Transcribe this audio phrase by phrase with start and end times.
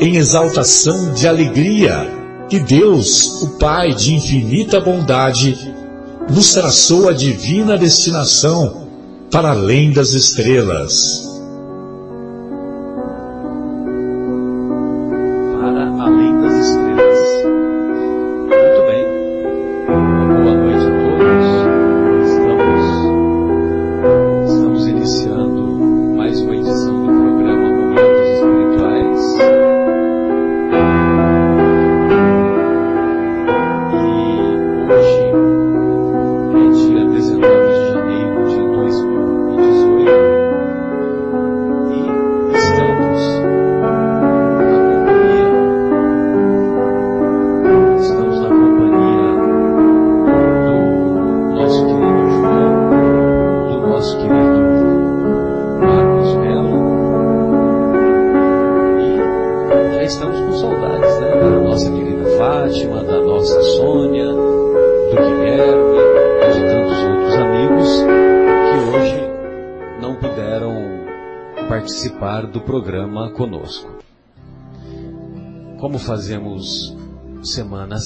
[0.00, 2.18] em exaltação de alegria
[2.48, 5.56] que Deus, o Pai de infinita bondade,
[6.30, 8.88] nos traçou a divina destinação
[9.30, 11.27] para além das estrelas.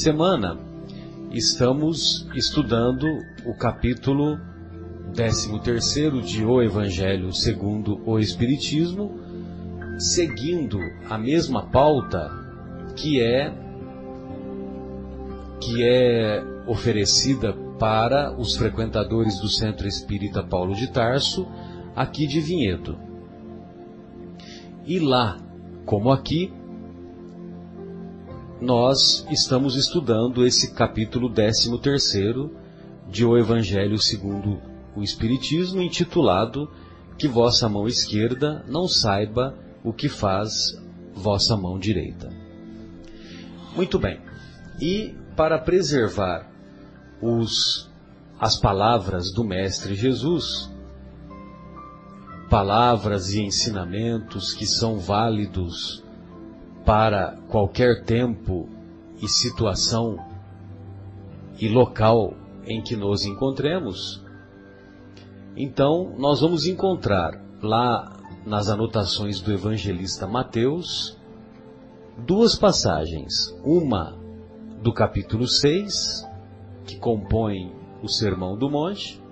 [0.02, 0.58] Semana
[1.30, 3.06] estamos estudando
[3.46, 4.36] o capítulo
[5.14, 9.20] 13 de O Evangelho segundo o Espiritismo,
[10.00, 10.76] seguindo
[11.08, 12.32] a mesma pauta
[12.96, 13.54] que é
[15.60, 21.46] que é oferecida para os frequentadores do Centro Espírita Paulo de Tarso,
[21.94, 22.98] aqui de Vinhedo.
[24.84, 25.38] E lá,
[25.86, 26.52] como aqui,
[28.62, 31.68] nós estamos estudando esse capítulo 13
[33.08, 34.62] de O Evangelho segundo
[34.94, 36.70] o Espiritismo, intitulado
[37.18, 40.80] Que vossa mão esquerda não saiba o que faz
[41.12, 42.32] vossa mão direita.
[43.74, 44.20] Muito bem.
[44.80, 46.48] E para preservar
[47.20, 47.90] os,
[48.38, 50.70] as palavras do Mestre Jesus,
[52.48, 56.02] palavras e ensinamentos que são válidos
[56.84, 58.68] para qualquer tempo
[59.20, 60.16] e situação
[61.58, 62.34] e local
[62.66, 64.22] em que nos encontremos,
[65.56, 71.16] então nós vamos encontrar lá nas anotações do evangelista Mateus
[72.16, 74.18] duas passagens, uma
[74.82, 76.28] do capítulo 6,
[76.84, 77.72] que compõe
[78.02, 79.22] o Sermão do Monte,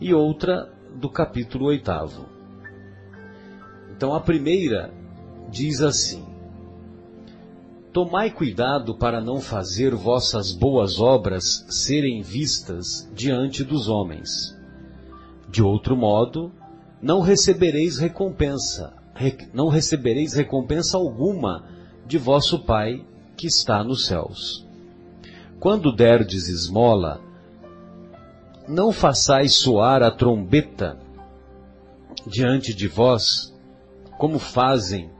[0.00, 1.90] e outra do capítulo 8.
[3.96, 4.92] Então a primeira
[5.50, 6.24] diz assim:
[7.98, 14.56] Tomai cuidado para não fazer vossas boas obras serem vistas diante dos homens.
[15.50, 16.52] De outro modo,
[17.02, 18.94] não recebereis recompensa,
[19.52, 21.64] não recebereis recompensa alguma
[22.06, 23.04] de vosso Pai
[23.36, 24.64] que está nos céus.
[25.58, 27.20] Quando derdes esmola,
[28.68, 30.96] não façais soar a trombeta
[32.24, 33.52] diante de vós,
[34.16, 35.10] como fazem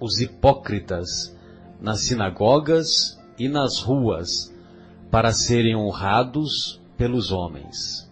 [0.00, 1.39] os hipócritas
[1.80, 4.54] nas sinagogas e nas ruas,
[5.10, 8.10] para serem honrados pelos homens.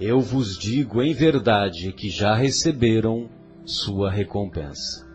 [0.00, 3.30] Eu vos digo em verdade que já receberam
[3.64, 5.06] sua recompensa.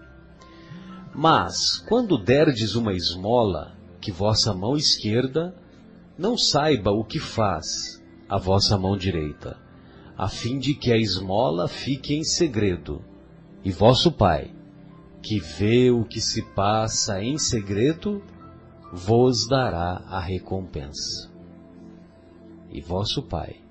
[1.13, 5.53] Mas, quando derdes uma esmola, que vossa mão esquerda
[6.17, 9.57] não saiba o que faz a vossa mão direita,
[10.17, 13.03] a fim de que a esmola fique em segredo,
[13.63, 14.51] e vosso Pai,
[15.21, 18.21] que vê o que se passa em segredo,
[18.91, 21.31] vos dará a recompensa.
[22.71, 23.61] E vosso Pai,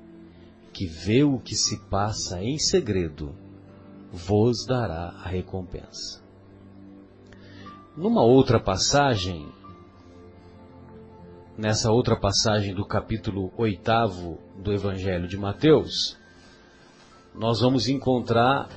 [0.72, 3.34] que vê o que se passa em segredo,
[4.12, 6.22] vos dará a recompensa.
[7.96, 9.48] Numa outra passagem,
[11.58, 16.16] nessa outra passagem do capítulo 8 do Evangelho de Mateus,
[17.34, 18.68] nós vamos encontrar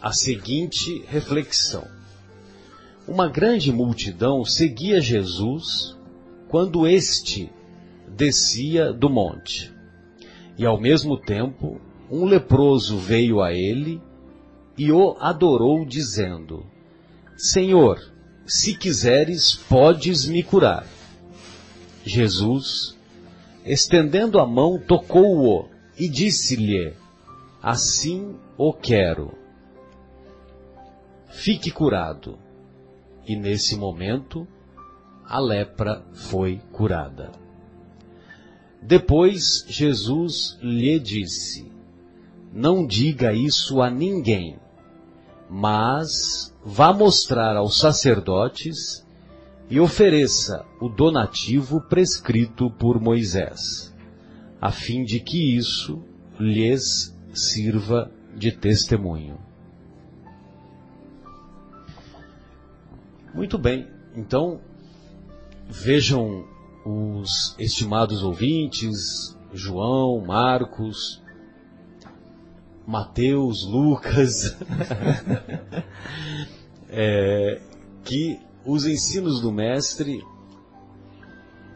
[0.00, 1.86] a seguinte reflexão.
[3.06, 5.96] Uma grande multidão seguia Jesus
[6.48, 7.50] quando este
[8.08, 9.72] descia do monte.
[10.56, 11.80] E ao mesmo tempo,
[12.10, 14.00] um leproso veio a ele
[14.76, 16.64] e o adorou, dizendo:
[17.36, 17.98] Senhor,
[18.46, 20.86] se quiseres, podes me curar.
[22.04, 22.96] Jesus,
[23.64, 25.68] estendendo a mão, tocou-o
[25.98, 26.94] e disse-lhe:
[27.62, 29.39] Assim o quero.
[31.30, 32.38] Fique curado.
[33.26, 34.46] E nesse momento,
[35.24, 37.30] a lepra foi curada.
[38.82, 41.70] Depois Jesus lhe disse:
[42.52, 44.58] Não diga isso a ninguém,
[45.48, 49.06] mas vá mostrar aos sacerdotes
[49.68, 53.94] e ofereça o donativo prescrito por Moisés,
[54.60, 56.02] a fim de que isso
[56.40, 59.49] lhes sirva de testemunho.
[63.32, 64.60] Muito bem, então
[65.68, 66.44] vejam
[66.84, 71.22] os estimados ouvintes, João, Marcos,
[72.86, 74.56] Mateus, Lucas,
[76.90, 77.60] é,
[78.02, 80.24] que os ensinos do Mestre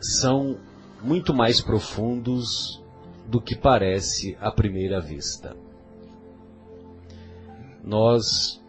[0.00, 0.58] são
[1.02, 2.82] muito mais profundos
[3.28, 5.56] do que parece à primeira vista.
[7.82, 8.60] Nós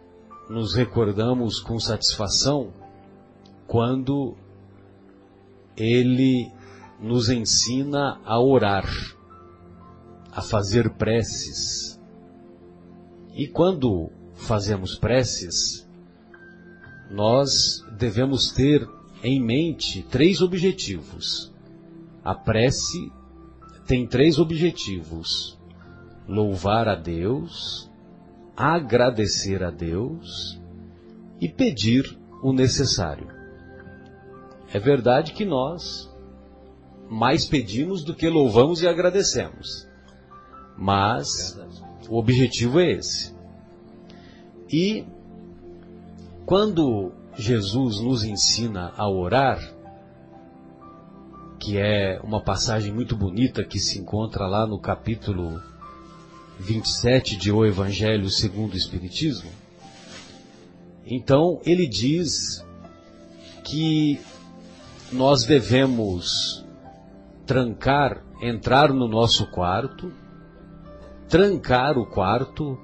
[0.48, 2.72] nos recordamos com satisfação
[3.66, 4.36] quando
[5.76, 6.50] ele
[7.00, 8.86] nos ensina a orar,
[10.32, 12.00] a fazer preces.
[13.34, 15.86] E quando fazemos preces,
[17.10, 18.88] nós devemos ter
[19.22, 21.52] em mente três objetivos.
[22.24, 23.12] A prece
[23.86, 25.58] tem três objetivos:
[26.26, 27.90] louvar a Deus,
[28.56, 30.60] agradecer a Deus
[31.40, 33.28] e pedir o necessário.
[34.72, 36.10] É verdade que nós
[37.08, 39.86] mais pedimos do que louvamos e agradecemos.
[40.76, 41.58] Mas
[42.08, 43.34] o objetivo é esse.
[44.72, 45.06] E
[46.44, 49.60] quando Jesus nos ensina a orar,
[51.58, 55.60] que é uma passagem muito bonita que se encontra lá no capítulo
[56.58, 59.50] 27 de O Evangelho segundo o Espiritismo,
[61.04, 62.64] então ele diz
[63.64, 64.18] que
[65.12, 66.64] nós devemos
[67.46, 70.12] trancar, entrar no nosso quarto,
[71.28, 72.78] trancar o quarto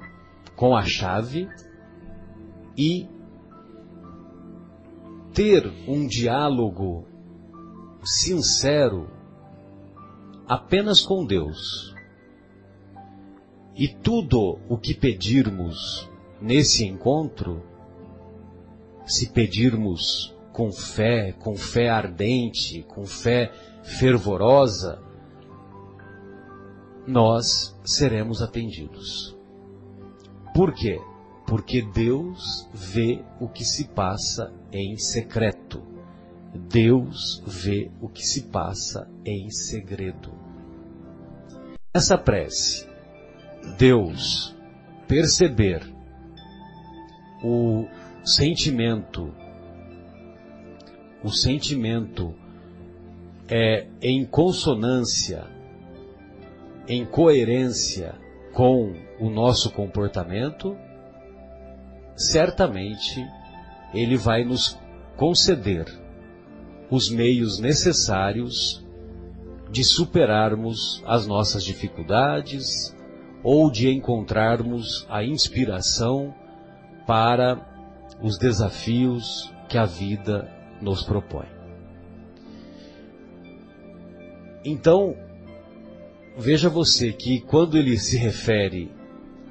[0.55, 1.49] com a chave
[2.77, 3.09] e
[5.35, 7.07] ter um diálogo
[8.05, 9.09] sincero
[10.47, 11.92] apenas com Deus.
[13.75, 16.11] E tudo o que pedirmos
[16.41, 17.63] nesse encontro,
[19.07, 23.51] se pedirmos com fé, com fé ardente, com fé
[23.83, 25.01] fervorosa,
[27.07, 29.37] nós seremos atendidos.
[30.55, 31.01] Por quê?
[31.47, 35.83] Porque Deus vê o que se passa em secreto.
[36.55, 40.31] Deus vê o que se passa em segredo.
[41.95, 42.87] Essa prece,
[43.78, 44.57] Deus
[45.07, 45.83] perceber
[47.42, 47.87] o
[48.25, 49.33] sentimento
[51.25, 52.35] o sentimento
[53.49, 55.47] é em consonância,
[56.88, 58.14] em coerência
[58.52, 60.76] com o nosso comportamento,
[62.16, 63.25] certamente
[63.95, 64.76] ele vai nos
[65.16, 65.87] conceder
[66.90, 68.85] os meios necessários
[69.71, 72.95] de superarmos as nossas dificuldades
[73.42, 76.34] ou de encontrarmos a inspiração
[77.06, 77.61] para
[78.22, 80.49] os desafios que a vida
[80.80, 81.46] nos propõe.
[84.64, 85.16] Então,
[86.37, 88.92] veja você que quando ele se refere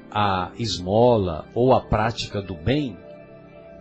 [0.10, 2.98] à esmola ou à prática do bem,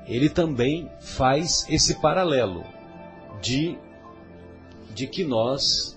[0.07, 2.65] ele também faz esse paralelo
[3.41, 3.79] de,
[4.93, 5.97] de que nós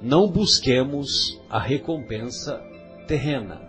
[0.00, 2.62] não busquemos a recompensa
[3.10, 3.60] terrena,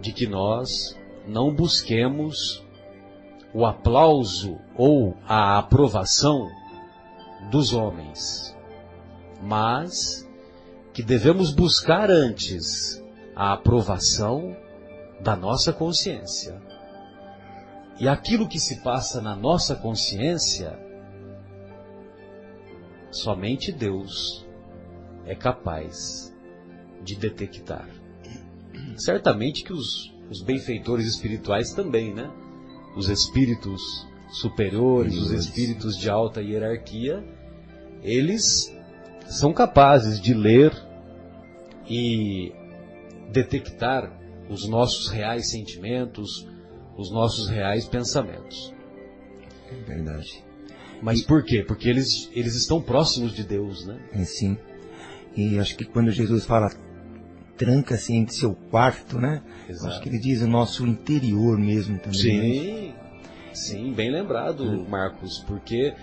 [0.00, 2.64] de que nós não busquemos
[3.52, 6.48] o aplauso ou a aprovação
[7.50, 8.56] dos homens,
[9.42, 10.26] mas
[10.94, 14.56] que devemos buscar antes a aprovação
[15.20, 16.58] da nossa consciência.
[18.00, 20.78] E aquilo que se passa na nossa consciência
[23.10, 24.46] somente Deus
[25.26, 26.34] é capaz
[27.02, 27.95] de detectar.
[28.96, 32.30] Certamente que os, os benfeitores espirituais também, né?
[32.96, 37.22] Os espíritos superiores, os espíritos de alta hierarquia,
[38.02, 38.74] eles
[39.28, 40.72] são capazes de ler
[41.88, 42.52] e
[43.30, 44.12] detectar
[44.48, 46.46] os nossos reais sentimentos,
[46.96, 48.72] os nossos reais pensamentos.
[49.70, 50.44] É verdade.
[51.02, 51.24] Mas e...
[51.24, 51.62] por quê?
[51.62, 54.00] Porque eles, eles estão próximos de Deus, né?
[54.12, 54.56] É, sim.
[55.36, 56.70] E acho que quando Jesus fala
[57.56, 59.42] tranca-se em seu quarto, né?
[59.68, 59.88] Exato.
[59.88, 62.18] Acho que ele diz o nosso interior mesmo também.
[62.18, 62.94] Sim, né?
[63.52, 64.90] sim, bem lembrado, é.
[64.90, 65.94] Marcos, porque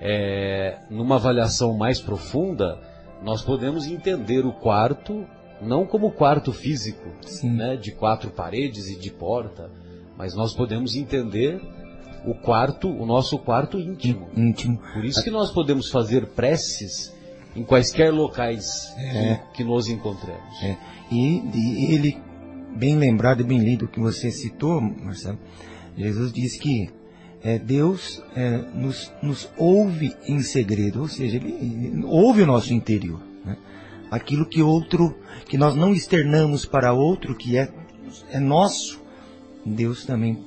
[0.00, 2.78] é, numa avaliação mais profunda,
[3.22, 5.26] nós podemos entender o quarto
[5.60, 7.08] não como quarto físico,
[7.44, 9.70] né, de quatro paredes e de porta,
[10.18, 11.60] mas nós podemos entender
[12.26, 14.28] o quarto, o nosso quarto íntimo.
[14.36, 14.80] Íntimo.
[14.92, 17.14] Por isso que nós podemos fazer preces
[17.54, 19.34] em quaisquer locais é.
[19.34, 20.62] que, que, nos encontremos.
[20.62, 20.76] É.
[21.10, 22.18] E, e, ele,
[22.76, 25.38] bem lembrado e bem lido que você citou, Marcelo,
[25.96, 26.90] Jesus disse que
[27.42, 32.72] é, Deus é, nos, nos ouve em segredo, ou seja, ele, ele ouve o nosso
[32.72, 33.20] interior.
[33.44, 33.56] Né?
[34.10, 35.14] Aquilo que outro,
[35.46, 37.68] que nós não externamos para outro, que é,
[38.30, 39.02] é nosso,
[39.66, 40.38] Deus também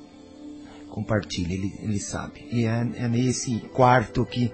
[0.89, 2.47] compartilha, ele, ele sabe.
[2.51, 4.51] E é, é nesse quarto que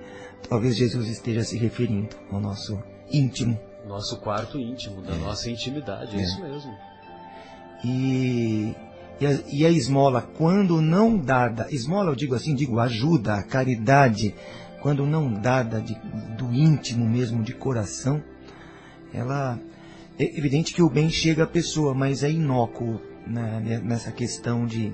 [0.48, 2.82] talvez Jesus esteja se referindo ao nosso
[3.12, 3.60] íntimo.
[3.88, 5.18] Nosso quarto íntimo, da é.
[5.18, 6.78] nossa intimidade, é, é, isso mesmo.
[7.84, 8.76] E,
[9.20, 14.36] e a, e, a, esmola, quando não dada, esmola eu digo assim, digo ajuda, caridade,
[14.82, 15.96] quando não dada de,
[16.38, 18.24] do íntimo mesmo, de coração,
[19.14, 19.60] ela,
[20.18, 24.94] é evidente que o bem chega à pessoa, mas é inócuo né, nessa questão de,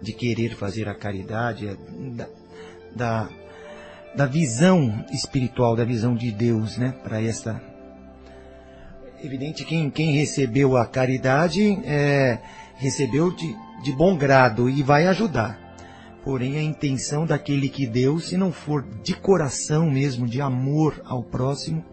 [0.00, 1.76] de querer fazer a caridade, é,
[2.12, 2.28] da,
[2.94, 3.30] da,
[4.14, 7.60] da visão espiritual, da visão de Deus, né, para esta.
[9.22, 12.38] Evidente quem quem recebeu a caridade é,
[12.76, 15.58] recebeu de, de bom grado e vai ajudar.
[16.24, 21.22] Porém, a intenção daquele que deu, se não for de coração mesmo, de amor ao
[21.22, 21.84] próximo,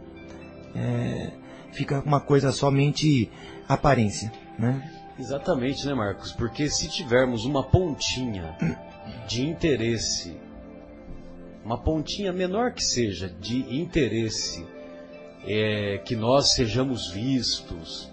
[0.76, 1.32] é,
[1.72, 3.30] fica uma coisa somente
[3.68, 4.92] aparência, né?
[5.18, 6.32] Exatamente, né, Marcos?
[6.32, 8.56] Porque se tivermos uma pontinha
[9.28, 10.38] de interesse,
[11.68, 14.66] uma pontinha menor que seja de interesse,
[15.46, 18.10] é, que nós sejamos vistos,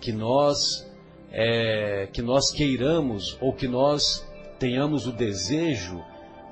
[0.00, 0.90] que nós
[1.30, 4.26] é, que nós queiramos ou que nós
[4.58, 6.02] tenhamos o desejo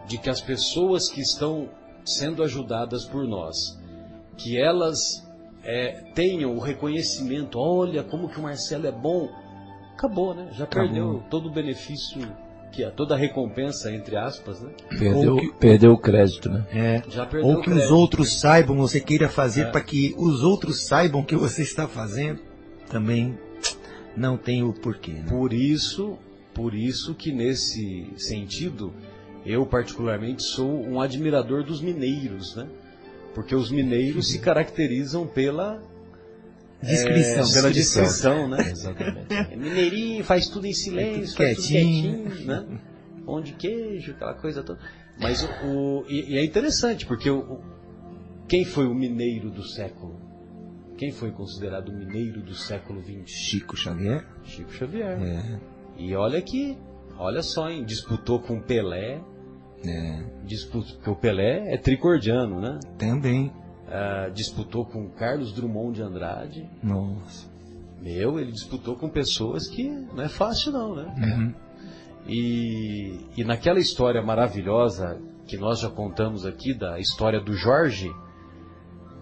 [0.07, 1.71] de que as pessoas que estão
[2.05, 3.57] sendo ajudadas por nós,
[4.37, 5.27] que elas
[5.65, 9.27] é, tenham o reconhecimento, olha como que o Marcelo é bom,
[9.95, 10.51] acabou, né?
[10.53, 10.87] Já acabou.
[10.87, 12.21] perdeu todo o benefício,
[12.77, 14.71] que é toda a recompensa, entre aspas, né?
[14.99, 16.67] Perdeu, que, perdeu o crédito, né?
[16.71, 17.03] É.
[17.09, 19.71] Já perdeu Ou que os outros saibam, você queira fazer é.
[19.71, 22.39] para que os outros saibam que você está fazendo,
[22.91, 23.39] também
[24.15, 25.13] não tem o porquê.
[25.13, 25.25] Né?
[25.27, 26.19] Por isso,
[26.53, 28.93] por isso que nesse sentido,
[29.47, 32.69] eu particularmente sou um admirador dos mineiros, né?
[33.35, 35.83] Porque os mineiros se caracterizam pela
[36.83, 37.49] Descrição.
[37.49, 38.71] É, pela descrição, né?
[38.71, 39.27] Exatamente.
[39.33, 42.81] É mineirinho, faz tudo em silêncio, faz tudo quietinho, né?
[43.25, 44.79] Pão de queijo, aquela coisa toda.
[45.21, 47.61] Mas o, o e, e, é interessante, porque o,
[48.47, 50.21] quem foi o mineiro do século?
[50.97, 53.23] Quem foi considerado o mineiro do século XX?
[53.27, 54.27] Chico Xavier.
[54.45, 55.21] Chico Xavier.
[55.21, 55.61] É.
[55.99, 56.79] E olha que,
[57.19, 59.21] olha só, hein, disputou com Pelé.
[59.85, 60.25] É.
[60.45, 62.79] Disputou, porque o Pelé é tricordiano, né?
[62.97, 63.53] Também.
[63.87, 66.69] Uh, disputou com Carlos Drummond de Andrade.
[66.83, 67.49] Nossa.
[68.01, 71.15] Meu, ele disputou com pessoas que não é fácil não, né?
[71.17, 71.55] Uhum.
[72.27, 78.13] E, e naquela história maravilhosa que nós já contamos aqui, da história do Jorge,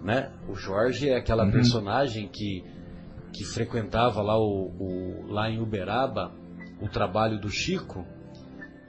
[0.03, 0.31] né?
[0.49, 1.51] O Jorge é aquela uhum.
[1.51, 2.63] personagem que,
[3.31, 6.33] que frequentava lá, o, o, lá em Uberaba
[6.81, 8.05] o trabalho do Chico,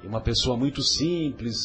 [0.05, 1.57] uma pessoa muito simples,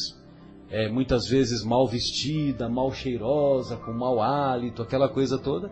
[0.72, 5.70] é, muitas vezes mal vestida, mal cheirosa, com mau hálito, aquela coisa toda,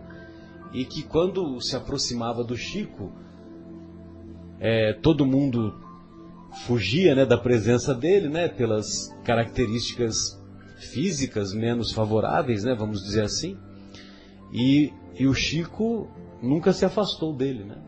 [0.75, 3.11] e que quando se aproximava do Chico,
[4.61, 5.75] é, todo mundo
[6.67, 10.39] fugia né, da presença dele, né, pelas características
[10.93, 13.57] físicas menos favoráveis, né, vamos dizer assim,
[14.53, 16.09] e, e o Chico
[16.43, 17.79] nunca se afastou dele, né?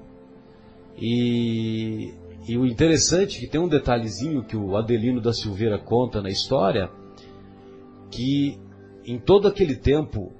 [0.96, 2.14] E,
[2.48, 6.28] e o interessante é que tem um detalhezinho que o Adelino da Silveira conta na
[6.28, 6.90] história,
[8.12, 8.60] que
[9.04, 10.32] em todo aquele tempo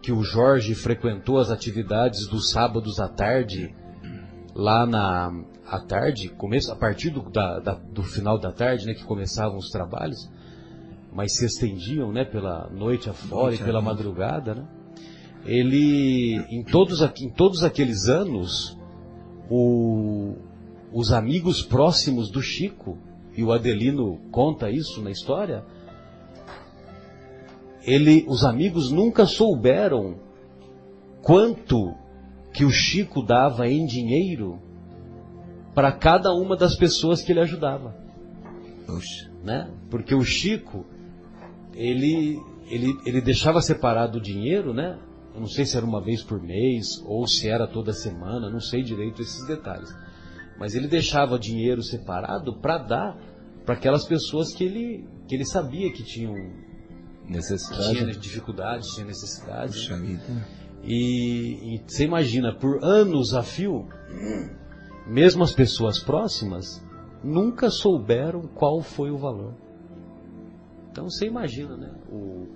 [0.00, 3.74] que o Jorge frequentou as atividades dos sábados à tarde,
[4.54, 8.94] lá na à tarde, começo, a partir do, da, da, do final da tarde, né,
[8.94, 10.30] que começavam os trabalhos,
[11.12, 14.64] mas se estendiam, né, pela noite afora e pela madrugada, né?
[15.44, 18.78] Ele, em todos, em todos aqueles anos,
[19.50, 20.36] o,
[20.92, 22.96] os amigos próximos do Chico,
[23.36, 25.64] e o Adelino conta isso na história,
[27.86, 30.18] ele, os amigos nunca souberam
[31.22, 31.94] quanto
[32.52, 34.60] que o Chico dava em dinheiro
[35.72, 37.94] para cada uma das pessoas que ele ajudava.
[38.86, 39.30] Puxa.
[39.44, 39.70] Né?
[39.88, 40.84] Porque o Chico,
[41.74, 44.98] ele, ele, ele deixava separado o dinheiro, né?
[45.32, 48.60] Eu não sei se era uma vez por mês ou se era toda semana, não
[48.60, 49.94] sei direito esses detalhes.
[50.58, 53.16] Mas ele deixava dinheiro separado para dar
[53.64, 56.34] para aquelas pessoas que ele, que ele sabia que tinham
[57.28, 59.76] necessidade, tinha dificuldades, tinha necessidades.
[59.76, 60.22] Puxa vida.
[60.82, 63.88] E, e você imagina, por anos a fio,
[65.06, 66.82] mesmo as pessoas próximas
[67.22, 69.54] nunca souberam qual foi o valor.
[70.90, 71.92] Então você imagina, né?
[72.10, 72.46] O,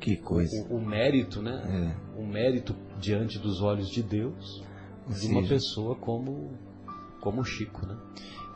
[0.00, 0.66] que coisa.
[0.68, 1.94] O, o mérito, né?
[2.16, 2.20] É.
[2.20, 4.62] O mérito diante dos olhos de Deus
[5.08, 6.50] de uma pessoa como
[7.20, 7.96] como Chico, né?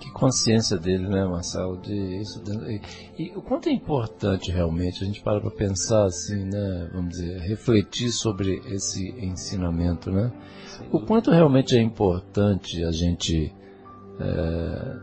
[0.00, 2.42] Que consciência dele, né, Marcelo, de isso.
[2.66, 2.80] E,
[3.23, 7.38] e, o quanto é importante realmente a gente para para pensar assim, né, vamos dizer,
[7.40, 10.33] refletir sobre esse ensinamento, né?
[10.90, 13.54] O quanto realmente é importante a gente
[14.19, 14.97] é,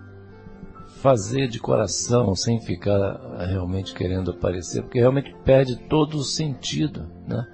[0.99, 7.45] fazer de coração, sem ficar realmente querendo aparecer, porque realmente perde todo o sentido, né?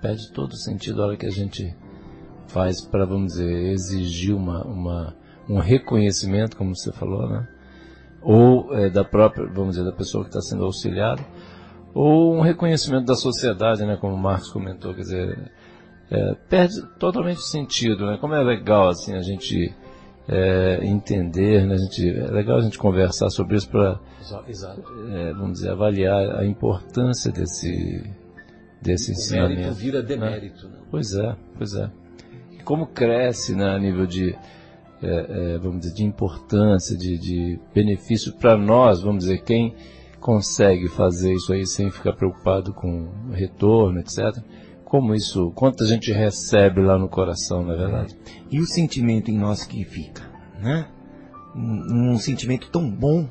[0.00, 1.76] Perde todo o sentido a hora que a gente
[2.46, 5.16] faz para, vamos dizer, exigir uma, uma
[5.48, 7.48] um reconhecimento, como você falou, né?
[8.22, 11.22] Ou é, da própria, vamos dizer, da pessoa que está sendo auxiliada,
[11.94, 13.96] ou um reconhecimento da sociedade, né?
[13.96, 15.52] Como o Marcos comentou, quer dizer,
[16.10, 18.18] é, perde totalmente o sentido, né?
[18.20, 19.74] Como é legal assim a gente
[20.28, 21.74] é, entender, né?
[21.74, 23.98] A gente, é legal a gente conversar sobre isso para,
[25.12, 28.02] é, vamos dizer, avaliar a importância desse
[28.82, 29.60] desse o ensinamento.
[29.60, 30.74] Mérito vira demérito, né?
[30.74, 30.82] né?
[30.90, 31.90] Pois é, pois é.
[32.50, 34.36] E como cresce, né, a nível de
[35.02, 39.74] é, é, vamos dizer, de importância, de, de benefício para nós, vamos dizer, quem
[40.20, 44.38] consegue fazer isso aí sem ficar preocupado com retorno, etc.
[44.84, 48.16] Como isso, quanto a gente recebe lá no coração, na é verdade?
[48.50, 50.22] E o sentimento em nós que fica,
[50.60, 50.86] né?
[51.54, 53.28] Um, um sentimento tão bom,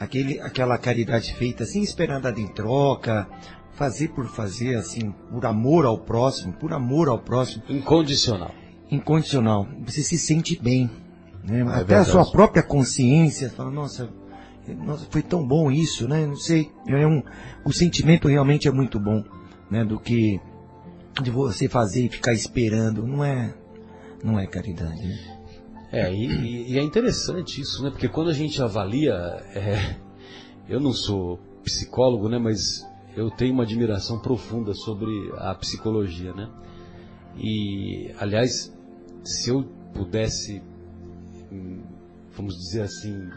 [0.00, 3.28] aquele, aquela caridade feita sem esperar nada em troca,
[3.72, 7.62] fazer por fazer, assim, por amor ao próximo, por amor ao próximo.
[7.68, 8.50] Incondicional
[8.90, 9.66] incondicional.
[9.84, 10.90] Você se sente bem.
[11.44, 11.60] Né?
[11.60, 11.94] É Até verdade.
[11.94, 14.08] a sua própria consciência fala, nossa,
[14.74, 16.26] nossa, foi tão bom isso, né?
[16.26, 16.70] Não sei.
[16.86, 17.22] É um,
[17.64, 19.24] o sentimento realmente é muito bom,
[19.70, 19.84] né?
[19.84, 20.40] Do que
[21.22, 23.06] de você fazer e ficar esperando.
[23.06, 23.54] Não é,
[24.22, 25.00] não é caridade.
[25.00, 25.38] Né?
[25.90, 27.90] É, e, e, é interessante isso, né?
[27.90, 29.14] Porque quando a gente avalia,
[29.54, 29.96] é,
[30.68, 32.38] eu não sou psicólogo, né?
[32.38, 36.48] Mas eu tenho uma admiração profunda sobre a psicologia, né?
[37.36, 38.76] E, aliás,
[39.24, 40.62] se eu pudesse,
[41.52, 41.82] hum,
[42.36, 43.28] vamos dizer assim,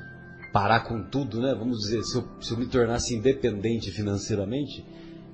[0.52, 1.54] parar com tudo, né?
[1.54, 4.86] Vamos dizer, se eu, se eu me tornasse independente financeiramente,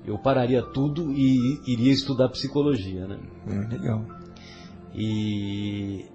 [0.06, 3.18] eu pararia tudo e iria estudar psicologia, né?
[3.46, 4.04] Hum, legal.
[4.94, 6.06] E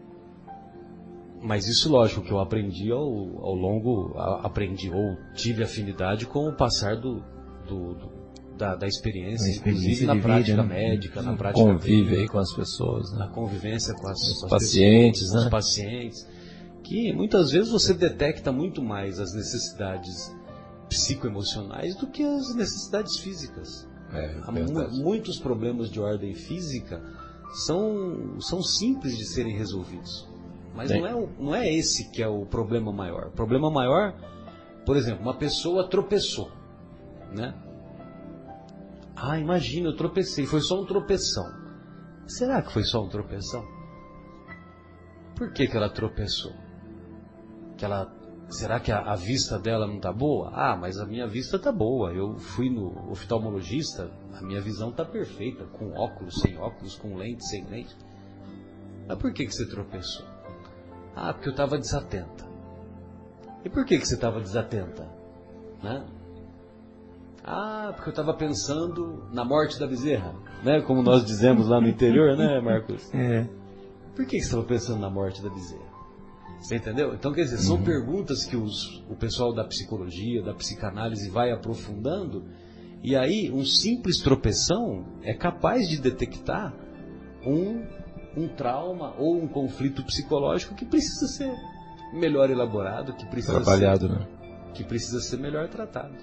[1.44, 6.56] mas isso lógico que eu aprendi ao, ao longo, aprendi ou tive afinidade com o
[6.56, 7.22] passar do,
[7.68, 8.13] do, do
[8.58, 10.90] da, da experiência, experiência inclusive na prática vida, né?
[10.90, 13.20] médica, na prática convive aí com as pessoas, né?
[13.20, 15.46] na convivência com as, os com as pacientes, pessoas, né?
[15.46, 16.28] os pacientes,
[16.84, 20.34] que muitas vezes você detecta muito mais as necessidades
[20.90, 23.88] psicoemocionais do que as necessidades físicas.
[24.12, 24.52] É, Há
[24.92, 27.02] muitos problemas de ordem física
[27.66, 30.28] são, são simples de serem resolvidos.
[30.76, 33.28] Mas não é, não é esse que é o problema maior.
[33.28, 34.14] O problema maior,
[34.86, 36.52] por exemplo, uma pessoa tropeçou,
[37.32, 37.54] né?
[39.26, 41.46] Ah, imagina, eu tropecei, foi só um tropeção.
[42.28, 43.66] Será que foi só um tropeção?
[45.34, 46.52] Por que, que ela tropeçou?
[47.78, 48.14] Que ela,
[48.50, 50.52] será que a, a vista dela não está boa?
[50.54, 52.12] Ah, mas a minha vista está boa.
[52.12, 57.48] Eu fui no oftalmologista, a minha visão está perfeita, com óculos, sem óculos, com lente,
[57.48, 57.96] sem lente.
[59.08, 60.26] Mas por que, que você tropeçou?
[61.16, 62.46] Ah, porque eu estava desatenta.
[63.64, 65.08] E por que, que você estava desatenta?
[65.82, 66.06] Né?
[67.44, 70.82] Ah, porque eu estava pensando na morte da bezerra, né?
[70.82, 73.14] Como nós dizemos lá no interior, né, Marcos?
[73.14, 73.48] É.
[74.16, 75.94] Por que você estava pensando na morte da bezerra?
[76.60, 77.14] Você entendeu?
[77.14, 77.84] Então, quer dizer, são uhum.
[77.84, 82.46] perguntas que os, o pessoal da psicologia, da psicanálise vai aprofundando,
[83.04, 86.74] e aí um simples tropeção é capaz de detectar
[87.46, 87.86] um,
[88.38, 91.54] um trauma ou um conflito psicológico que precisa ser
[92.14, 94.28] melhor elaborado, que precisa trabalhado, ser, né?
[94.74, 96.16] Que precisa ser melhor tratado.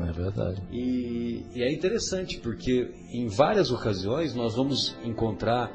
[0.00, 0.62] É verdade.
[0.72, 5.70] E, e é interessante porque em várias ocasiões nós vamos encontrar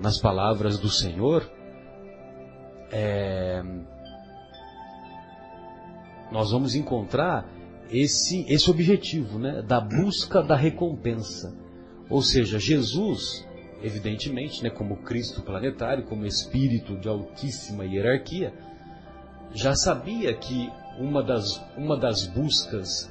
[0.00, 1.46] nas palavras do Senhor
[2.92, 3.62] é,
[6.30, 7.48] nós vamos encontrar
[7.90, 11.54] esse, esse objetivo, né, da busca da recompensa.
[12.08, 13.46] Ou seja, Jesus,
[13.82, 18.52] evidentemente, né, como Cristo planetário, como espírito de altíssima hierarquia,
[19.52, 23.10] já sabia que uma das, uma das buscas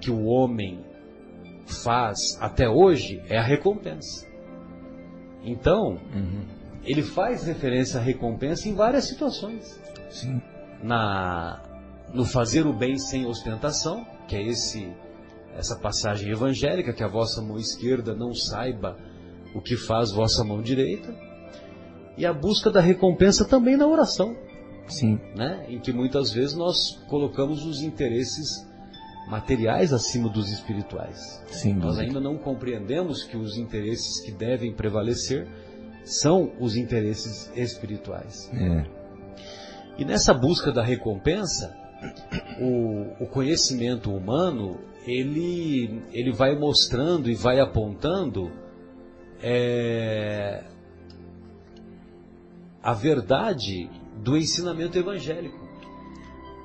[0.00, 0.84] que o homem
[1.66, 4.26] faz até hoje é a recompensa.
[5.44, 6.44] Então, Uhum.
[6.84, 9.80] ele faz referência à recompensa em várias situações.
[10.10, 10.40] Sim.
[10.82, 11.62] Na,
[12.12, 14.90] no fazer o bem sem ostentação, que é esse
[15.56, 18.96] essa passagem evangélica, que a vossa mão esquerda não saiba
[19.52, 21.12] o que faz vossa mão direita,
[22.16, 24.34] e a busca da recompensa também na oração,
[24.86, 25.18] Sim.
[25.36, 25.66] né?
[25.68, 28.64] em que muitas vezes nós colocamos os interesses
[29.30, 31.40] materiais acima dos espirituais.
[31.46, 35.46] Sem Nós ainda não compreendemos que os interesses que devem prevalecer
[36.04, 38.50] são os interesses espirituais.
[38.52, 38.84] É.
[39.96, 41.76] E nessa busca da recompensa,
[42.60, 48.50] o, o conhecimento humano ele, ele vai mostrando e vai apontando
[49.42, 50.64] é,
[52.82, 55.68] a verdade do ensinamento evangélico.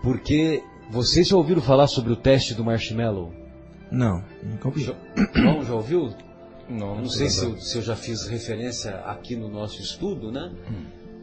[0.01, 3.33] Porque vocês já ouviram falar sobre o teste do marshmallow?
[3.91, 4.83] Não, nunca ouvi.
[4.83, 6.13] João, já ouviu?
[6.69, 10.31] Não, Eu não sei se eu, se eu já fiz referência aqui no nosso estudo,
[10.31, 10.51] né?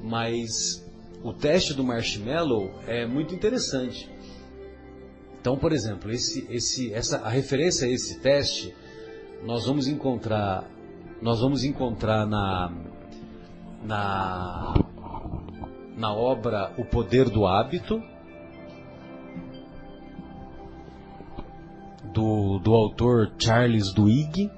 [0.02, 0.84] Mas
[1.22, 4.10] o teste do marshmallow é muito interessante.
[5.40, 8.72] Então, por exemplo, esse, esse, essa, a referência a esse teste
[9.44, 10.64] nós vamos encontrar,
[11.20, 12.72] nós vamos encontrar na,
[13.84, 14.74] na,
[15.96, 18.00] na obra O Poder do Hábito,
[22.12, 24.50] do, do autor Charles Duhigg,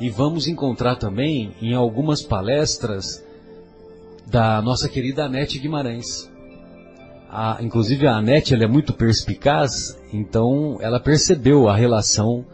[0.00, 3.24] e vamos encontrar também em algumas palestras
[4.26, 6.28] da nossa querida Anete Guimarães.
[7.30, 12.44] A, inclusive a Anete ela é muito perspicaz, então ela percebeu a relação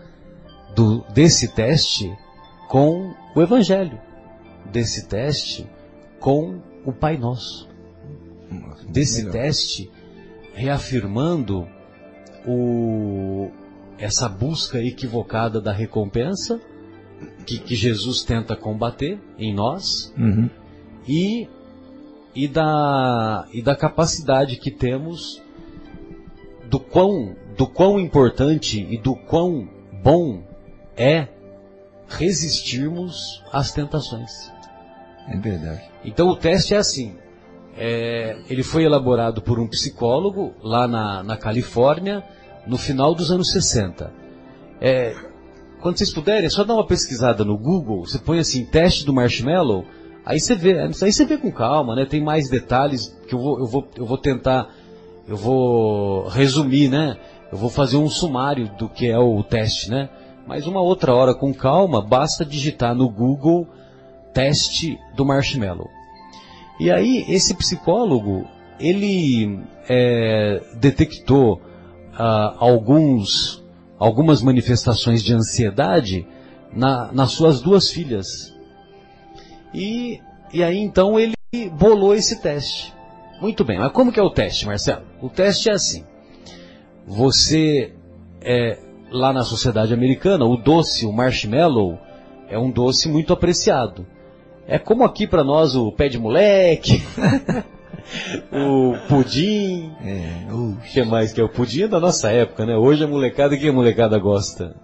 [0.74, 2.14] do, desse teste
[2.68, 3.98] com o Evangelho,
[4.70, 5.66] desse teste
[6.20, 7.68] com o Pai Nosso,
[8.88, 9.32] desse Melhor.
[9.32, 9.90] teste
[10.54, 11.66] reafirmando
[12.48, 13.50] o,
[13.98, 16.58] essa busca equivocada da recompensa
[17.44, 20.48] que, que Jesus tenta combater em nós Uhum.
[21.06, 21.46] e,
[22.34, 25.42] e, da, e da capacidade que temos
[26.70, 29.68] do quão, do quão importante e do quão
[30.02, 30.42] bom
[30.96, 31.28] é
[32.08, 34.30] resistirmos às tentações.
[35.28, 35.82] É verdade.
[36.04, 37.14] Então o teste é assim.
[37.76, 42.24] é, ele foi elaborado por um psicólogo lá na, na Califórnia
[42.68, 44.12] no final dos anos 60.
[44.80, 45.14] É,
[45.80, 49.12] quando vocês puderem, é só dar uma pesquisada no Google, você põe assim, teste do
[49.12, 49.84] marshmallow,
[50.24, 52.04] aí você vê, aí você vê com calma, né?
[52.04, 54.68] Tem mais detalhes que eu vou, eu vou, eu vou tentar,
[55.26, 57.16] eu vou resumir, né?
[57.50, 60.10] Eu vou fazer um sumário do que é o teste, né?
[60.46, 63.66] Mas uma outra hora com calma, basta digitar no Google
[64.34, 65.88] teste do marshmallow.
[66.78, 68.46] E aí, esse psicólogo,
[68.78, 71.60] ele é, detectou
[72.18, 73.64] ah, alguns,
[73.98, 76.26] algumas manifestações de ansiedade
[76.72, 78.54] na- nas suas duas filhas.
[79.72, 80.20] E,
[80.52, 81.34] e aí, então, ele
[81.72, 82.92] bolou esse teste.
[83.40, 85.02] Muito bem, mas como que é o teste, Marcelo?
[85.22, 86.04] O teste é assim.
[87.06, 87.92] Você,
[88.40, 88.78] é,
[89.10, 91.98] lá na sociedade americana, o doce, o marshmallow,
[92.48, 94.06] é um doce muito apreciado.
[94.66, 97.02] É como aqui para nós o pé de moleque,
[98.52, 102.76] o pudim, É, o que mais que é o pudim é da nossa época, né?
[102.76, 104.74] Hoje a molecada, que a molecada gosta?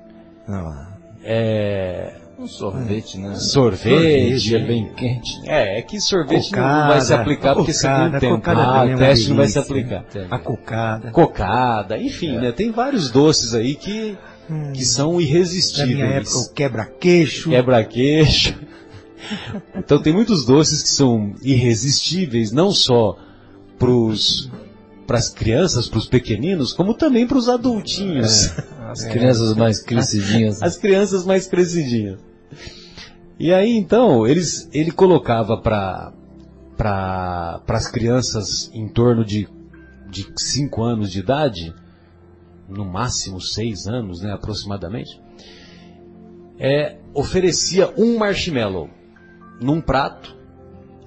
[0.48, 0.88] ah,
[1.22, 3.34] É Um sorvete, né?
[3.36, 5.40] sorvete, Sorvete, bem quente.
[5.48, 8.34] É, é que sorvete não- não Cocada, vai se aplicar porque você cocada, tem tempo.
[8.42, 9.98] cocada Ah, é o teste não vai se delícia.
[10.00, 10.26] aplicar.
[10.30, 11.10] a cocada.
[11.10, 12.52] Cocada, enfim, né?
[12.52, 14.18] Tem vários doces aí que,
[14.50, 16.34] Hum, que são na minha época, irresistíveis.
[16.34, 17.48] o quebra-queixo.
[17.50, 18.54] Quebra-queixo.
[19.76, 23.16] Então tem muitos doces que são irresistíveis, não só
[25.06, 28.52] para as crianças, para os pequeninos, como também para os adultinhos.
[28.88, 30.62] As crianças mais crescidinhas.
[30.62, 32.20] as crianças mais crescidinhas.
[33.38, 36.12] E aí então eles, ele colocava para
[36.76, 39.48] para as crianças em torno de
[40.14, 41.74] de 5 anos de idade,
[42.68, 45.20] no máximo 6 anos, né, aproximadamente,
[46.56, 48.88] é, oferecia um marshmallow
[49.60, 50.36] num prato.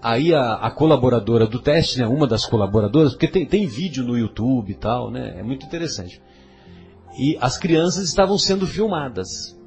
[0.01, 4.17] Aí a, a colaboradora do teste, né, uma das colaboradoras, porque tem, tem vídeo no
[4.17, 6.21] YouTube e tal, né, é muito interessante
[7.17, 9.57] E as crianças estavam sendo filmadas.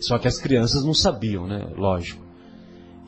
[0.00, 1.68] Só que as crianças não sabiam, né?
[1.76, 2.24] Lógico.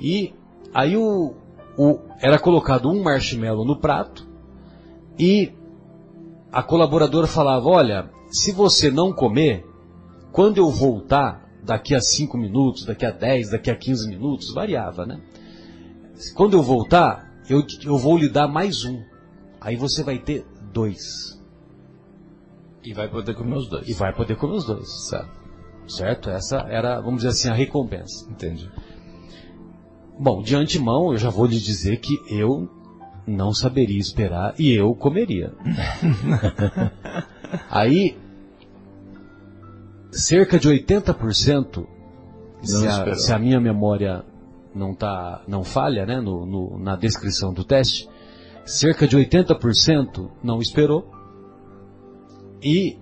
[0.00, 0.32] E
[0.72, 1.34] aí o,
[1.76, 4.28] o, era colocado um marshmallow no prato
[5.18, 5.52] e
[6.52, 9.66] a colaboradora falava, olha, se você não comer,
[10.30, 15.06] quando eu voltar, daqui a 5 minutos, daqui a 10, daqui a 15 minutos, variava,
[15.06, 15.20] né?
[16.34, 19.02] Quando eu voltar, eu, eu vou lhe dar mais um.
[19.60, 21.40] Aí você vai ter dois.
[22.84, 23.88] E vai poder comer os dois.
[23.88, 25.08] E vai poder comer os dois.
[25.08, 25.44] Certo.
[25.88, 26.30] Certo?
[26.30, 28.30] Essa era, vamos dizer assim, a recompensa.
[28.30, 28.70] Entendi.
[30.18, 32.68] Bom, de antemão, eu já vou lhe dizer que eu
[33.26, 35.52] não saberia esperar e eu comeria.
[37.70, 38.16] Aí,
[40.14, 41.86] cerca de 80%,
[42.62, 44.24] se a, se a minha memória
[44.74, 48.08] não, tá, não falha né, no, no, na descrição do teste,
[48.64, 51.10] cerca de 80% não esperou
[52.62, 52.98] e,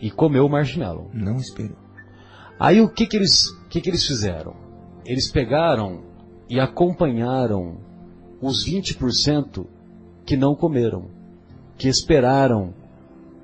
[0.00, 1.10] e comeu o marshmallow.
[1.14, 1.78] Não esperou.
[2.58, 4.54] Aí o que, que, eles, que, que eles fizeram?
[5.06, 6.02] Eles pegaram
[6.48, 7.78] e acompanharam
[8.42, 9.66] os 20%
[10.26, 11.08] que não comeram,
[11.78, 12.74] que esperaram,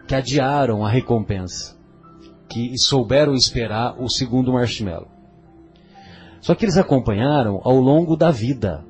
[0.07, 1.76] que adiaram a recompensa,
[2.57, 5.09] que souberam esperar o segundo marshmallow.
[6.40, 8.83] Só que eles acompanharam ao longo da vida,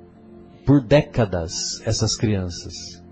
[0.64, 3.02] por décadas, essas crianças.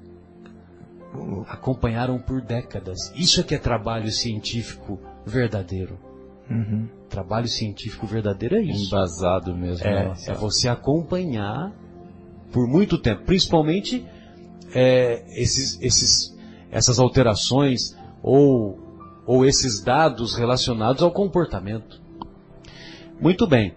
[1.48, 3.12] Acompanharam por décadas.
[3.16, 5.98] Isso é que é trabalho científico verdadeiro.
[6.48, 6.88] Uhum.
[7.08, 8.94] Trabalho científico verdadeiro é isso.
[8.94, 9.84] Embasado mesmo.
[9.84, 10.14] É, né?
[10.28, 11.72] é você acompanhar
[12.52, 14.06] por muito tempo, principalmente
[14.72, 16.36] é, esses, esses,
[16.70, 18.78] essas alterações ou,
[19.26, 22.00] ou esses dados relacionados ao comportamento.
[23.20, 23.74] Muito bem.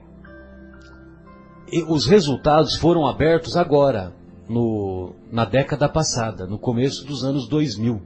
[1.71, 4.13] E os resultados foram abertos agora,
[4.47, 8.01] no, na década passada, no começo dos anos 2000,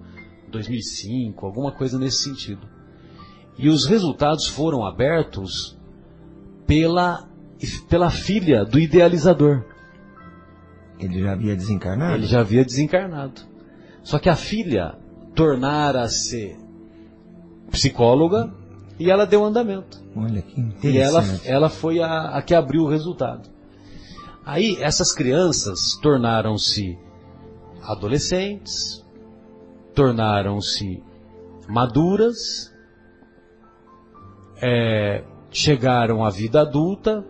[0.49, 2.67] 2005, alguma coisa nesse sentido.
[3.58, 5.77] E os resultados foram abertos
[6.65, 7.27] pela,
[7.88, 9.63] pela filha do idealizador.
[10.99, 12.13] Ele já havia desencarnado?
[12.15, 13.41] Ele já havia desencarnado.
[14.04, 14.95] Só que a filha
[15.36, 16.58] tornara-se
[17.71, 18.53] psicóloga
[18.99, 19.99] e ela deu andamento.
[20.15, 21.49] Olha que E ela, interessante.
[21.49, 23.49] ela foi a, a que abriu o resultado.
[24.45, 26.97] Aí essas crianças tornaram-se
[27.81, 29.03] adolescentes,
[29.95, 31.01] tornaram-se
[31.67, 32.71] maduras,
[34.62, 37.25] é, chegaram à vida adulta,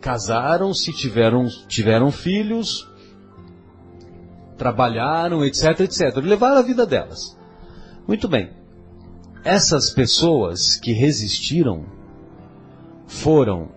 [0.00, 2.88] casaram-se, tiveram, tiveram filhos,
[4.56, 6.16] trabalharam, etc, etc.
[6.16, 7.36] Levaram a vida delas.
[8.06, 8.57] Muito bem.
[9.44, 11.86] Essas pessoas que resistiram
[13.06, 13.70] foram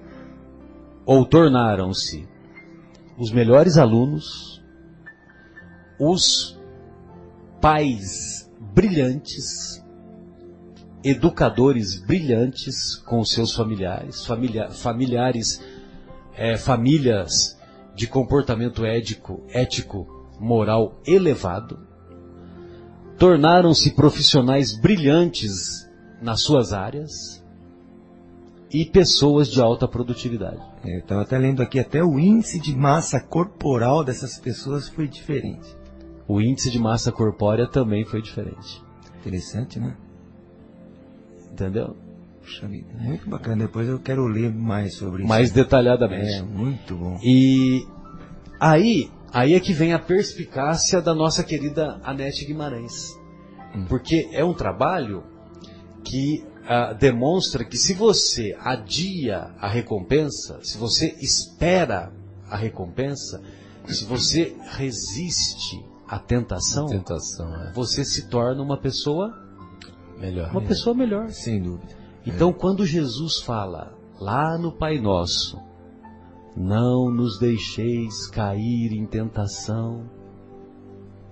[1.06, 2.28] ou tornaram-se
[3.18, 4.62] os melhores alunos,
[6.00, 6.60] os
[7.60, 9.84] pais brilhantes,
[11.04, 15.62] educadores brilhantes com seus familiares, familia- familiares,
[16.36, 17.58] eh, famílias
[17.96, 20.08] de comportamento ético, ético,
[20.40, 21.80] moral elevado,
[23.22, 25.88] tornaram-se profissionais brilhantes
[26.20, 27.40] nas suas áreas
[28.74, 30.60] e pessoas de alta produtividade.
[30.84, 35.70] É, estava até lendo aqui, até o índice de massa corporal dessas pessoas foi diferente.
[36.28, 38.82] O índice de massa corpórea também foi diferente.
[39.20, 39.96] Interessante, né?
[41.52, 41.96] Entendeu?
[42.42, 43.66] Puxa vida, muito bacana.
[43.68, 45.54] Depois eu quero ler mais sobre Mais isso.
[45.54, 46.40] detalhadamente.
[46.40, 47.20] É, muito bom.
[47.22, 47.86] E
[48.60, 53.20] aí, aí é que vem a perspicácia da nossa querida Anete Guimarães.
[53.88, 55.24] Porque é um trabalho
[56.04, 62.12] que ah, demonstra que se você adia a recompensa, se você espera
[62.50, 63.42] a recompensa,
[63.88, 67.72] se você resiste à tentação, Tentação, é.
[67.74, 69.34] você se torna uma pessoa,
[70.20, 70.52] Melhor.
[70.52, 71.30] uma pessoa melhor.
[71.30, 71.96] Sem dúvida.
[72.26, 75.58] Então, quando Jesus fala lá no Pai Nosso,
[76.56, 80.10] não nos deixeis cair em tentação,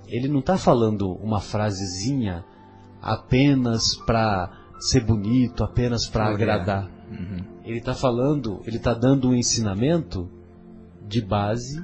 [0.07, 2.43] ele não está falando uma frasezinha
[3.01, 6.89] apenas para ser bonito, apenas para agradar.
[7.11, 7.43] Uhum.
[7.63, 10.29] Ele está falando, ele está dando um ensinamento
[11.07, 11.83] de base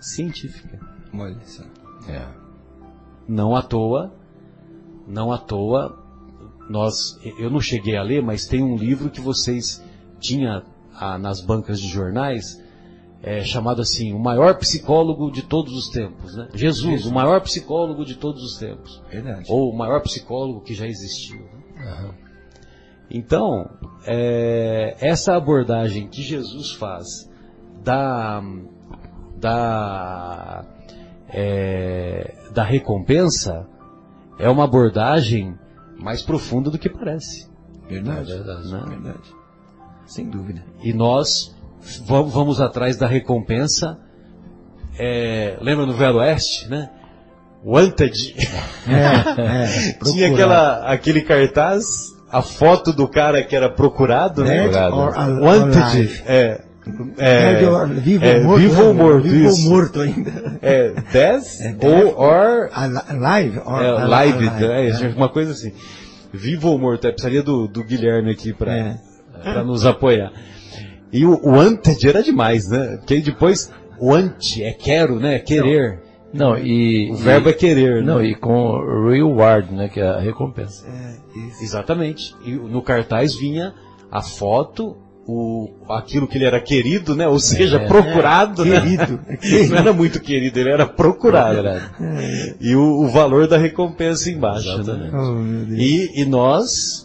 [0.00, 0.78] científica.
[1.12, 1.62] Olha só.
[2.08, 2.26] É.
[3.26, 4.12] Não à toa,
[5.06, 5.98] não à toa,
[6.68, 9.82] nós, eu não cheguei a ler, mas tem um livro que vocês
[10.18, 10.62] tinha
[10.94, 12.62] ah, nas bancas de jornais,
[13.24, 16.46] é, chamado assim, o maior psicólogo de todos os tempos, né?
[16.52, 19.02] Jesus, o maior psicólogo de todos os tempos.
[19.10, 19.46] Verdade.
[19.48, 21.40] Ou o maior psicólogo que já existiu.
[21.74, 22.14] né?
[23.10, 23.70] Então,
[24.06, 27.30] é, essa abordagem que Jesus faz
[27.82, 28.42] da,
[29.38, 30.66] da,
[31.28, 33.66] é, da recompensa
[34.38, 35.58] é uma abordagem
[35.98, 37.50] mais profunda do que parece.
[37.88, 38.32] Verdade.
[38.32, 38.70] É verdade.
[38.70, 38.84] Né?
[38.86, 39.34] Verdade.
[40.04, 40.62] Sem dúvida.
[40.82, 41.53] E nós
[42.06, 43.98] vamos atrás da recompensa.
[44.98, 46.88] É, lembra no Velho Oeste, né?
[47.64, 48.36] Wanted.
[48.86, 51.84] É, é, Tinha aquela, aquele cartaz,
[52.30, 54.68] a foto do cara que era procurado, né?
[54.68, 55.78] Dead or Wanted.
[55.82, 56.22] alive.
[56.26, 56.60] É,
[57.16, 58.60] é, vivo é, ou morto.
[58.60, 58.88] vivo né?
[58.88, 59.70] ou morto, Vivo ou isso.
[59.70, 60.58] morto ainda.
[60.60, 63.58] é death É ou or Al- Alive?
[63.64, 65.14] Or é, al- live, alive, é, é.
[65.16, 65.72] uma coisa assim.
[66.32, 68.96] Vivo ou morto, é, precisaria do, do Guilherme aqui pra, É.
[69.42, 70.30] pra nos apoiar.
[71.14, 72.96] E o wanted era demais, né?
[72.96, 75.38] Porque depois, want é quero, né?
[75.38, 76.02] Querer.
[76.32, 77.12] Não, e.
[77.12, 78.26] O verbo e, é querer, Não, né?
[78.26, 79.88] e com reward, né?
[79.88, 80.84] Que é a recompensa.
[80.88, 81.62] É, isso.
[81.62, 82.34] Exatamente.
[82.44, 83.72] E no cartaz vinha
[84.10, 87.28] a foto, o, aquilo que ele era querido, né?
[87.28, 87.86] Ou seja, É.
[87.86, 88.80] procurado, né?
[88.80, 89.20] Querido.
[89.70, 91.62] Não era muito querido, ele era procurado.
[91.62, 92.56] Procurado.
[92.60, 94.80] E o, o valor da recompensa embaixo, né?
[94.80, 95.14] Exatamente.
[95.14, 95.80] Oh, meu Deus.
[95.80, 97.03] E, e nós,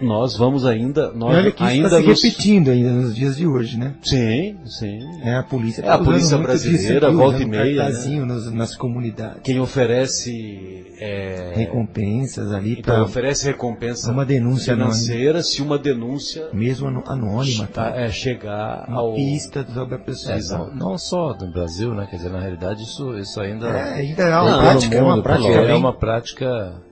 [0.00, 2.22] nós vamos ainda, nós olha que ainda está se nos...
[2.22, 3.94] repetindo ainda nos dias de hoje, né?
[4.02, 5.00] Sim, sim.
[5.22, 7.44] É, a polícia, É, a tá polícia brasileira, volta né?
[7.44, 9.40] e meia, cartazinho nos- nas comunidades.
[9.42, 16.48] Quem oferece é, Recompensas ali então para oferece recompensa uma denúncia financeira se uma denúncia
[16.52, 20.34] mesmo anônima, tá, é, chegar Uma ao pista sobre a pessoa.
[20.34, 22.06] É, não, só no Brasil, né?
[22.10, 25.22] Quer dizer, na realidade isso, isso ainda É, ainda é uma prática, é uma mundo,
[25.22, 26.82] prática porque é bem- uma prática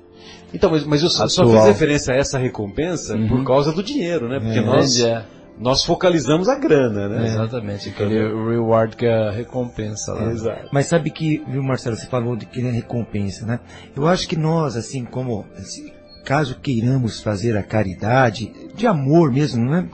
[0.54, 4.28] Então, mas, mas eu só, só fiz referência a essa recompensa por causa do dinheiro,
[4.28, 4.38] né?
[4.40, 5.24] Porque nós, é,
[5.58, 7.26] nós focalizamos a grana, né?
[7.26, 10.30] exatamente aquele reward que é a recompensa lá.
[10.30, 10.68] Exato.
[10.72, 13.60] Mas sabe que, viu, Marcelo, você falou de que é recompensa, né?
[13.94, 15.90] Eu acho que nós, assim como, assim,
[16.24, 19.86] caso queiramos fazer a caridade, de amor mesmo, não é?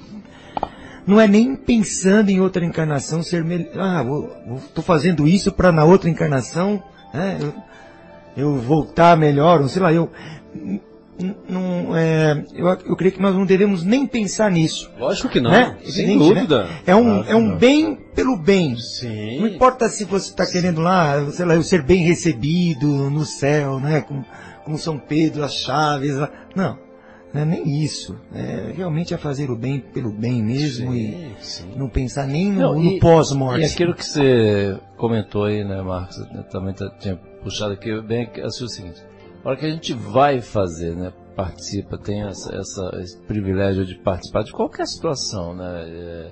[1.07, 3.71] Não é nem pensando em outra encarnação ser melhor.
[3.77, 7.39] Ah, vou, vou, tô fazendo isso para na outra encarnação, né?
[7.41, 7.55] Eu,
[8.37, 10.11] eu voltar melhor, ou sei lá, eu.
[11.49, 14.91] Não, é, eu, eu creio que nós não devemos nem pensar nisso.
[14.99, 15.77] Lógico que não, né?
[15.85, 16.65] sem Evidente, dúvida.
[16.65, 16.71] né?
[16.87, 17.59] É um, é um não.
[17.59, 18.77] bem pelo bem.
[18.79, 19.41] Sim.
[19.41, 23.79] Não importa se você está querendo lá, sei lá, eu ser bem recebido no céu,
[23.79, 24.01] né?
[24.01, 24.25] Com,
[24.65, 26.17] com São Pedro, as chaves.
[26.17, 26.31] lá.
[26.57, 26.79] Não,
[27.33, 28.17] não é nem isso.
[28.35, 31.73] É, realmente é fazer o bem pelo bem mesmo e Sim, sim.
[31.77, 33.61] não pensar nem no, no pós-morte.
[33.61, 38.29] E aquilo que você comentou aí, né, Marcos, eu também tá- tinha puxado aqui, bem
[38.43, 39.03] assim, o seguinte,
[39.45, 43.97] a hora que a gente vai fazer, né, participa, tem essa, essa- esse privilégio de
[43.97, 46.31] participar de qualquer situação, né, é,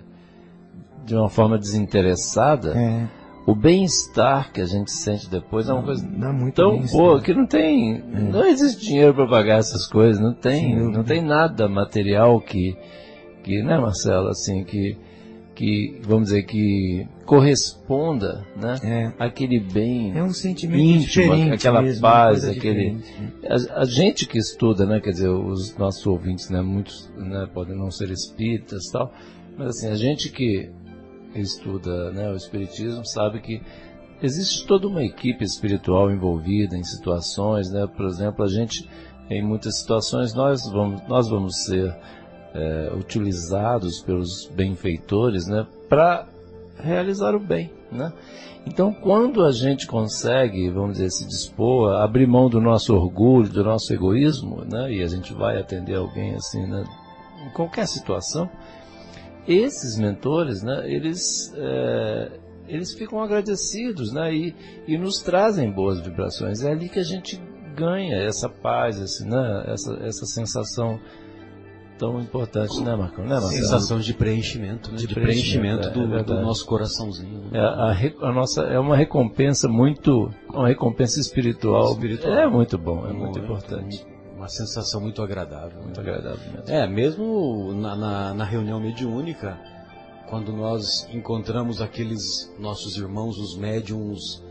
[1.05, 3.09] de uma forma desinteressada, É,
[3.47, 7.25] o bem-estar que a gente sente depois é uma coisa dá muito tão boa sim.
[7.25, 10.99] que não tem, não existe dinheiro para pagar essas coisas, não tem, dúvida.
[10.99, 12.77] não tem nada material que,
[13.43, 14.97] que, né, Marcelo, assim, que,
[15.61, 22.01] que, vamos dizer, que corresponda, né, É, aquele bem é um sentimento íntimo, aquela mesmo,
[22.01, 22.97] paz, aquele,
[23.47, 27.77] a, a gente que estuda, né, quer dizer, os nossos ouvintes, né, muitos, né, podem
[27.77, 29.13] não ser espíritas tal,
[29.59, 30.71] mas assim, a gente que
[31.35, 33.61] estuda, né, o espiritismo sabe que
[34.23, 38.89] existe toda uma equipe espiritual envolvida em situações, né, por exemplo, a gente,
[39.29, 41.95] em muitas situações, nós vamos, nós vamos ser
[42.55, 46.27] é, utilizados pelos benfeitores, né, para
[46.79, 48.13] realizar o bem, né?
[48.67, 53.65] Então, quando a gente consegue, vamos dizer, se dispor abrir mão do nosso orgulho, do
[53.65, 56.85] nosso egoísmo, né, e a gente vai atender alguém assim, né,
[57.47, 58.49] em qualquer situação,
[59.49, 62.31] esses mentores, né, eles, é,
[62.69, 64.55] eles ficam agradecidos, né, e,
[64.87, 66.63] e nos trazem boas vibrações.
[66.63, 67.41] É ali que a gente
[67.75, 71.01] ganha essa paz, esse, né, essa, essa sensação
[72.01, 73.25] tão importante, né, Marcão?
[73.25, 73.53] Né, Marcelo?
[73.53, 74.97] Sensação de preenchimento, né?
[74.97, 77.51] De de, preenchimento, preenchimento, é, do, é do nosso coraçãozinho.
[77.51, 77.59] né?
[77.59, 81.93] É, a, a nossa é uma recompensa muito, uma recompensa espiritual.
[81.93, 82.33] Espiritual.
[82.33, 85.79] É muito bom, é muito Muito, importante, Uma sensação muito agradável.
[85.79, 85.85] né?
[85.85, 86.75] muito agradável mesmo.
[86.75, 89.59] É, mesmo na, na, na reunião mediúnica,
[90.29, 94.43] quando nós encontramos aqueles nossos irmãos, os médiums,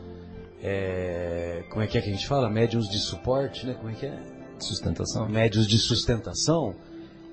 [0.62, 2.50] é, como é que é que a gente fala?
[2.50, 3.74] Médiums de suporte, né?
[3.74, 4.20] Como é que é?
[4.60, 5.28] Sustentação.
[5.30, 6.76] Médios de sustentação,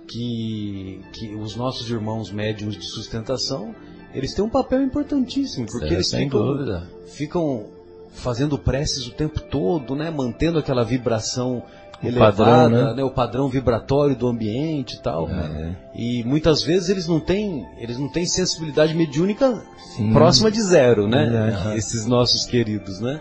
[0.09, 3.75] que, que os nossos irmãos médiums de sustentação,
[4.15, 7.67] eles têm um papel importantíssimo, porque É, eles ficam, ficam
[8.13, 10.11] fazendo preces o tempo todo, né?
[10.11, 11.63] Mantendo aquela vibração
[12.03, 13.03] O elevada, padrão, né?
[13.05, 15.29] O padrão vibratório do ambiente e tal.
[15.31, 15.75] É.
[15.95, 19.63] E muitas vezes eles não têm, eles não têm sensibilidade mediúnica
[19.97, 20.13] Sim.
[20.13, 21.25] próxima de zero, né?
[21.25, 21.77] Verdade.
[21.79, 23.19] Esses nossos queridos, né?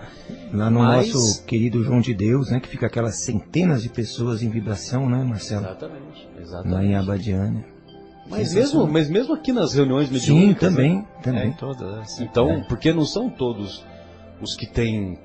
[0.53, 2.59] Lá no Mas- nosso querido João de Deus, né?
[2.59, 5.61] Que fica aquelas centenas de pessoas em vibração, né, Marcelo?
[5.65, 6.27] Exatamente.
[6.35, 6.85] Lá Exatamente.
[6.85, 7.65] em Abadiânia.
[8.29, 10.75] Mas mesmo, mas mesmo aqui nas reuniões Sim, mediúnicas, né?
[10.77, 11.47] também, É, também.
[11.49, 11.93] em todas.
[11.99, 12.23] assim.
[12.23, 12.61] Então, É.
[12.67, 13.85] porque não são todos
[14.41, 15.19] os que têm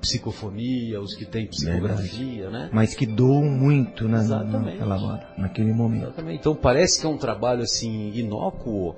[0.00, 2.68] psicofonia, os que têm psicografia, né?
[2.72, 4.78] Mas que doam muito na, Exatamente.
[4.78, 6.04] naquela hora, naquele momento.
[6.04, 6.38] Exatamente.
[6.40, 8.94] Então parece que é um trabalho assim inócuo,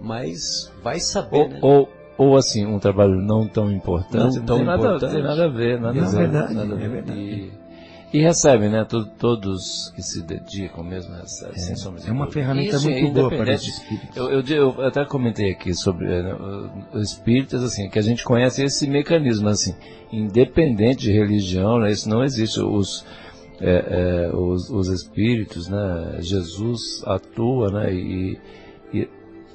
[0.00, 1.58] mas vai saber, Ou, né?
[1.62, 5.12] ou, ou, assim, um trabalho não tão importante, Não tão tem, nada, importante.
[5.14, 6.16] tem nada a ver, nada É a ver.
[6.18, 6.88] verdade, nada é ver.
[6.88, 7.18] verdade.
[7.20, 7.52] E,
[8.14, 8.84] e recebem, né?
[8.84, 13.12] To- todos que se dedicam mesmo recebem, sem sombra de É uma ferramenta Isso, muito
[13.12, 14.16] boa para os espíritos.
[14.16, 16.32] Eu, eu, eu até comentei aqui sobre né,
[17.02, 19.74] espíritas, assim, que a gente conhece esse mecanismo, assim,
[20.12, 22.60] independente de religião, né, isso não existe.
[22.60, 23.04] Os,
[23.60, 28.38] eh, eh, os, os espíritos, né, Jesus atua, né, e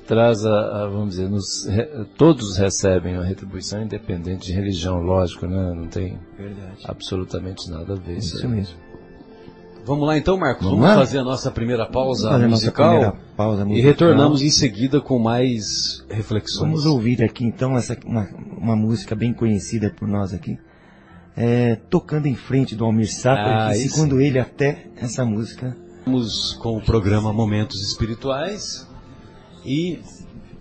[0.09, 1.87] traz a, a, vamos dizer, nos, re-
[2.17, 6.81] todos recebem a retribuição independente de religião, lógico, né, não tem Verdade.
[6.83, 8.51] absolutamente nada a ver isso, Isso aí.
[8.51, 8.75] mesmo.
[9.85, 10.65] Vamos lá então, Marcos.
[10.65, 13.91] Vamos Vamos, fazer a nossa primeira pausa musical primeira pausa e musical.
[13.91, 16.61] retornamos em seguida com mais reflexões.
[16.71, 20.57] Vamos ouvir aqui então essa uma, uma música bem conhecida por nós aqui.
[21.37, 26.75] É, tocando em frente do Almir Sater, Ah, segundo ele até essa música Estamos com
[26.77, 28.88] o programa Momentos Espirituais
[29.65, 29.99] e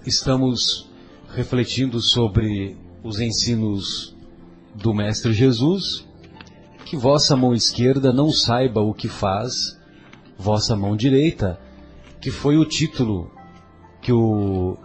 [0.05, 0.89] estamos
[1.35, 4.15] refletindo sobre os ensinos
[4.75, 6.07] do Mestre Jesus.
[6.85, 9.79] Que vossa mão esquerda não saiba o que faz
[10.39, 11.61] vossa mão direita,
[12.21, 13.31] que foi o título
[14.01, 14.77] que o,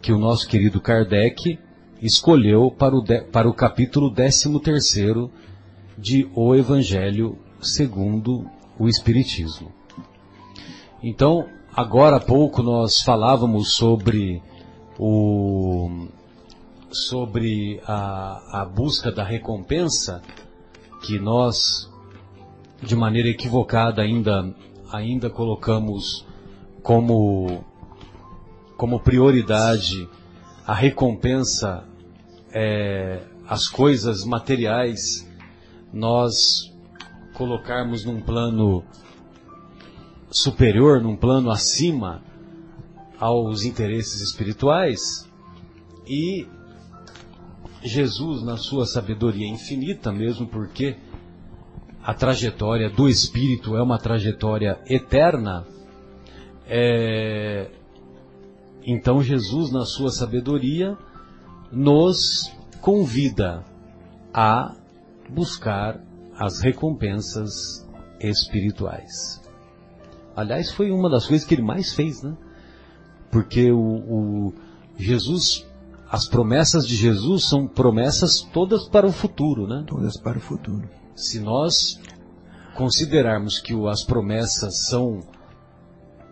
[0.00, 1.58] que o nosso querido Kardec
[2.00, 4.48] escolheu para o, de- para o capítulo 13
[5.98, 8.48] de O Evangelho segundo
[8.78, 9.72] o Espiritismo.
[11.02, 11.46] Então,
[11.76, 14.42] agora há pouco nós falávamos sobre
[14.98, 16.08] o
[16.90, 20.22] sobre a, a busca da recompensa
[21.02, 21.92] que nós
[22.82, 24.54] de maneira equivocada ainda
[24.90, 26.26] ainda colocamos
[26.82, 27.64] como
[28.76, 30.08] como prioridade
[30.66, 31.84] a recompensa
[32.52, 35.28] é, as coisas materiais.
[35.92, 36.74] Nós
[37.34, 38.82] colocarmos num plano
[40.36, 42.22] superior, num plano acima
[43.18, 45.26] aos interesses espirituais
[46.06, 46.46] e
[47.82, 50.96] Jesus, na sua sabedoria infinita, mesmo porque
[52.02, 55.66] a trajetória do espírito é uma trajetória eterna,
[56.66, 57.70] é,
[58.84, 60.98] então Jesus, na sua sabedoria,
[61.72, 63.64] nos convida
[64.34, 64.74] a
[65.30, 66.00] buscar
[66.38, 67.86] as recompensas
[68.20, 69.45] espirituais.
[70.36, 72.36] Aliás, foi uma das coisas que ele mais fez, né?
[73.30, 74.54] Porque o, o
[74.98, 75.66] Jesus,
[76.10, 79.82] as promessas de Jesus são promessas todas para o futuro, né?
[79.86, 80.88] todas para o futuro.
[81.14, 82.00] Se nós
[82.74, 85.20] considerarmos que as promessas são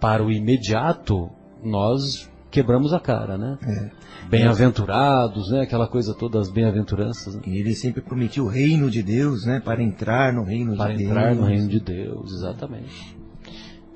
[0.01, 1.31] para o imediato,
[1.63, 3.59] nós quebramos a cara, né?
[3.63, 4.05] É.
[4.29, 5.63] Bem-aventurados, né?
[5.63, 7.43] Aquela coisa toda, as bem-aventuranças, né?
[7.47, 9.61] E ele sempre prometiu o reino de Deus, né?
[9.61, 11.39] Para entrar no reino para de entrar Deus.
[11.39, 13.17] no reino de Deus, exatamente.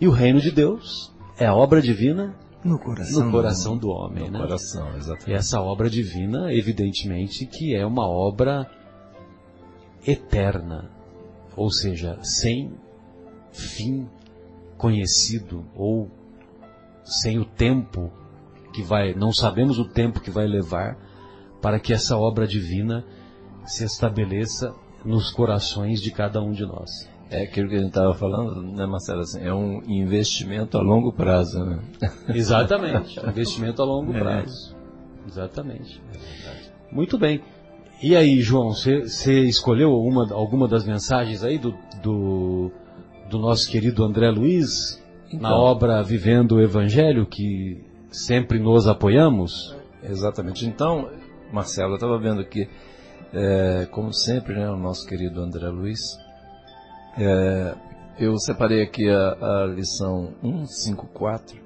[0.01, 2.35] E o reino de Deus é a obra divina
[2.65, 3.25] no coração.
[3.25, 4.39] no coração do homem, No né?
[4.39, 5.33] coração, E exatamente.
[5.33, 8.69] essa obra divina, evidentemente, que é uma obra
[10.07, 10.91] eterna,
[11.57, 12.73] ou seja, sem
[13.53, 14.09] fim
[14.77, 16.09] conhecido ou
[17.05, 18.13] sem o tempo
[18.73, 20.97] que vai, não sabemos o tempo que vai levar
[21.61, 23.05] para que essa obra divina
[23.67, 24.73] se estabeleça
[25.05, 27.09] nos corações de cada um de nós.
[27.31, 29.21] É aquilo que a gente estava falando, né, Marcelo?
[29.21, 31.79] Assim, é um investimento a longo prazo, né?
[32.35, 33.21] Exatamente.
[33.21, 34.19] Investimento a longo É.
[34.19, 34.75] prazo.
[35.27, 36.01] Exatamente.
[36.91, 37.43] Muito bem.
[38.03, 42.71] E aí, João, você escolheu uma, alguma das mensagens aí do, do,
[43.29, 45.03] do nosso querido André Luiz
[45.33, 45.53] na Então.
[45.53, 49.77] obra Vivendo o Evangelho, que sempre nos apoiamos?
[50.03, 50.65] Exatamente.
[50.65, 51.11] Então,
[51.53, 52.67] Marcelo, eu estava vendo aqui,
[53.35, 56.01] é, como sempre, né, o nosso querido André Luiz,
[57.17, 57.75] é,
[58.19, 61.59] eu separei aqui a, a lição 154,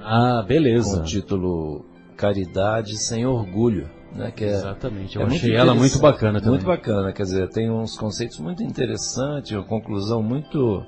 [0.00, 1.00] Ah, com beleza.
[1.00, 1.84] o título
[2.16, 5.16] Caridade sem Orgulho, né, que é, Exatamente.
[5.16, 6.50] Eu é muito achei ela muito bacana também.
[6.50, 10.84] Muito bacana, quer dizer, tem uns conceitos muito interessantes, uma conclusão muito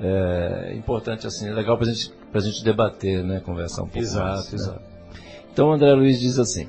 [0.00, 4.48] é, importante, assim, legal para gente, a gente debater, né, conversar um pouco Exato, mais.
[4.50, 4.54] né?
[4.54, 4.82] exato.
[5.52, 6.68] Então o André Luiz diz assim,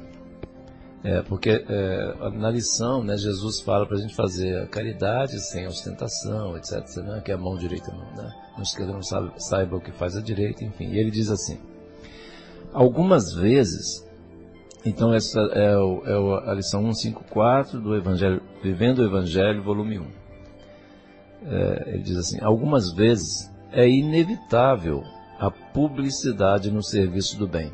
[1.03, 5.67] é, porque é, na lição, né, Jesus fala para a gente fazer a caridade sem
[5.67, 9.81] ostentação, etc, né, que a mão direita não, né, a esquerda não sabe, saiba o
[9.81, 10.85] que faz a direita, enfim.
[10.85, 11.59] E ele diz assim,
[12.71, 14.07] algumas vezes,
[14.85, 20.05] então essa é, o- é a lição 154 do Evangelho, Vivendo o Evangelho, volume 1.
[21.45, 25.03] É, ele diz assim, algumas vezes é inevitável
[25.37, 27.73] a publicidade no serviço do bem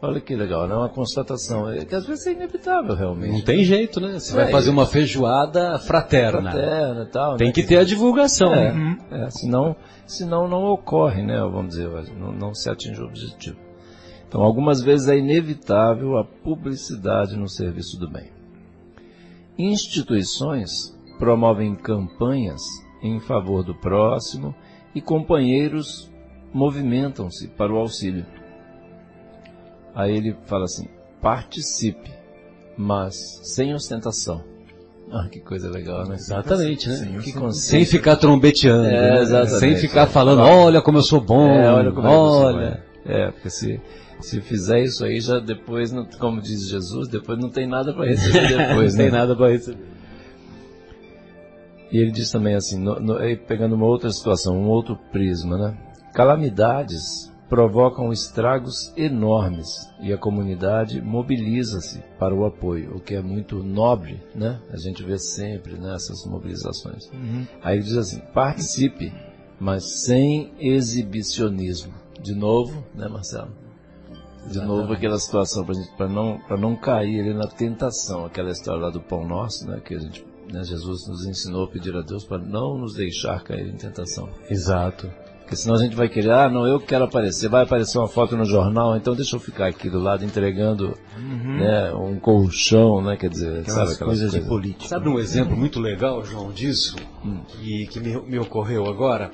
[0.00, 0.74] Olha que legal, né?
[0.76, 1.68] Uma constatação.
[1.68, 3.32] É que às vezes é inevitável, realmente.
[3.32, 4.12] Não tem jeito, né?
[4.18, 6.52] Você É, vai fazer uma feijoada fraterna.
[6.52, 7.52] Fraterna e tal, Tem né?
[7.52, 8.54] que ter a divulgação.
[8.54, 8.98] É, né?
[9.10, 9.74] é, senão,
[10.06, 11.40] senão não ocorre, né?
[11.40, 13.56] Vamos dizer, não, não se atinge o objetivo.
[14.28, 18.30] Então, algumas vezes é inevitável a publicidade no serviço do bem.
[19.58, 20.70] Instituições
[21.18, 22.60] promovem campanhas
[23.02, 24.54] em favor do próximo
[24.94, 26.08] e companheiros
[26.52, 28.24] movimentam-se para o auxílio.
[29.98, 30.86] Aí ele fala assim:
[31.20, 32.08] participe,
[32.76, 34.44] mas sem ostentação.
[35.10, 36.14] Ah, que coisa legal, né?
[36.14, 36.94] Exatamente, né?
[36.94, 39.46] Sim, que Sem ficar trombeteando, É, né?
[39.46, 42.42] sem ficar falando, olha como eu sou bom, É, olha como é que eu sou,
[42.44, 42.84] olha.
[43.06, 43.22] é.
[43.26, 43.80] É, porque se,
[44.20, 48.04] se fizer isso aí, já depois, não, como diz Jesus, depois não tem nada para
[48.06, 49.18] receber depois, não tem né?
[49.18, 49.82] nada para receber.
[51.90, 55.74] E ele diz também assim, no- no- pegando uma outra situação, um outro prisma, né?
[56.12, 59.68] Calamidades provocam estragos enormes
[60.00, 64.60] e a comunidade mobiliza-se para o apoio, o que é muito nobre, né?
[64.70, 67.10] A gente vê sempre nessas mobilizações.
[67.62, 69.12] Aí ele diz assim, participe,
[69.58, 71.92] mas sem exibicionismo.
[72.20, 73.52] De novo, né, Marcelo?
[74.50, 75.64] De novo aquela situação
[75.96, 79.80] para não para não cair ali na tentação, aquela história lá do pão nosso, né,
[79.84, 83.42] que a gente, né, Jesus nos ensinou a pedir a Deus para não nos deixar
[83.42, 84.28] cair em tentação.
[84.48, 85.10] Exato.
[85.48, 88.36] Porque senão a gente vai querer, ah, não, eu quero aparecer, vai aparecer uma foto
[88.36, 93.30] no jornal, então deixa eu ficar aqui do lado entregando, né, um colchão, né, quer
[93.30, 94.42] dizer, Aquelas sabe aquelas coisas coisas.
[94.42, 94.86] de política.
[94.86, 96.96] Sabe um exemplo muito legal, João, disso?
[97.62, 99.30] E que me, me ocorreu agora?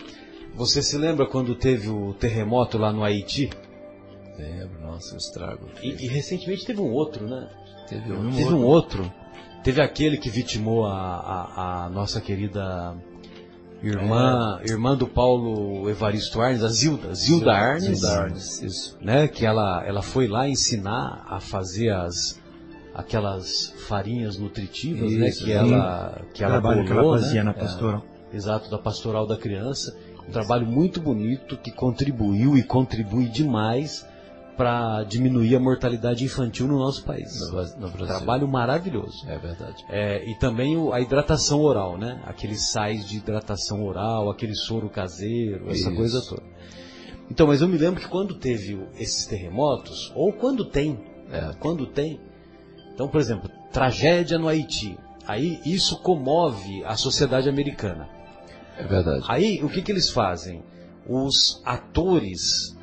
[0.55, 3.51] Você se lembra quando teve o terremoto lá no Haiti?
[4.39, 5.67] Lembro, nossa, o estrago.
[5.83, 7.49] E, e recentemente teve um outro, né?
[7.89, 9.13] Teve um Teve um outro.
[9.65, 12.95] Teve aquele que vitimou a, a, a nossa querida
[13.89, 18.99] irmã, irmã do Paulo Evaristo Arnes, a Zilda, Zilda Arnes, Zilda Arnes, isso.
[19.01, 19.29] né?
[19.29, 22.41] Que ela, ela foi lá ensinar a fazer as
[22.95, 25.29] aquelas farinhas nutritivas, né?
[25.29, 25.53] Isso, Que sim.
[25.53, 27.51] ela que ela trabalho que ela bolou, fazia né?
[27.51, 28.05] na pastoral.
[28.33, 29.97] Exato, da pastoral da criança.
[30.29, 34.07] Um trabalho muito bonito que contribuiu e contribui demais
[34.57, 37.33] para diminuir a mortalidade infantil no nosso país.
[37.77, 38.07] No, no.
[38.07, 39.29] Trabalho maravilhoso.
[39.29, 39.85] É verdade.
[39.89, 42.23] É, e também o- a hidratação oral, né?
[42.25, 45.95] Aqueles sais de hidratação oral, aquele soro caseiro, essa Isso.
[45.97, 46.43] coisa toda.
[47.31, 51.01] Então, mas eu me lembro que quando teve esses terremotos, ou quando tem,
[51.33, 51.53] É.
[51.59, 52.21] quando tem,
[52.93, 54.97] então, por exemplo, tragédia no Haiti,
[55.27, 58.09] aí isso comove a sociedade americana.
[58.79, 59.25] É verdade.
[59.29, 60.63] Aí, o que, que eles fazem?
[61.09, 62.74] Os atores,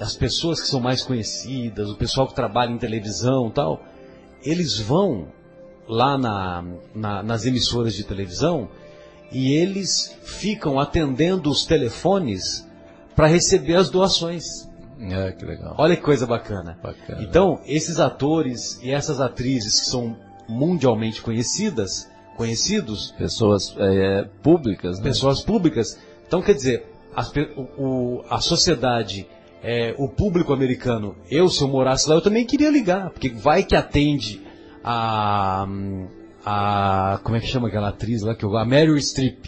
[0.00, 3.82] as pessoas que são mais conhecidas, o pessoal que trabalha em televisão e tal,
[4.42, 5.28] eles vão
[5.88, 8.68] lá na- na- nas emissoras de televisão
[9.32, 12.66] e eles ficam atendendo os telefones
[13.16, 14.68] para receber as doações.
[15.00, 15.74] É, que legal.
[15.78, 16.78] Olha que coisa bacana.
[16.82, 17.22] Bacana.
[17.22, 20.16] Então, esses atores e essas atrizes que são
[20.48, 25.04] mundialmente conhecidas, conhecidos, Pessoas é, públicas, né?
[25.04, 25.98] pessoas públicas.
[26.26, 27.32] Então, quer dizer, as
[27.76, 29.26] o- a sociedade,
[29.62, 33.62] é, o público americano, eu, se eu morasse lá, eu também queria ligar, porque vai
[33.64, 34.40] que atende
[34.84, 35.66] a.
[36.44, 39.46] a como é que chama aquela atriz lá que eu A Meryl Streep.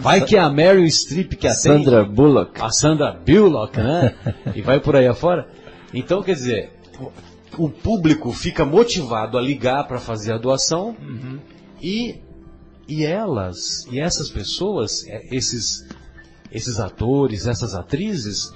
[0.00, 1.84] Vai que é a Meryl Streep que atende.
[1.84, 2.60] Sandra Bullock.
[2.60, 4.14] A Sandra Bullock, né?
[4.54, 5.48] e vai por aí afora.
[5.92, 6.70] Então, quer dizer,
[7.58, 10.96] o, público fica motivado a ligar para fazer a doação
[11.82, 12.20] e,
[12.86, 15.84] e elas, e essas pessoas, é, esses,
[16.52, 18.52] esses atores, essas atrizes,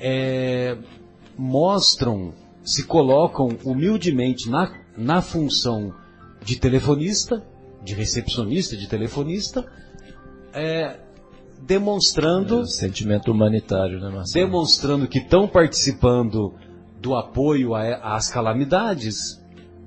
[0.00, 0.76] é,
[1.36, 2.32] mostram,
[2.64, 5.94] se colocam humildemente na, na função
[6.42, 7.44] de telefonista,
[7.84, 9.64] de recepcionista, de telefonista,
[10.52, 10.98] é,
[11.62, 14.46] demonstrando O sentimento humanitário, né, Marcelo?
[14.46, 16.54] demonstrando que estão participando
[16.98, 19.40] do apoio às calamidades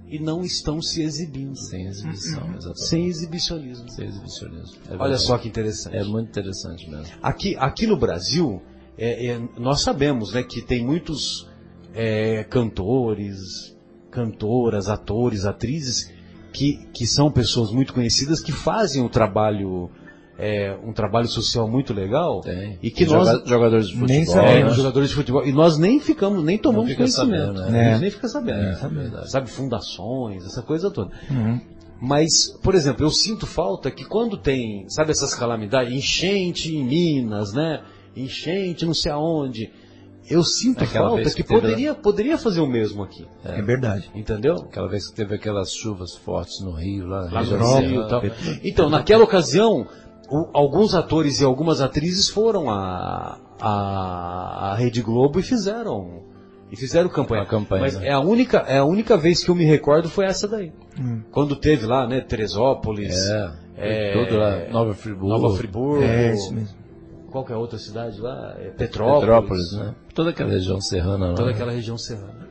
[0.07, 1.55] e não estão se exibindo.
[1.55, 2.85] Sem exibição, exatamente.
[2.87, 3.89] Sem exibicionismo.
[3.89, 4.77] Sem exibicionismo.
[4.89, 5.97] É Olha só que interessante.
[5.97, 7.07] É muito interessante mesmo.
[7.21, 8.61] Aqui, aqui no Brasil,
[8.97, 11.47] é, é, nós sabemos né, que tem muitos
[11.93, 13.75] é, cantores,
[14.11, 16.11] cantoras, atores, atrizes
[16.51, 19.89] que, que são pessoas muito conhecidas que fazem um trabalho,
[20.37, 22.77] é, um trabalho social muito legal Tem.
[22.81, 24.07] e que Tem nós joga- jogadores de futebol.
[24.15, 24.71] Nem É, sabemos.
[24.71, 24.77] né?
[24.77, 25.45] jogadores de futebol.
[25.47, 27.55] E nós nem ficamos, nem tomamos fica conhecimento.
[27.57, 27.87] sabendo, né?
[27.87, 28.59] A gente nem fica sabendo.
[28.59, 28.95] É, sabe?
[28.95, 29.31] verdade.
[29.31, 31.09] Sabe, fundações, essa coisa toda.
[31.31, 31.59] Uhum.
[31.99, 37.53] Mas, por exemplo, eu sinto falta que quando tem, sabe, essas calamidades, enchente em Minas,
[37.53, 37.81] né?
[38.15, 39.71] Enchente não sei aonde.
[40.29, 43.27] Eu sinto Aquela falta que, que teve- poderia, poderia fazer o mesmo aqui.
[43.43, 44.09] É verdade.
[44.15, 44.55] Entendeu?
[44.55, 48.21] Aquela vez que teve aquelas chuvas fortes no Rio, lá, Lá no Rio e tal.
[48.63, 49.85] Então, naquela ocasião,
[50.29, 56.23] o- alguns atores e algumas atrizes foram à, à, à Rede Globo e fizeram
[56.71, 57.43] E fizeram campanha.
[57.43, 58.07] A campanha, Mas né?
[58.07, 60.71] é a única, é a única vez que eu me recordo foi essa daí.
[60.97, 61.21] Hum.
[61.31, 65.27] Quando teve lá, né, Teresópolis, É, É, tudo lá, Nova Friburgo.
[65.27, 66.82] Nova Friburgo, É, isso mesmo.
[67.33, 68.55] Qual é a outra cidade lá?
[68.59, 69.19] É Petrópolis.
[69.21, 69.95] Petrópolis, né?
[70.13, 71.33] Toda aquela região serrana lá.
[71.33, 71.55] Toda né?
[71.55, 72.47] aquela região serrana.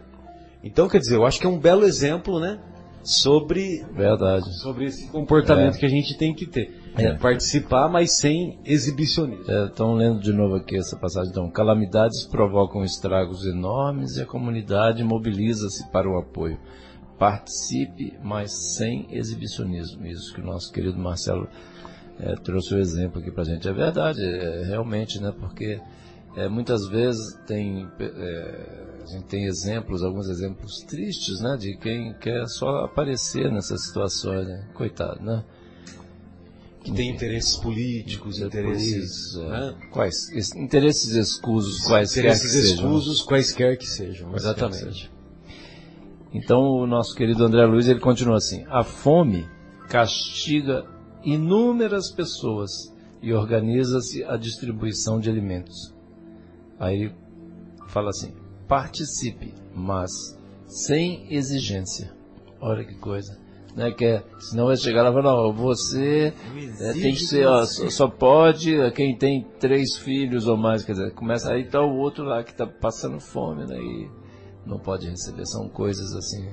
[0.64, 2.60] Então, quer dizer, eu acho que é um belo exemplo, né,
[3.02, 4.44] sobre Verdade.
[4.60, 5.78] sobre esse comportamento É.
[5.78, 6.80] que a gente tem que ter.
[6.96, 7.14] É.
[7.14, 9.44] Participar, mas sem exibicionismo.
[9.66, 11.30] Estão lendo de novo aqui essa passagem.
[11.30, 16.58] Então, calamidades provocam estragos enormes e a comunidade mobiliza-se para o apoio.
[17.18, 20.04] Participe, mas sem exibicionismo.
[20.06, 21.48] Isso que o nosso querido Marcelo
[22.20, 23.68] eh, trouxe o exemplo aqui para a gente.
[23.68, 25.32] É verdade, é, realmente, né?
[25.38, 25.80] Porque
[26.36, 31.56] eh, muitas vezes tem, eh, a gente tem exemplos, alguns exemplos tristes, né?
[31.58, 34.68] De quem quer só aparecer nessas situações, né?
[34.74, 35.44] Coitado, né?
[36.84, 39.34] Que tem interesses políticos, interesses.
[39.34, 39.48] Políticos, é.
[39.50, 39.74] né?
[39.92, 40.28] Quais?
[40.32, 42.74] es- Interesses escusos, quaisquer Interesses que sejam.
[42.74, 44.30] escusos, quaisquer que sejam.
[44.30, 45.12] Quaisquer que Exatamente.
[46.34, 49.46] Então o nosso querido André Luiz ele continua assim: a fome
[49.88, 50.84] castiga
[51.24, 52.70] inúmeras pessoas
[53.20, 55.94] e organiza-se a distribuição de alimentos.
[56.78, 57.14] Aí ele
[57.88, 58.34] fala assim:
[58.66, 60.10] participe, mas
[60.66, 62.12] sem exigência.
[62.60, 63.40] Olha que coisa.
[63.74, 66.34] Né, que é, senão vai chegar lá e falar, não, você
[66.78, 70.92] é, tem que ser, ó, só, só pode quem tem três filhos ou mais, quer
[70.92, 74.10] dizer, começa aí tá o outro lá que está passando fome, né, e
[74.66, 75.46] não pode receber.
[75.46, 76.50] São coisas assim,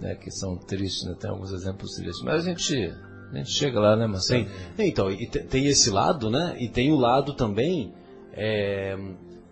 [0.00, 2.24] né, que são tristes, né, tem alguns exemplos tristes.
[2.24, 2.94] Mas a gente,
[3.32, 4.44] a gente chega lá, né, Marcelo?
[4.44, 4.50] Sim.
[4.78, 6.56] Então, e te- tem esse lado, né?
[6.58, 7.92] E tem o lado também
[8.32, 8.96] é,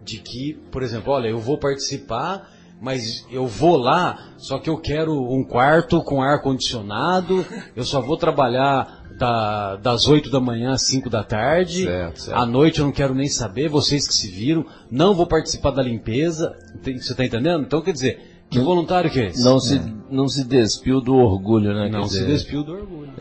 [0.05, 2.51] de que, por exemplo, olha, eu vou participar,
[2.81, 7.45] mas eu vou lá, só que eu quero um quarto com ar condicionado,
[7.75, 12.37] eu só vou trabalhar da- das 8 da manhã às 5 da tarde, Certo, certo.
[12.37, 15.83] à noite eu não quero nem saber, vocês que se viram, não vou participar da
[15.83, 17.62] limpeza, Tem- você está entendendo?
[17.64, 19.43] Então, quer dizer, que voluntário que é esse?
[19.43, 19.81] Não se,
[20.11, 21.89] não se despiu do orgulho, né?
[21.89, 23.13] Não quer se dizer, despiu do orgulho.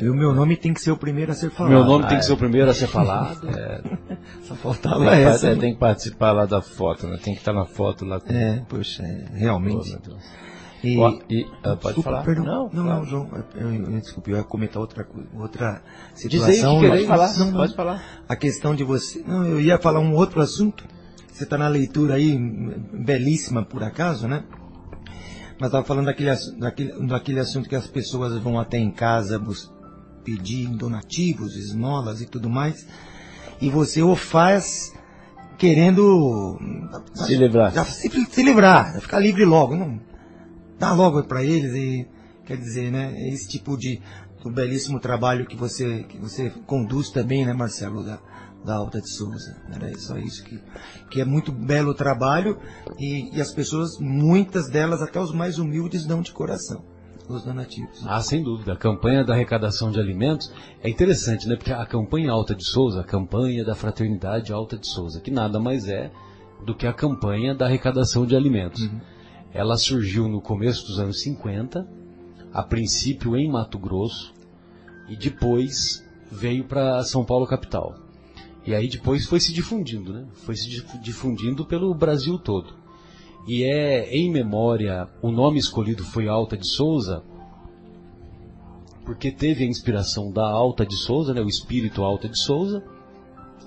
[0.00, 1.72] E o meu nome tem que ser o primeiro a ser falado.
[1.72, 2.26] Meu nome tem Ah, que é.
[2.26, 3.40] ser o primeiro a ser falado.
[4.42, 5.48] Só Tem faltava par- essa.
[5.48, 7.18] é, tem que participar lá da foto, né?
[7.22, 9.96] Tem que estar na foto lá com É, poxa, é, Oh, realmente.
[10.04, 10.22] Deus.
[10.84, 12.22] E, Ó, e, ah, pode desculpa, falar?
[12.22, 12.44] Perdão.
[12.44, 12.98] Não, Não, claro.
[13.00, 13.28] não, João.
[13.56, 15.82] Eu, eu, eu- desculpe, eu ia comentar outra, coisa- outra
[16.14, 16.74] Diz aí o situação.
[16.74, 16.90] que querer.
[16.96, 17.52] Pode falar, Não, não.
[17.54, 18.02] pode falar.
[18.28, 19.22] A questão de você.
[19.26, 20.84] Não, eu ia falar um outro assunto.
[21.32, 22.36] Você está na leitura aí,
[22.92, 24.44] belíssima por acaso, né?
[25.58, 29.42] Mas estava falando daquele, daquele, daquele assunto que as pessoas vão até em casa
[30.22, 32.86] pedir donativos, esmolas e tudo mais.
[33.60, 34.92] E você o faz
[35.56, 36.58] querendo
[37.14, 37.72] Se livrar.
[37.72, 39.98] já se, se livrar, já ficar livre logo, não
[40.78, 42.06] dá logo para eles e
[42.44, 44.00] quer dizer, né, esse tipo de
[44.42, 48.18] do belíssimo trabalho que você que você conduz também, né, Marcelo da,
[48.66, 49.56] da Alta de Souza.
[49.72, 50.60] Era só isso que
[51.10, 52.58] que é muito belo trabalho
[52.98, 56.84] e, e as pessoas, muitas delas, até os mais humildes, dão de coração
[57.28, 58.04] os donativos.
[58.06, 58.72] Ah, sem dúvida.
[58.72, 61.56] A campanha da arrecadação de alimentos é interessante, né?
[61.56, 65.58] Porque a campanha Alta de Souza, a campanha da Fraternidade Alta de Souza, que nada
[65.58, 66.10] mais é
[66.64, 68.88] do que a campanha da arrecadação de alimentos.
[69.52, 71.86] Ela surgiu no começo dos anos 50,
[72.52, 74.32] a princípio em Mato Grosso,
[75.08, 78.05] e depois veio para São Paulo capital.
[78.66, 80.26] E aí depois foi se difundindo, né?
[80.32, 82.74] Foi se dif- difundindo pelo Brasil todo.
[83.46, 87.22] E é em memória, o nome escolhido foi Alta de Souza,
[89.04, 92.82] porque teve a inspiração da Alta de Souza, né, o espírito Alta de Souza,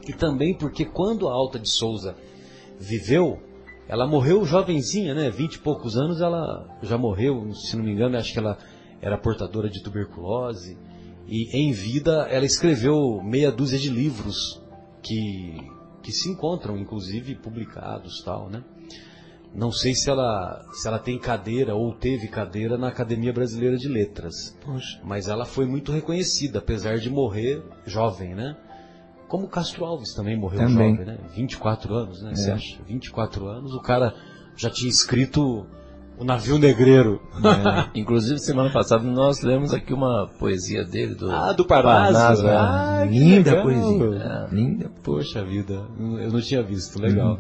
[0.05, 2.13] e também porque quando a Alta de Souza
[2.77, 3.39] viveu,
[3.87, 8.17] ela morreu jovenzinha, né, 20 e poucos anos ela já morreu, se não me engano,
[8.17, 8.57] acho que ela
[9.01, 10.77] era portadora de tuberculose,
[11.25, 14.61] e em vida ela escreveu meia dúzia de livros
[15.01, 15.57] que,
[16.01, 18.63] que se encontram, inclusive, publicados tal, né.
[19.53, 23.87] Não sei se ela, se ela tem cadeira ou teve cadeira na Academia Brasileira de
[23.87, 24.55] Letras.
[24.63, 24.99] Poxa.
[25.03, 28.55] Mas ela foi muito reconhecida, apesar de morrer jovem, né?
[29.27, 30.95] Como Castro Alves também morreu Também.
[30.95, 31.17] jovem, né?
[31.35, 32.31] 24 anos, né?
[32.31, 32.35] É.
[32.35, 32.83] Você acha?
[32.83, 34.13] 24 anos, o cara
[34.55, 35.65] já tinha escrito
[36.19, 37.21] O Navio Negreiro.
[37.95, 42.43] Inclusive, semana passada nós lemos aqui uma poesia dele do Ah, do Parnaso.
[42.43, 42.55] né?
[42.55, 44.47] Ah, Linda poesia.
[44.51, 44.91] Linda.
[45.01, 47.39] Poxa vida, eu não tinha visto, legal.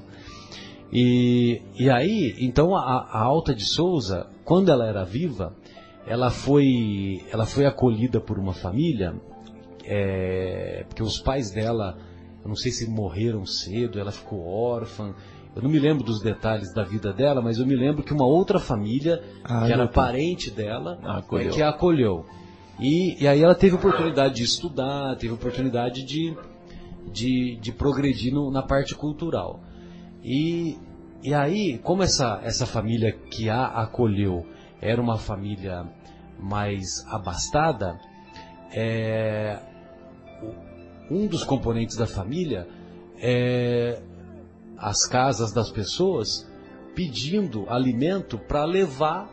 [0.91, 5.53] E, e aí, então a, a Alta de Souza, quando ela era viva,
[6.07, 9.13] ela foi, ela foi acolhida por uma família,
[9.85, 11.97] é, porque os pais dela,
[12.41, 15.13] eu não sei se morreram cedo, ela ficou órfã,
[15.55, 18.25] eu não me lembro dos detalhes da vida dela, mas eu me lembro que uma
[18.25, 19.93] outra família, Ah, que era doutor.
[19.93, 20.99] parente dela,
[21.51, 22.25] é que a acolheu.
[22.79, 26.33] E, e aí ela teve oportunidade de estudar, teve oportunidade de,
[27.11, 29.59] de, de progredir no- na parte cultural.
[30.23, 30.77] E
[31.21, 34.45] e aí, como essa, essa família que a acolheu
[34.81, 35.85] era uma família
[36.39, 37.99] mais abastada,
[38.71, 39.59] é,
[41.11, 42.65] um dos componentes da família
[43.17, 43.99] é
[44.79, 46.49] as casas das pessoas
[46.95, 49.29] pedindo alimento para levar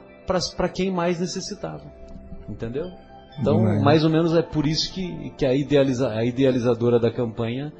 [0.56, 1.84] para quem mais necessitava.
[2.48, 2.90] Entendeu?
[3.38, 3.80] Então, é.
[3.80, 7.72] mais ou menos é por isso que, que a, idealiza, a idealizadora da campanha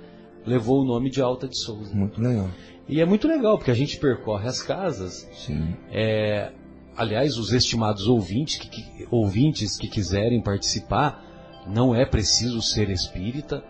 [0.45, 1.95] levou o nome de Alta de Souza.
[1.95, 2.49] Muito legal.
[2.89, 5.29] E é muito legal, porque a gente percorre as casas.
[5.33, 5.75] Sim.
[5.91, 6.53] É,
[6.97, 11.25] aliás, os estimados ouvintes que, que, ouvintes que quiserem participar,
[11.67, 13.65] não é preciso ser espírita,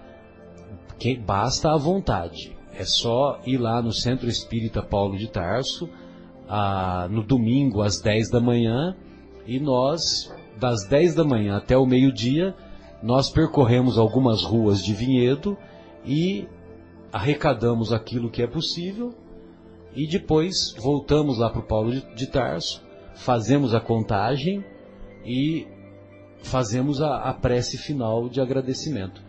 [0.98, 2.55] que, basta a vontade.
[2.78, 5.88] É só ir lá no Centro Espírita Paulo de Tarso,
[6.48, 8.94] a, no domingo às 10 da manhã,
[9.46, 12.54] e nós, das 10 da manhã até o meio-dia,
[13.02, 15.56] nós percorremos algumas ruas de Vinhedo
[16.04, 16.46] e
[17.12, 19.14] arrecadamos aquilo que é possível
[19.94, 22.82] e depois voltamos lá para o Paulo de, de, Tarso,
[23.14, 24.62] fazemos a contagem
[25.24, 25.66] e
[26.42, 29.22] fazemos a, a prece final de agradecimento.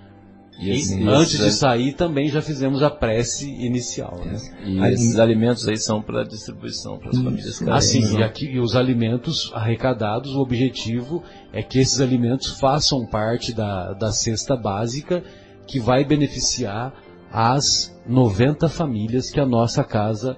[0.60, 4.20] E, e antes de sair também já fizemos a prece inicial.
[4.26, 4.38] Né?
[4.66, 7.88] E esses alimentos aí são para distribuição para as famílias carentes.
[7.88, 13.53] Assim, e, aqui, e os alimentos arrecadados, o objetivo é que esses alimentos façam parte
[13.53, 15.24] da, da cesta básica
[15.68, 16.93] que vai beneficiar
[17.32, 20.38] as 90 famílias que a nossa casa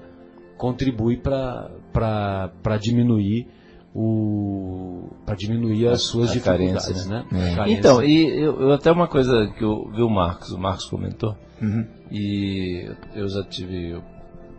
[0.58, 3.48] contribui para diminuir
[3.94, 7.26] o para diminuir as suas a dificuldades, carência, né?
[7.68, 7.72] É.
[7.72, 11.36] Então, e eu, eu, até uma coisa que eu vi o Marcos, o Marcos comentou,
[11.62, 11.86] uhum.
[12.12, 14.04] e eu já tive o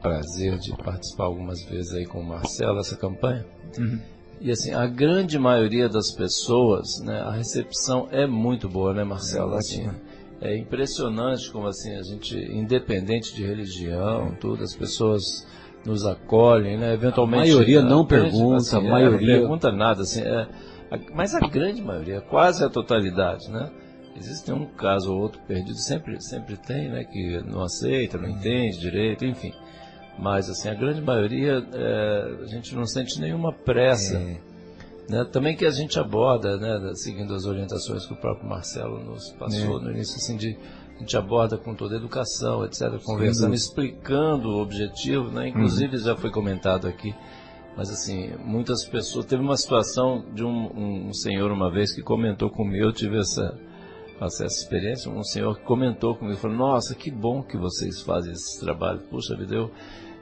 [0.00, 3.44] prazer de participar algumas vezes aí com o Marcelo essa campanha.
[3.78, 4.00] Uhum.
[4.40, 9.54] E assim, a grande maioria das pessoas, né, a recepção é muito boa, né, Marcelo?
[9.54, 9.90] É, assim,
[10.40, 15.46] é impressionante como assim a gente, independente de religião, tudo, as pessoas
[15.84, 16.94] nos acolhem, né?
[16.94, 17.50] Eventualmente.
[17.50, 19.34] A maioria não pergunta, assim, a maioria.
[19.34, 20.48] É, não pergunta nada, assim, é,
[20.90, 23.70] a, mas a grande maioria, quase a totalidade, né?
[24.16, 27.04] Existe um caso ou outro perdido, sempre, sempre tem, né?
[27.04, 29.52] Que não aceita, não entende direito, enfim.
[30.18, 34.16] Mas assim, a grande maioria, é, a gente não sente nenhuma pressa.
[34.16, 34.50] É
[35.10, 35.24] né?
[35.24, 39.80] Também que a gente aborda, né, seguindo as orientações que o próprio Marcelo nos passou
[39.80, 39.82] é.
[39.82, 40.56] no início, assim, de,
[41.00, 45.48] a gente aborda com toda a educação, etc., conversando, explicando o objetivo, né?
[45.48, 46.02] inclusive uhum.
[46.02, 47.14] já foi comentado aqui,
[47.74, 49.24] mas assim, muitas pessoas.
[49.24, 53.58] Teve uma situação de um, um senhor uma vez que comentou comigo, eu tive essa,
[54.20, 58.60] essa experiência, um senhor que comentou comigo, falou, nossa, que bom que vocês fazem esse
[58.60, 59.70] trabalho, puxa vida, eu,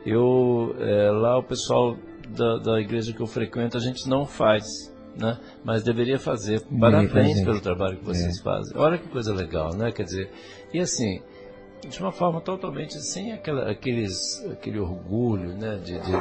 [0.06, 1.96] eu é, lá o pessoal
[2.28, 5.38] da, da igreja que eu frequento a gente não faz, né?
[5.64, 6.60] Mas deveria fazer.
[6.78, 8.42] Parabéns pelo trabalho que vocês é.
[8.42, 8.76] fazem.
[8.76, 9.90] Olha que coisa legal, né?
[9.90, 10.30] Quer dizer,
[10.72, 11.20] e assim,
[11.88, 15.76] de uma forma totalmente sem aquela, aqueles, aquele orgulho, né?
[15.76, 16.12] De, de,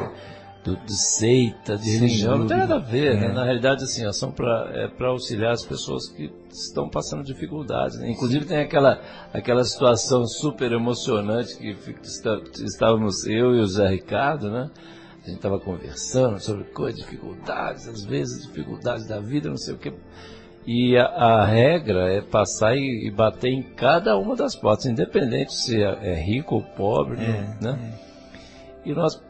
[0.64, 3.26] de, de seita, de religião, não tem nada a ver, né?
[3.26, 3.28] é.
[3.30, 3.34] né?
[3.34, 7.98] Na realidade, assim, ó, são para é auxiliar as pessoas que estão passando dificuldades.
[7.98, 8.12] Né?
[8.12, 9.02] Inclusive tem aquela,
[9.34, 11.76] aquela situação super emocionante que
[12.64, 14.70] estávamos eu e o Zé Ricardo, né?
[15.28, 19.78] a gente estava conversando sobre coisas, dificuldades, às vezes dificuldades da vida, não sei o
[19.78, 19.94] que.
[20.68, 25.54] E a, a regra é passar e, e, bater em cada uma das portas, independente
[25.54, 27.80] se é, é rico ou pobre, é, né?
[28.84, 28.90] É.
[28.90, 29.24] E nós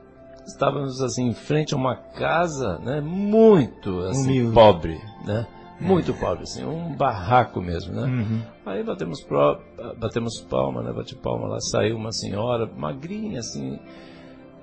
[0.47, 5.45] estávamos assim em frente a uma casa, né, muito assim, pobre, né?
[5.79, 8.07] Muito pobre, assim, um barraco mesmo, né?
[8.07, 8.41] Uhum.
[8.65, 9.61] Aí batemos, pro,
[9.95, 10.91] batemos palma, né?
[10.91, 13.79] Bate palma lá, saiu uma senhora, magrinha, assim,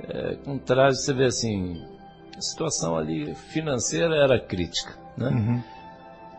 [0.08, 1.80] é, com traje, você vê assim,
[2.36, 5.28] a situação ali financeira era crítica, né?
[5.28, 5.73] Uhum.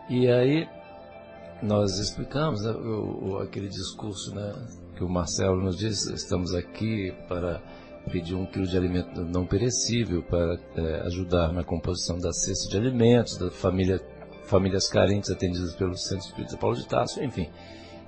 [0.10, 0.68] E aí
[1.62, 4.53] nós explicamos né, o, o, aquele discurso, né,
[4.95, 7.62] que o Marcelo nos disse, estamos aqui para
[8.12, 12.78] pedir um quilo de alimento não perecível para é, ajudar na composição da cesta de
[12.78, 13.99] alimentos, da família,
[14.43, 17.49] famílias carentes atendidas pelo Centro Espírita Paulo de Tarso, enfim.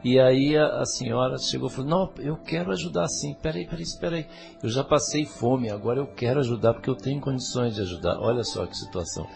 [0.03, 3.83] E aí a, a, senhora chegou e falou, não, eu quero ajudar sim, peraí, peraí,
[3.99, 4.27] peraí,
[4.61, 8.19] eu já passei fome, agora eu quero ajudar porque eu tenho condições de ajudar.
[8.19, 9.27] Olha só que situação.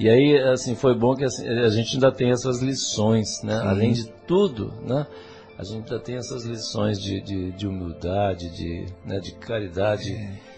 [0.00, 3.60] E aí, assim, foi bom que assim, a gente ainda tem essas lições, né?
[3.60, 3.66] Sim.
[3.66, 5.06] Além de tudo, né?
[5.58, 10.10] A gente ainda tem essas lições de, de, de humildade, de, né, de caridade.
[10.10, 10.49] É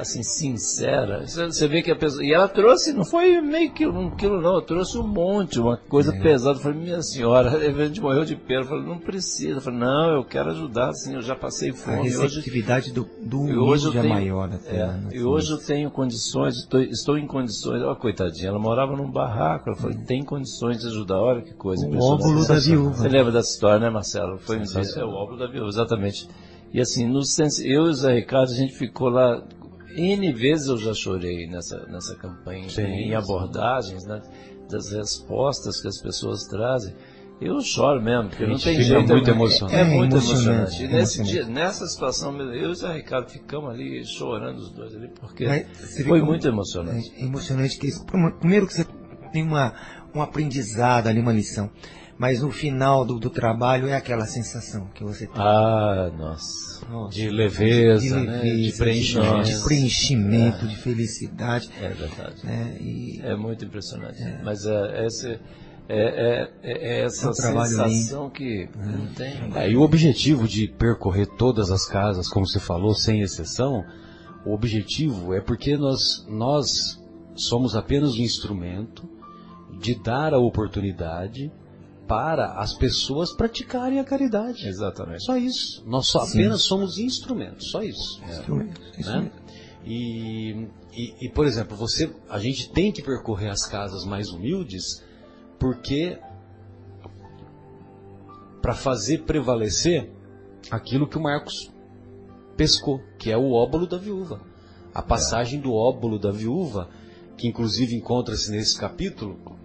[0.00, 1.24] assim, sincera.
[1.26, 2.24] Você vê que a pessoa.
[2.24, 6.14] E ela trouxe, não foi meio que um quilo, não, trouxe um monte, uma coisa
[6.14, 6.20] é.
[6.20, 6.58] pesada.
[6.58, 8.62] Eu falei, minha senhora, a gente morreu de pena.
[8.62, 9.58] Eu falei, não precisa.
[9.58, 12.00] Eu falei, não, eu quero ajudar, assim, eu já passei fome.
[12.00, 14.76] A receptividade hoje, do, do hoje é maior até.
[14.76, 17.82] É, né, e hoje eu tenho condições, estou, estou em condições.
[17.82, 19.70] Olha, coitadinha, ela morava num barraco.
[19.70, 21.20] Ela falou, tem condições de ajudar.
[21.20, 21.86] Olha que coisa.
[21.86, 22.94] O óvulo da viúva.
[22.94, 24.38] Você lembra dessa história, né, Marcelo?
[24.38, 26.28] Foi um é o óvulo da viúva, exatamente.
[26.72, 27.20] E assim, no,
[27.64, 29.42] eu e o Zé Ricardo, a gente ficou lá
[29.96, 34.20] N vezes eu já chorei nessa, nessa campanha, Sim, em abordagens, né,
[34.70, 36.94] das respostas que as pessoas trazem.
[37.40, 39.08] Eu choro mesmo, porque não tem jeito.
[39.12, 39.74] muito é, emocionado.
[39.76, 40.84] É, É muito emocionante, emocionante.
[40.84, 41.30] E nesse emocionante.
[41.32, 45.46] dia, nessa situação, eu e o Zé Ricardo ficamos ali chorando os dois ali, porque
[46.06, 47.10] foi muito emocionante.
[47.16, 48.04] É emocionante que isso-
[48.38, 48.84] primeiro que você
[49.32, 49.72] tem uma,
[50.14, 51.70] um aprendizado ali, uma lição.
[52.20, 55.40] Mas no final do, do trabalho é aquela sensação que você tem.
[55.40, 56.86] Ah, nossa.
[56.86, 58.42] Nossa, De leveza, de, né?
[58.42, 59.42] leveza, de preenchimento.
[59.42, 61.70] de preenchimento, de felicidade.
[61.80, 62.44] É verdade.
[62.44, 62.76] né?
[62.78, 64.22] E É muito impressionante.
[64.44, 65.38] Mas é, esse, é,
[65.88, 69.32] é, é essa É um trabalho sensação que não tem.
[69.54, 73.82] É, e o objetivo de percorrer todas as casas, como você falou, sem exceção,
[74.44, 77.02] o objetivo é porque nós, nós
[77.34, 79.08] somos apenas um instrumento
[79.80, 81.50] de dar a oportunidade
[82.10, 84.66] para as pessoas praticarem a caridade.
[84.66, 85.22] Exatamente.
[85.22, 85.80] Só isso.
[85.86, 86.40] Nós só Sim.
[86.40, 88.20] apenas somos instrumentos, só isso.
[88.28, 89.20] instrumento, isso né?
[89.20, 89.32] mesmo.
[89.84, 95.04] E, e, e, por exemplo, você, a gente tem que percorrer as casas mais humildes
[95.56, 96.18] porque
[98.60, 100.10] para fazer prevalecer
[100.68, 101.72] aquilo que o Marcos
[102.56, 104.40] pescou, que é o óbolo da viúva.
[104.92, 106.90] A passagem do óbolo da viúva,
[107.36, 109.59] que inclusive encontra-se nesse capítulo,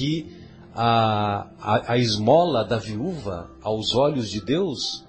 [0.00, 0.32] que
[0.74, 5.04] a, a, a esmola da viúva, aos olhos de Deus,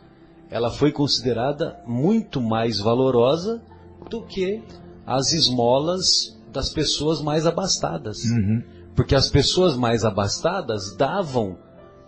[0.50, 3.62] ela foi considerada muito mais valorosa
[4.10, 4.62] do que
[5.08, 8.26] as esmolas das pessoas mais abastadas.
[8.26, 8.62] Uhum.
[8.94, 11.58] Porque as pessoas mais abastadas davam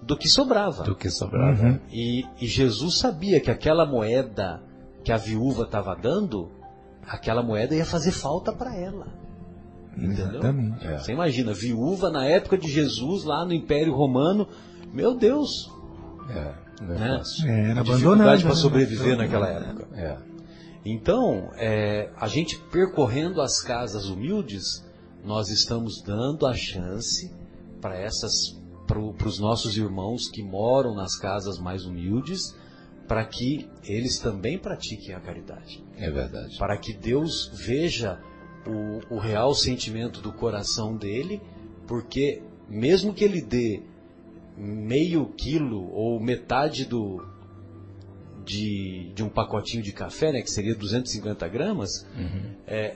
[0.01, 0.83] do que sobrava.
[0.83, 1.63] Do que sobrava.
[1.63, 1.79] Uhum.
[1.89, 4.61] E, e Jesus sabia que aquela moeda
[5.05, 6.51] que a viúva estava dando,
[7.07, 9.22] aquela moeda ia fazer falta para ela.
[9.97, 10.29] Entendeu?
[10.29, 10.87] Exatamente.
[10.87, 10.97] É.
[10.97, 14.47] Você imagina, viúva na época de Jesus, lá no Império Romano,
[14.91, 15.71] meu Deus,
[16.29, 17.17] É, não é né?
[17.17, 17.47] fácil.
[17.49, 18.59] É, era dificuldade para né?
[18.59, 19.87] sobreviver naquela época.
[19.95, 20.17] É.
[20.85, 24.83] Então, é, a gente percorrendo as casas humildes,
[25.23, 27.33] nós estamos dando a chance
[27.79, 32.53] para essas, para os nossos irmãos que moram nas casas mais humildes,
[33.07, 36.57] para que eles também pratiquem a caridade, É verdade.
[36.57, 38.19] para que Deus veja
[38.67, 41.41] o, o real sentimento do coração dele,
[41.87, 43.81] porque mesmo que ele dê
[44.57, 47.25] meio quilo ou metade do
[48.45, 52.05] de, de um pacotinho de café, né, que seria 250 gramas,
[52.67, 52.95] é,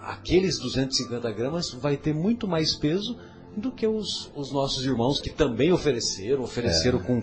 [0.00, 3.16] aqueles 250 gramas vai ter muito mais peso
[3.56, 7.22] do que os, os nossos irmãos que também ofereceram, ofereceram com,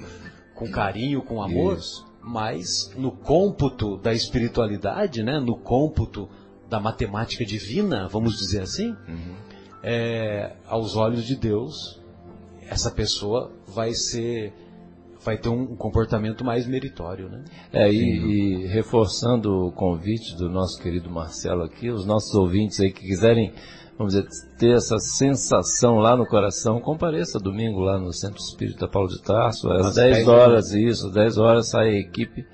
[0.53, 2.05] com carinho, com amor, Isso.
[2.22, 6.30] mas no cômputo da espiritualidade, né, no cômputo
[6.70, 8.95] da matemática divina, vamos dizer assim,
[9.84, 11.99] é, aos olhos de Deus,
[12.70, 14.53] essa pessoa vai ser,
[15.24, 17.43] vai ter um comportamento mais meritório, né?
[17.74, 22.91] É, e, e reforçando o convite do nosso querido Marcelo aqui, os nossos ouvintes aí
[22.91, 23.51] que quiserem,
[23.97, 24.28] vamos dizer,
[24.59, 29.72] ter essa sensação lá no coração, compareça domingo lá no Centro Espírita Paulo de Tarso,
[29.72, 32.45] às Às 10 10 horas, isso, 10 horas sai a equipe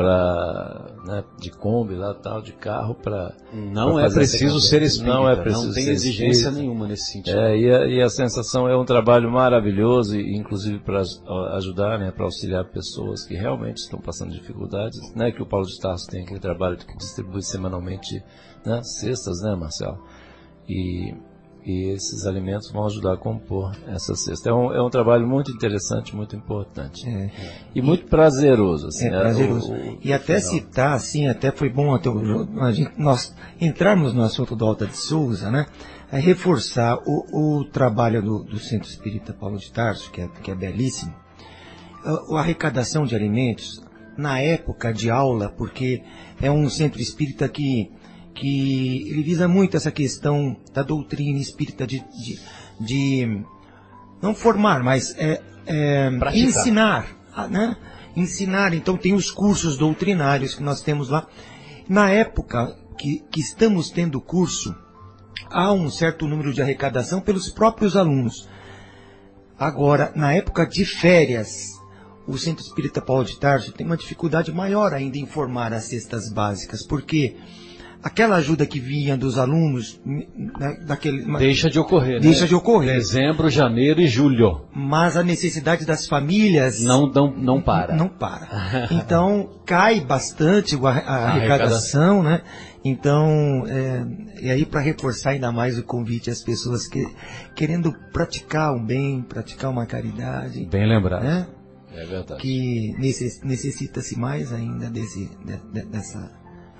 [0.00, 5.28] pra, né, de Kombi lá, tal, de carro para Não é preciso ser espírita, Não
[5.28, 6.58] é preciso não tem ser exigência espírita.
[6.58, 7.38] nenhuma nesse sentido.
[7.38, 11.02] É, e a, e a sensação é um trabalho maravilhoso, e, inclusive para
[11.56, 15.78] ajudar, né, para auxiliar pessoas que realmente estão passando dificuldades, né, que o Paulo de
[15.78, 18.22] Tarso tem aquele trabalho que distribui semanalmente,
[18.64, 19.98] né, cestas, né, Marcelo?
[20.66, 21.12] E,
[21.64, 24.50] e esses alimentos vão ajudar a compor essa cesta.
[24.50, 27.06] É um, é um trabalho muito interessante, muito importante.
[27.08, 27.30] É.
[27.74, 29.06] E muito prazeroso, assim.
[29.06, 29.72] É né, prazeroso.
[29.72, 30.50] o- o- e até final.
[30.50, 34.86] citar, assim, até foi bom até o- a gente, nós entrarmos no assunto do Alta
[34.86, 35.66] de Souza, né?
[36.12, 40.50] É reforçar o, o trabalho do, do Centro Espírita Paulo de Tarso, que é, que
[40.50, 41.14] é belíssimo.
[42.04, 43.80] A, a arrecadação de alimentos,
[44.16, 46.02] na época de aula, porque
[46.40, 47.90] é um centro espírita que,
[48.40, 52.40] que ele visa muito essa questão da doutrina espírita de, de,
[52.80, 53.44] de
[54.22, 57.76] não formar, mas é, é, ensinar, ah, né?
[58.16, 61.26] Ensinar, então tem os cursos doutrinários que nós temos lá.
[61.86, 64.74] Na época que, que estamos tendo curso,
[65.50, 68.48] há um certo número de arrecadação pelos próprios alunos.
[69.58, 71.78] Agora, na época de férias,
[72.26, 76.32] o Centro Espírita Paulo de Tarso tem uma dificuldade maior ainda em formar as cestas
[76.32, 77.36] básicas, porque
[78.02, 82.46] aquela ajuda que vinha dos alunos, né, daquele, Deixa de ocorrer, deixa né?
[82.48, 82.94] de ocorrer.
[82.96, 84.62] Dezembro, janeiro e julho.
[84.74, 87.94] Mas a necessidade das famílias Não, não, não para.
[87.94, 88.88] não para.
[88.90, 92.42] Então cai bastante a, a arrecadação, né?
[92.84, 94.06] Então, é,
[94.42, 97.06] e aí para reforçar ainda mais o convite às pessoas que
[97.54, 101.22] querendo praticar um bem, praticar uma caridade, Bem lembrado.
[101.22, 101.46] né?
[101.92, 102.40] É verdade.
[102.40, 106.30] Que necess- necessita-se mais ainda desse, de- de- dessa,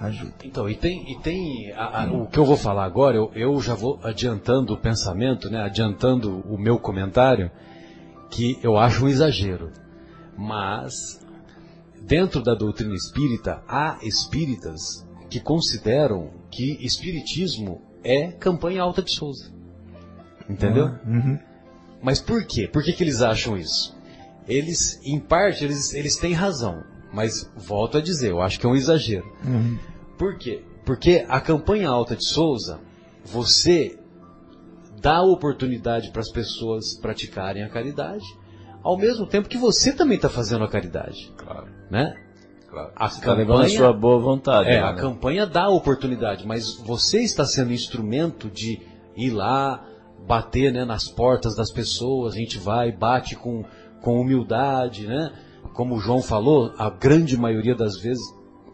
[0.00, 0.34] ajuda.
[0.44, 3.60] Então, e tem, e tem a, a, o que eu vou falar agora, eu, eu
[3.60, 7.50] já vou adiantando o pensamento, né, adiantando o meu comentário,
[8.30, 9.70] que eu acho um exagero.
[10.36, 11.20] Mas,
[12.00, 19.52] dentro da doutrina espírita, há espíritas que consideram que espiritismo é campanha alta de Souza.
[20.48, 20.86] Entendeu?
[21.06, 21.38] Uhum.
[22.02, 22.66] Mas por quê?
[22.66, 23.96] Por que, que eles acham isso?
[24.48, 26.82] Eles, em parte, eles, eles têm razão.
[27.12, 29.26] Mas, volto a dizer, eu acho que é um exagero.
[29.44, 29.78] Uhum.
[30.20, 30.62] Por quê?
[30.84, 32.78] Porque a campanha alta de Souza,
[33.24, 33.98] você
[35.00, 38.26] dá oportunidade para as pessoas praticarem a caridade,
[38.82, 41.32] ao mesmo tempo que você também está fazendo a caridade.
[41.38, 41.68] Claro.
[41.90, 42.14] Né?
[42.68, 42.92] claro.
[42.94, 44.68] A Você está levando a campanha- sua boa vontade.
[44.68, 44.86] É, né?
[44.86, 48.78] a campanha dá oportunidade, mas você está sendo instrumento de
[49.16, 49.82] ir lá,
[50.26, 53.64] bater né, nas portas das pessoas, a gente vai, bate com,
[54.02, 55.32] com humildade, né?
[55.72, 58.22] Como o João falou, a grande maioria das vezes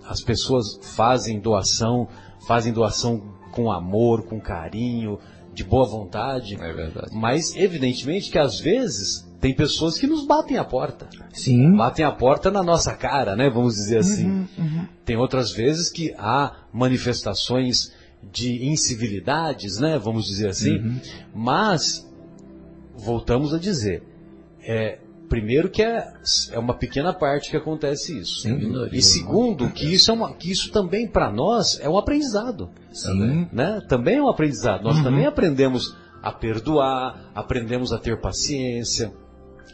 [0.09, 2.09] as pessoas fazem doação,
[2.47, 5.19] fazem doação com amor, com carinho,
[5.53, 7.09] de boa vontade, É verdade.
[7.15, 11.75] mas evidentemente que às vezes tem pessoas que nos batem a porta Sim.
[11.75, 13.49] batem a porta na nossa cara, né?
[13.49, 14.27] Vamos dizer assim.
[14.27, 14.87] Uhum, uhum.
[15.05, 17.93] Tem outras vezes que há manifestações
[18.23, 19.99] de incivilidades, né?
[19.99, 20.77] Vamos dizer assim.
[20.79, 21.01] Uhum.
[21.35, 22.07] Mas
[22.95, 24.03] voltamos a dizer,
[24.63, 24.99] é,
[25.29, 26.13] primeiro que é,
[26.53, 28.49] é uma pequena parte que acontece isso.
[28.49, 28.89] Dúvida.
[28.93, 33.49] E segundo que isso é uma, que isso também para nós é um aprendizado, Sim.
[33.53, 33.81] né?
[33.89, 34.83] Também é um aprendizado.
[34.83, 35.05] Nós Uhum.
[35.05, 39.13] também aprendemos a perdoar, aprendemos a ter paciência,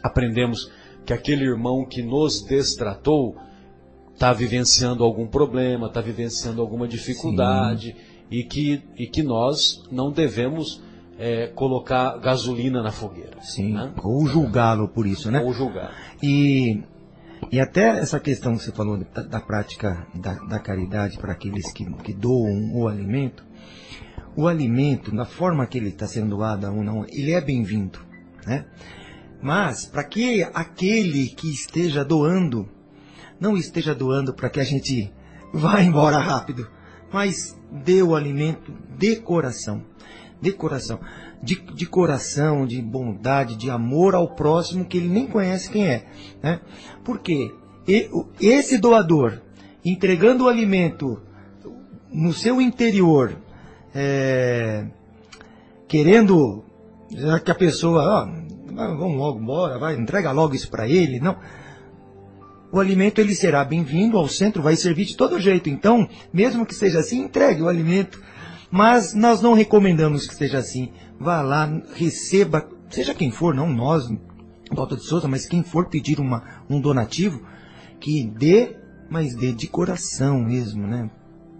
[0.01, 0.69] aprendemos
[1.05, 3.35] que aquele irmão que nos destratou
[4.13, 7.95] está vivenciando algum problema, está vivenciando alguma dificuldade
[8.29, 10.81] e que, e que nós não devemos
[11.17, 13.41] é, colocar gasolina na fogueira.
[13.41, 13.73] Sim.
[13.73, 13.93] né?
[14.03, 15.39] Ou julgá-lo por isso, né?
[15.41, 15.93] Ou julgar.
[16.21, 16.81] E,
[17.51, 21.71] e até essa questão que você falou da, da prática da, da caridade para aqueles
[21.71, 23.45] que, que doam o alimento,
[24.35, 27.99] o alimento, na forma que ele está sendo doado ou não, ele é bem-vindo,
[28.45, 28.65] né?
[29.41, 32.67] Mas, para que aquele que esteja doando,
[33.39, 35.11] não esteja doando para que a gente
[35.53, 36.67] vá embora rápido,
[37.11, 39.83] mas dê o alimento de coração,
[40.43, 40.99] de coração,
[41.41, 46.05] de, de coração, de bondade, de amor ao próximo que ele nem conhece quem é,
[46.41, 46.59] né?
[47.03, 47.51] Porque
[47.87, 49.41] e- o- esse doador
[49.83, 51.19] entregando o alimento
[52.11, 53.35] no seu interior,
[53.95, 54.85] é,
[55.87, 56.63] querendo
[57.11, 58.25] já que a pessoa, ó,
[58.95, 61.37] vamos logo embora, vai, entrega logo isso para ele, não.
[62.71, 65.69] O alimento ele será bem-vindo ao centro, vai servir de todo jeito.
[65.69, 68.19] Então, mesmo que seja assim, entregue o alimento.
[68.73, 70.91] Mas nós não recomendamos que seja assim.
[71.19, 74.09] Vá lá, receba, seja quem for, não nós,
[74.71, 77.45] Doutor de Souza, mas quem for pedir uma, um donativo,
[77.99, 78.75] que dê,
[79.11, 81.07] mas dê de coração mesmo, né?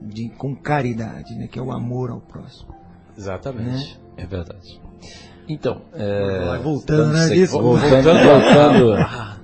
[0.02, 1.48] De, com caridade, né?
[1.48, 2.74] Que é o amor ao próximo.
[3.16, 4.02] Exatamente.
[4.18, 4.82] É verdade.
[5.48, 8.96] Então, é, voltando, né, voltando, voltando,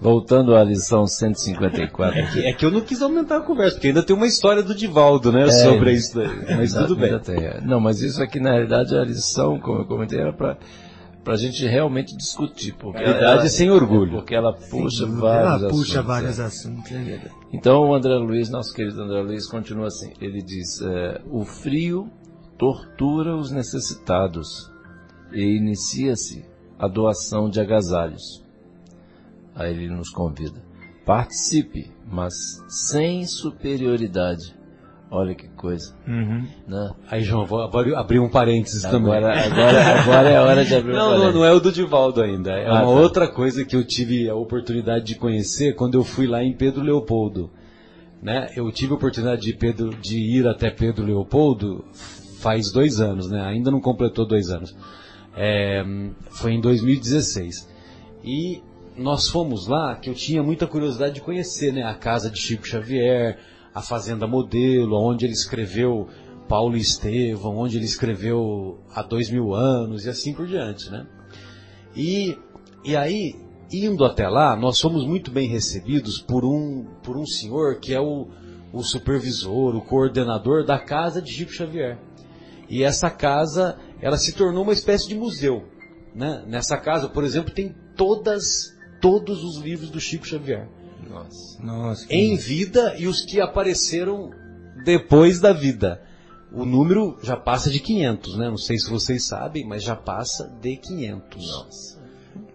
[0.00, 2.32] voltando à lição 154 É aqui.
[2.32, 4.74] que, é que eu não quis aumentar a conversa, porque ainda tem uma história do
[4.74, 6.56] Divaldo, né, sobre isso daí.
[6.56, 7.10] Mas tudo bem.
[7.14, 7.60] é.
[7.64, 10.56] Não, mas isso aqui na realidade a lição, como eu comentei, era para
[11.24, 12.72] para a gente realmente discutir.
[12.74, 14.12] Porque ela- sem orgulho.
[14.12, 15.20] Porque ela puxa dúvida.
[15.22, 16.44] vários Ela puxa assuntos, vários é.
[16.44, 17.20] assuntos, é.
[17.52, 20.12] Então o André Luiz, nosso querido André Luiz, continua assim.
[20.20, 22.08] Ele diz: é, o frio
[22.56, 24.70] tortura os necessitados
[25.32, 26.44] e inicia-se
[26.78, 28.45] a doação de agasalhos.
[29.56, 30.62] Aí ele nos convida:
[31.04, 32.34] participe, mas
[32.68, 34.54] sem superioridade.
[35.08, 36.44] Olha que coisa, Uhum.
[36.66, 36.90] né?
[37.08, 39.12] Aí, João, vou abrir, abrir um parênteses também.
[39.14, 41.70] Agora, agora, agora é a hora de abrir o Não, não, não é o do
[41.70, 42.50] Divaldo ainda.
[42.50, 42.86] É Ah, uma tá.
[42.88, 46.82] outra coisa que eu tive a oportunidade de conhecer quando eu fui lá em Pedro
[46.82, 47.50] Leopoldo.
[48.20, 48.50] Né?
[48.56, 51.84] Eu tive a oportunidade de, Pedro, de ir até Pedro Leopoldo
[52.40, 53.40] faz dois anos, né?
[53.42, 54.76] ainda não completou dois anos.
[55.36, 55.84] É,
[56.30, 57.68] foi em 2016.
[58.24, 58.60] E
[58.96, 61.82] nós fomos lá, que eu tinha muita curiosidade de conhecer né?
[61.82, 63.38] a casa de Chico Xavier,
[63.74, 66.08] a Fazenda Modelo, onde ele escreveu
[66.48, 71.06] Paulo Estevão, onde ele escreveu há dois mil anos e assim por diante, né?
[71.94, 72.38] E,
[72.84, 73.34] e aí,
[73.72, 78.00] indo até lá, nós fomos muito bem recebidos por um, por um senhor que é
[78.00, 78.28] o,
[78.72, 81.98] o supervisor, o coordenador da casa de Chico Xavier.
[82.68, 85.64] E essa casa, ela se tornou uma espécie de museu.
[86.14, 86.44] Né?
[86.46, 88.75] Nessa casa, por exemplo, tem todas,
[89.06, 90.68] todos os livros do Chico Xavier.
[91.08, 91.62] Nossa.
[91.62, 92.06] Nossa.
[92.10, 94.30] Em vida e os que apareceram
[94.84, 96.02] depois da vida.
[96.52, 98.50] O número já passa de 500, né?
[98.50, 101.46] Não sei se vocês sabem, mas já passa de 500.
[101.46, 102.02] Nossa.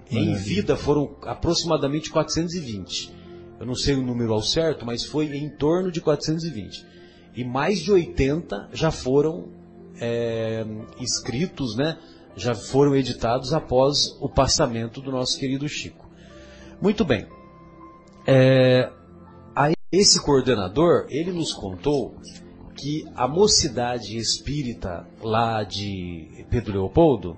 [0.10, 3.14] Em vida foram aproximadamente 420.
[3.58, 6.86] Eu não sei o número ao certo, mas foi em torno de 420.
[7.34, 9.48] e mais de 80 já foram
[10.02, 10.66] é,
[11.00, 11.98] escritos, né?
[12.36, 16.01] já foram editados após o passamento do nosso querido Chico.
[16.82, 17.28] Muito bem.
[18.26, 18.92] É,
[19.92, 22.16] esse coordenador, ele nos contou
[22.78, 27.36] que a mocidade espírita lá de Pedro Leopoldo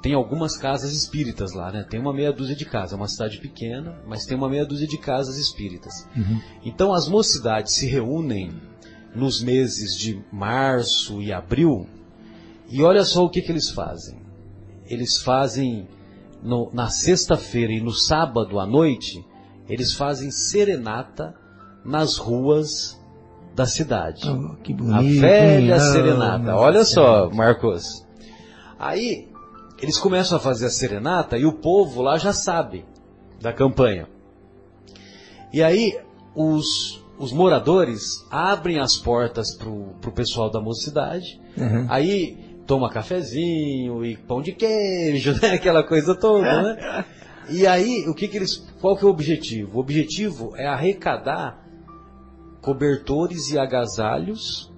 [0.00, 1.82] tem algumas casas espíritas lá, né?
[1.82, 4.86] Tem uma meia dúzia de casas, é uma cidade pequena, mas tem uma meia dúzia
[4.86, 6.06] de casas espíritas.
[6.16, 6.40] Uhum.
[6.64, 8.52] Então as mocidades se reúnem
[9.12, 11.88] nos meses de março e abril
[12.68, 14.20] e olha só o que, que eles fazem.
[14.86, 15.88] Eles fazem
[16.42, 19.24] no, na sexta-feira e no sábado à noite,
[19.68, 21.34] eles fazem serenata
[21.84, 23.00] nas ruas
[23.54, 24.28] da cidade.
[24.28, 25.20] Oh, que A bonito.
[25.20, 25.72] velha hein?
[25.72, 26.56] Ah, serenata.
[26.56, 27.34] Olha só, Senhora.
[27.34, 28.06] Marcos.
[28.78, 29.28] Aí,
[29.80, 32.84] eles começam a fazer a serenata e o povo lá já sabe
[33.40, 34.08] da campanha.
[35.52, 35.98] E aí,
[36.34, 41.40] os, os moradores abrem as portas pro, pro pessoal da mocidade.
[41.56, 41.86] Uhum.
[41.88, 45.52] Aí, toma cafezinho e pão de queijo, né?
[45.52, 47.04] Aquela coisa toda, né?
[47.48, 49.76] E aí, o que que eles, qual que é o objetivo?
[49.76, 51.64] O objetivo é arrecadar
[52.60, 54.72] cobertores e agasalhos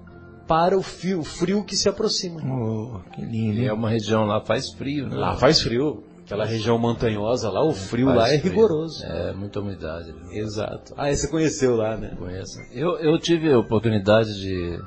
[0.47, 2.41] para o frio, o frio que se aproxima.
[2.43, 3.61] Oh, que lindo.
[3.61, 5.17] E é uma região lá faz frio, né?
[5.17, 6.05] Lá faz frio.
[6.25, 8.53] Aquela região montanhosa lá, o frio Faz lá é frio.
[8.53, 9.03] rigoroso.
[9.03, 10.11] É, muita umidade.
[10.11, 10.39] ali.
[10.39, 10.93] Exato.
[10.95, 12.15] Ah, você conheceu lá, né?
[12.19, 12.59] Conheço.
[12.71, 14.79] Eu, eu tive a oportunidade de.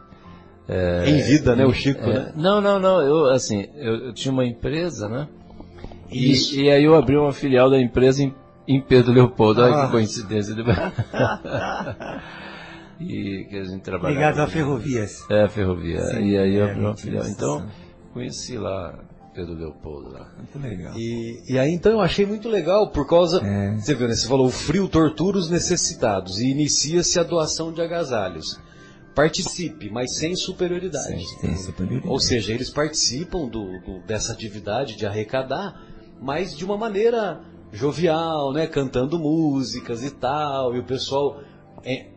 [0.67, 2.33] É, Em vida, né, o Chico, é, né?
[2.35, 3.01] Não, não, não.
[3.01, 5.27] Eu, assim, eu, eu tinha uma empresa, né?
[6.09, 8.33] E, e aí eu abri uma filial da empresa em,
[8.67, 9.61] em Pedro Leopoldo.
[9.61, 9.85] Olha Ah.
[9.85, 10.53] que coincidência.
[12.99, 14.19] e que a gente trabalhava.
[14.19, 15.25] Ligado a ferrovias.
[15.29, 16.01] É, ferrovia.
[16.01, 17.25] Sim, e aí eu é, abri uma filial.
[17.27, 17.65] Então,
[18.13, 18.93] conheci lá
[19.33, 20.29] Pedro Leopoldo lá.
[20.37, 20.93] Muito legal.
[20.97, 23.41] E, e aí então eu achei muito legal, por causa.
[23.45, 23.75] É.
[23.77, 24.15] Você viu, né?
[24.15, 28.59] Você falou, o frio tortura os necessitados e inicia-se a doação de agasalhos.
[29.15, 31.25] Participe, mas sem superioridade.
[31.41, 32.07] Tem superioridade.
[32.11, 35.81] Ou seja, eles participam do, do- dessa atividade de arrecadar,
[36.21, 37.41] mas de uma maneira
[37.73, 38.67] jovial, né?
[38.67, 41.39] Cantando músicas e tal, e o pessoal
[41.83, 42.07] é,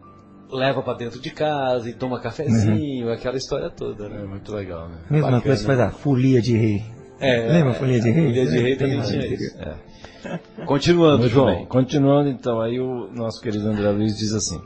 [0.50, 4.22] leva para dentro de casa e toma cafezinho, aquela história toda, É né?
[4.24, 4.98] muito legal, né?
[5.10, 5.42] Mesma bacana.
[5.42, 6.84] coisa que faz a folia de rei.
[7.20, 8.24] É, Lembra a folia de rei?
[8.26, 9.58] Folia de rei É, também tem tinha lá, isso.
[9.58, 10.64] É.
[10.64, 11.46] Continuando, Muito João.
[11.46, 11.66] bem.
[11.66, 14.60] Continuando então, aí o nosso querido André Luiz diz assim: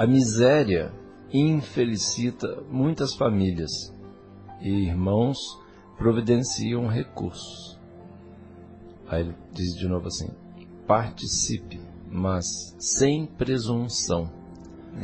[0.00, 0.90] A miséria
[1.30, 3.94] infelicita muitas famílias
[4.62, 5.36] e irmãos
[5.98, 7.78] providenciam recursos.
[9.06, 10.30] Aí ele diz de novo assim:
[10.86, 11.78] participe,
[12.10, 14.32] mas sem presunção.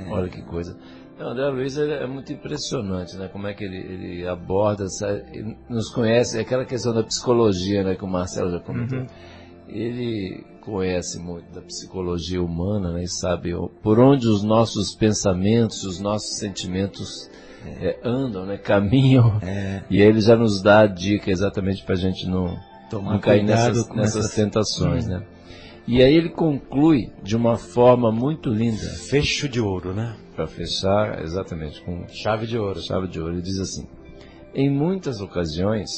[0.09, 0.75] Olha que coisa.
[1.19, 3.29] Não, O André Luiz é muito impressionante, né?
[3.29, 7.85] Como é que ele, ele aborda, essa, ele nos conhece, é aquela questão da psicologia,
[7.85, 7.97] né?
[7.97, 9.05] Que o Marcelo já comentou.
[9.69, 13.05] Ele conhece muito da psicologia humana, né?
[13.05, 13.53] E sabe
[13.83, 17.31] por onde os nossos pensamentos, os nossos sentimentos
[17.65, 18.59] eh, andam, né?
[18.59, 19.39] Caminham.
[19.43, 19.83] É.
[19.89, 22.59] E ele já nos dá a dica exatamente para a gente não,
[22.91, 25.23] Tomar não cair nessas, nessas essas- tentações, né?
[25.89, 28.77] E aí ele conclui de uma forma muito linda,
[29.09, 30.17] Fecho de ouro, né?
[30.35, 32.81] para fechar exatamente com Chave de ouro.
[32.83, 33.35] chave de ouro.
[33.35, 33.87] Ele diz assim:
[34.55, 35.89] Em muitas ocasiões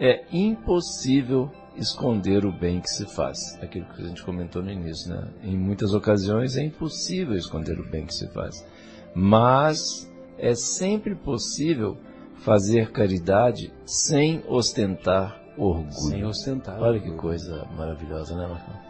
[0.00, 3.38] é impossível esconder o bem que se faz.
[3.62, 5.28] Aquilo que a gente comentou no início, né?
[5.42, 8.66] Em muitas ocasiões é impossível esconder o bem que se faz.
[9.14, 11.96] Mas é sempre possível
[12.36, 15.92] fazer caridade sem ostentar orgulho.
[15.92, 16.80] Sem ostentar.
[16.80, 18.88] Olha que coisa maravilhosa, né, Marcão?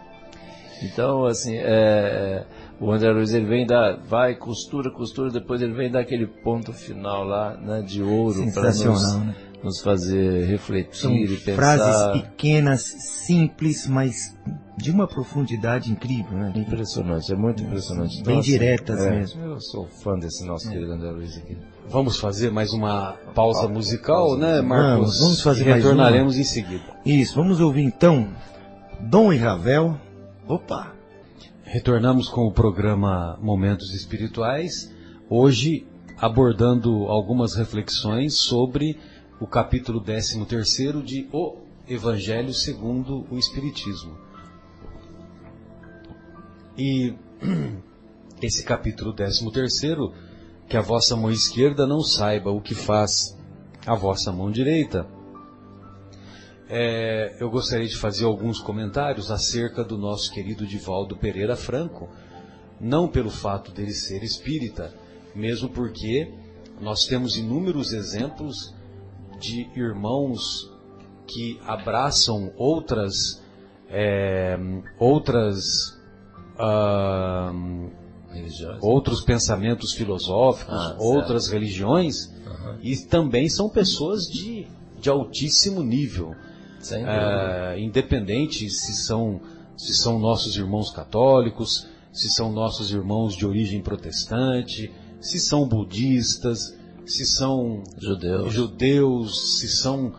[0.82, 2.46] Então, assim, é,
[2.80, 6.72] o André Luiz ele vem dar, vai, costura, costura, depois ele vem dar aquele ponto
[6.72, 9.34] final lá, né, de ouro para nos, né?
[9.62, 11.54] Nos fazer refletir São e pensar.
[11.56, 14.36] frases pequenas, simples, mas
[14.76, 16.52] de uma profundidade incrível, né?
[16.54, 18.22] Impressionante, é muito impressionante.
[18.22, 19.42] Bem diretas é, mesmo.
[19.44, 21.58] Eu sou fã desse nosso querido André Luiz aqui.
[21.88, 24.98] Vamos fazer mais uma pausa musical, né, Marcos?
[24.98, 25.90] Vamos, vamos fazer e mais uma.
[25.90, 26.84] retornaremos em seguida.
[27.04, 28.28] Isso, vamos ouvir então
[29.00, 29.98] Dom e Ravel.
[30.46, 30.92] Opa!
[31.64, 34.90] Retornamos com o programa Momentos Espirituais,
[35.28, 35.86] hoje
[36.16, 38.98] abordando algumas reflexões sobre
[39.40, 40.44] o capítulo 13
[41.04, 44.18] de O Evangelho segundo o Espiritismo.
[46.76, 47.14] E
[48.42, 49.44] esse capítulo 13
[50.68, 53.38] que a vossa mão esquerda não saiba o que faz
[53.86, 55.06] a vossa mão direita.
[56.68, 62.08] É, eu gostaria de fazer alguns comentários acerca do nosso querido Divaldo Pereira Franco,
[62.80, 64.92] não pelo fato dele ser espírita,
[65.34, 66.30] mesmo porque
[66.80, 68.76] nós temos inúmeros exemplos
[69.38, 70.70] de irmãos
[71.26, 73.42] que abraçam outras
[73.90, 74.58] é,
[74.98, 75.96] outras
[78.30, 78.78] Religiões.
[78.82, 82.78] outros pensamentos filosóficos, Ah, outras religiões, Aham.
[82.82, 84.66] e também são pessoas de,
[85.00, 86.34] de altíssimo nível.
[87.08, 89.40] É, independente se são,
[89.76, 96.76] se são nossos irmãos católicos, se são nossos irmãos de origem protestante, se são budistas,
[97.08, 98.52] se são Judeus.
[98.52, 100.12] judeus, se são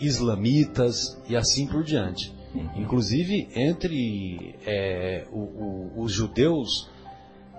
[0.00, 2.34] islamitas e assim por diante.
[2.76, 6.88] Inclusive, entre é, o- o- os judeus,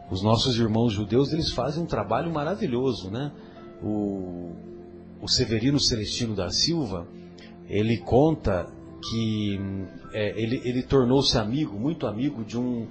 [0.09, 3.31] os nossos irmãos judeus, eles fazem um trabalho maravilhoso, né?
[3.83, 4.51] O,
[5.21, 7.07] o Severino Celestino da Silva,
[7.69, 8.65] ele conta
[9.09, 9.59] que
[10.13, 12.87] é, ele, ele tornou-se amigo, muito amigo de um,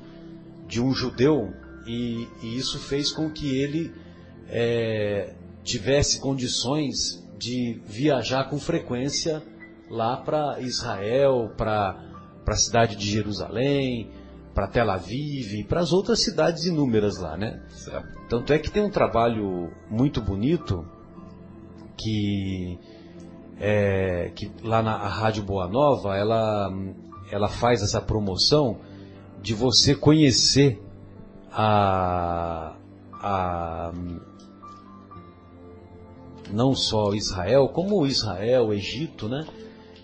[0.69, 1.53] de um judeu
[1.89, 3.93] e, e isso fez com que ele
[4.49, 5.35] é,
[5.67, 9.43] tivesse condições de viajar com frequência
[9.91, 12.01] lá para Israel, para
[12.47, 14.11] a cidade de Jerusalém,
[14.55, 17.63] para Tel Aviv, para as outras cidades inúmeras lá, né?
[17.69, 18.09] Certo.
[18.29, 20.87] Tanto é que tem um trabalho muito bonito
[21.97, 22.79] que,
[23.59, 26.73] é, que lá na Rádio Boa Nova ela,
[27.31, 28.79] ela faz essa promoção
[29.43, 30.81] de você conhecer
[31.53, 32.77] a,
[33.13, 33.93] a
[36.51, 39.47] não só Israel, como Israel, Egito, né?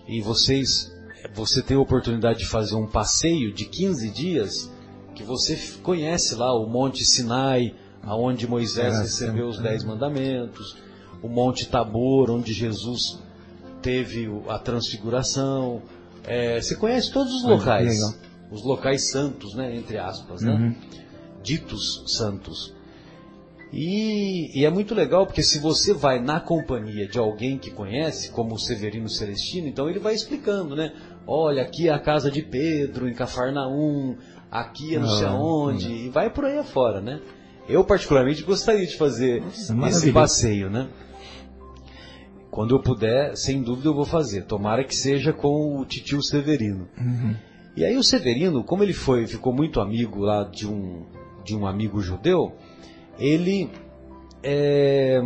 [0.07, 0.91] E vocês,
[1.33, 4.71] você tem a oportunidade de fazer um passeio de 15 dias
[5.15, 9.59] que você conhece lá o Monte Sinai, aonde Moisés Ah, recebeu os.
[9.59, 10.75] Dez Mandamentos,
[11.21, 13.19] o Monte Tabor, onde Jesus
[13.81, 15.81] teve a transfiguração.
[16.25, 17.99] É, você conhece todos os locais,
[18.51, 19.75] os locais santos, né?
[19.75, 20.51] Entre aspas, né?
[20.53, 20.75] Uhum.
[21.43, 22.73] ditos santos.
[23.75, 28.29] E, e é muito legal porque se você vai na companhia de alguém que conhece,
[28.29, 30.93] como o Severino Celestino, então ele vai explicando, né?
[31.25, 34.15] Olha, aqui é a casa de Pedro, em Cafarnaum,
[34.51, 37.19] aqui é não sei Ah, aonde, e vai por aí afora, né?
[37.67, 40.87] Eu particularmente gostaria de fazer Nossa, esse passeio, né?
[42.51, 44.43] Quando eu puder, sem dúvida eu vou fazer.
[44.43, 46.87] Tomara que seja com o titio Severino.
[46.95, 47.35] Uhum.
[47.75, 51.03] E aí o Severino, como ele foi, ficou muito amigo lá de um,
[51.43, 52.55] de um amigo judeu,
[53.17, 53.69] ele,
[54.41, 55.21] é,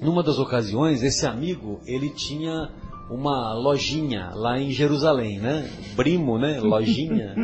[0.00, 2.70] numa das ocasiões, esse amigo, ele tinha
[3.10, 5.70] uma lojinha lá em Jerusalém, né?
[5.94, 6.58] Brimo, né?
[6.62, 7.34] Lojinha.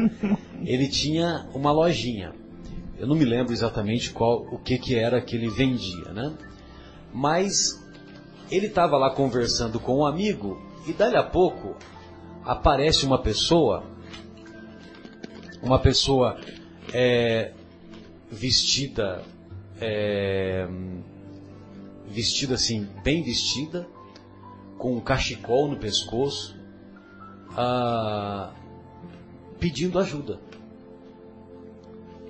[0.65, 2.33] Ele tinha uma lojinha.
[2.99, 6.35] Eu não me lembro exatamente qual, o que que era que ele vendia, né?
[7.13, 7.81] Mas
[8.51, 11.77] ele estava lá conversando com um amigo e dali a pouco
[12.45, 13.85] aparece uma pessoa,
[15.63, 16.39] uma pessoa
[16.93, 17.53] é,
[18.31, 19.23] vestida,
[19.81, 20.69] é,
[22.07, 23.89] vestida assim, bem vestida,
[24.79, 26.59] com um cachecol no pescoço,
[27.57, 28.53] ah,
[29.59, 30.41] pedindo ajuda.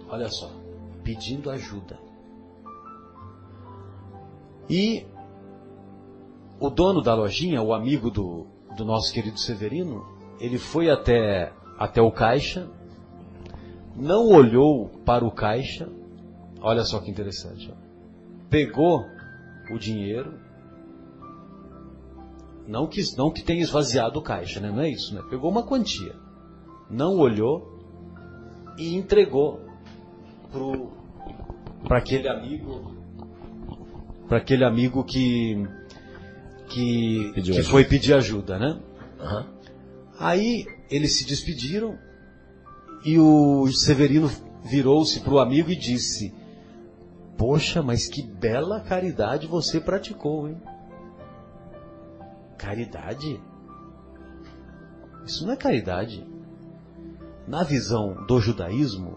[0.08, 0.50] Olha só,
[1.04, 1.98] pedindo ajuda.
[4.68, 5.06] E
[6.60, 8.46] o dono da lojinha, o amigo do,
[8.76, 10.06] do nosso querido Severino,
[10.38, 12.68] ele foi até, até o caixa,
[13.96, 15.88] não olhou para o caixa,
[16.60, 17.72] olha só que interessante,
[18.48, 19.06] pegou
[19.70, 20.38] o dinheiro,
[22.66, 24.70] não que, não que tenha esvaziado o caixa, né?
[24.70, 25.22] não é isso, né?
[25.28, 26.14] pegou uma quantia,
[26.90, 27.78] não olhou
[28.78, 29.60] e entregou
[31.86, 32.94] para aquele amigo,
[34.28, 35.66] para aquele amigo que
[36.70, 38.80] que, que foi pedir ajuda, né?
[39.18, 39.46] Aham.
[40.18, 41.98] Aí eles se despediram
[43.04, 44.30] e o Severino
[44.64, 46.32] virou-se para o amigo e disse:
[47.40, 50.60] Poxa, mas que bela caridade você praticou, hein?
[52.58, 53.40] Caridade?
[55.24, 56.22] Isso não é caridade.
[57.48, 59.16] Na visão do judaísmo,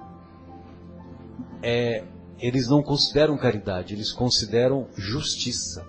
[1.61, 2.05] é,
[2.39, 5.85] eles não consideram caridade, eles consideram justiça.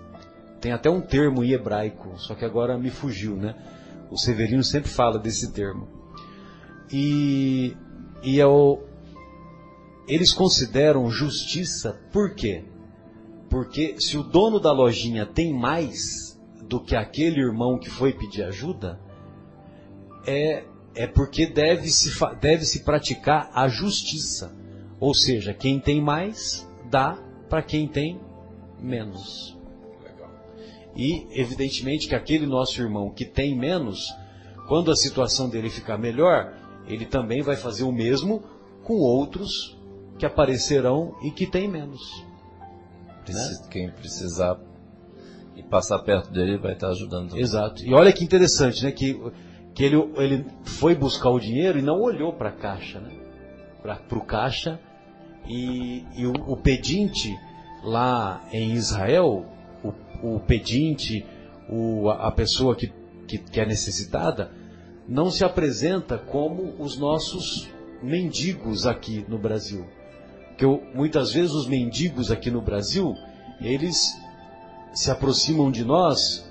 [0.59, 3.55] Tem até um termo em hebraico, só que agora me fugiu, né?
[4.11, 5.87] O Severino sempre fala desse termo.
[6.91, 7.77] E,
[8.21, 8.83] e é o,
[10.07, 12.63] eles consideram justiça por quê?
[13.49, 18.43] Porque se o dono da lojinha tem mais do que aquele irmão que foi pedir
[18.43, 18.99] ajuda,
[20.25, 20.63] é,
[20.95, 24.55] é porque deve-se fa- deve-se praticar a justiça.
[24.99, 27.17] Ou seja, quem tem mais, dá
[27.49, 28.19] para quem tem
[28.79, 29.57] menos.
[30.95, 34.13] E, evidentemente, que aquele nosso irmão que tem menos,
[34.67, 36.53] quando a situação dele ficar melhor,
[36.87, 38.43] ele também vai fazer o mesmo
[38.83, 39.77] com outros
[40.17, 42.01] que aparecerão e que têm menos.
[43.23, 44.57] Preci- Quem precisar
[45.55, 47.37] e passar perto dele vai estar ajudando.
[47.37, 47.83] Exato.
[47.83, 48.91] E olha que interessante, né?
[48.91, 49.19] Que,
[49.73, 53.11] que ele, ele foi buscar o dinheiro e não olhou para a caixa, né?
[53.81, 54.79] Para o caixa
[55.47, 57.37] E, e o, o, pedinte
[57.83, 59.45] lá em Israel,
[59.83, 61.23] o, o pedinte,
[61.69, 62.91] o, a pessoa que,
[63.27, 64.51] que, que é necessitada,
[65.07, 67.69] não se apresenta como os nossos
[68.01, 69.85] mendigos aqui no Brasil.
[70.57, 73.15] Que eu, muitas vezes os mendigos aqui no Brasil,
[73.61, 74.13] eles
[74.93, 76.49] se aproximam de nós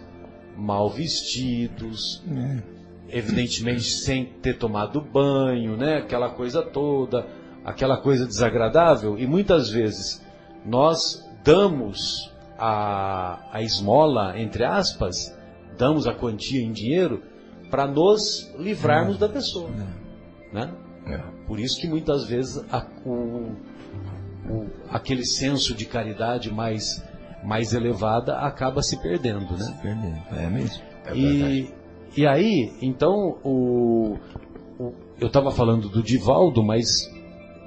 [0.57, 2.63] mal vestidos, é.
[3.09, 5.97] evidentemente sem ter tomado banho, né?
[5.97, 7.27] Aquela coisa toda,
[7.65, 9.19] aquela coisa desagradável.
[9.19, 10.23] E muitas vezes
[10.65, 15.37] nós damos a, a esmola, entre aspas,
[15.77, 17.23] damos a quantia em dinheiro
[17.71, 19.19] para nos livrarmos é.
[19.19, 20.55] da pessoa, é.
[20.55, 20.75] né?
[21.07, 21.19] É.
[21.47, 23.53] Por isso que muitas vezes a, o,
[24.49, 27.03] o, aquele senso de caridade mais
[27.45, 29.65] mais elevada acaba se perdendo, né?
[29.65, 30.83] Se perdendo, é mesmo.
[31.05, 31.71] É e,
[32.16, 34.16] e aí, então, o,
[34.79, 37.11] o eu estava falando do Divaldo, mas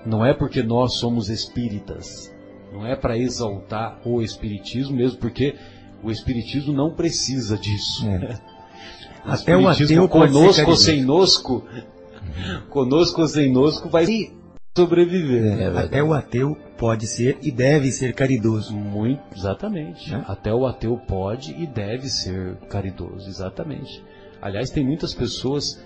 [0.05, 2.33] não é porque nós somos espíritas,
[2.73, 5.55] não é para exaltar o espiritismo, mesmo porque
[6.03, 8.07] o espiritismo não precisa disso.
[8.07, 8.39] É.
[9.25, 11.65] o Até o ateu conosco ou sem nosco,
[12.69, 14.05] conosco ou sem nosco vai
[14.77, 15.59] sobreviver.
[15.59, 18.75] É, é até o ateu pode ser e deve ser caridoso.
[18.75, 20.13] Muito, exatamente.
[20.13, 20.23] É?
[20.27, 24.03] Até o ateu pode e deve ser caridoso, exatamente.
[24.41, 25.83] Aliás, tem muitas pessoas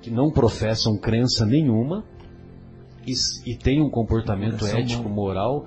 [0.00, 2.04] que não professam crença nenhuma
[3.06, 3.12] e,
[3.46, 5.66] e têm um comportamento ético, moral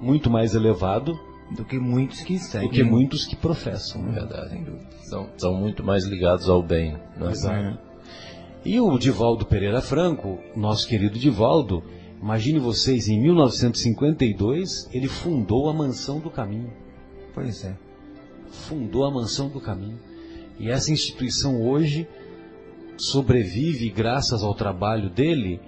[0.00, 1.12] muito mais elevado
[1.54, 2.68] do que muitos que seguem.
[2.68, 4.02] Do que muitos que professam.
[4.02, 4.12] Né?
[4.12, 4.64] Verdade.
[5.02, 6.92] São, são muito mais ligados ao bem.
[7.16, 7.30] Né?
[7.30, 7.91] Exato.
[8.64, 11.82] E o Divaldo Pereira Franco, nosso querido Divaldo,
[12.22, 16.72] imagine vocês, em 1952 ele fundou a Mansão do Caminho.
[17.34, 17.76] Pois é.
[18.50, 19.98] Fundou a Mansão do Caminho.
[20.60, 22.06] E essa instituição hoje
[22.96, 25.60] sobrevive graças ao trabalho dele,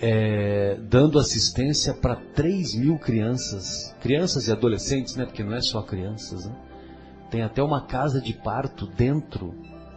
[0.00, 5.24] é, dando assistência para 3 mil crianças, crianças e adolescentes, né?
[5.24, 6.56] Porque não é só crianças, né?
[7.30, 9.54] Tem até uma casa de parto dentro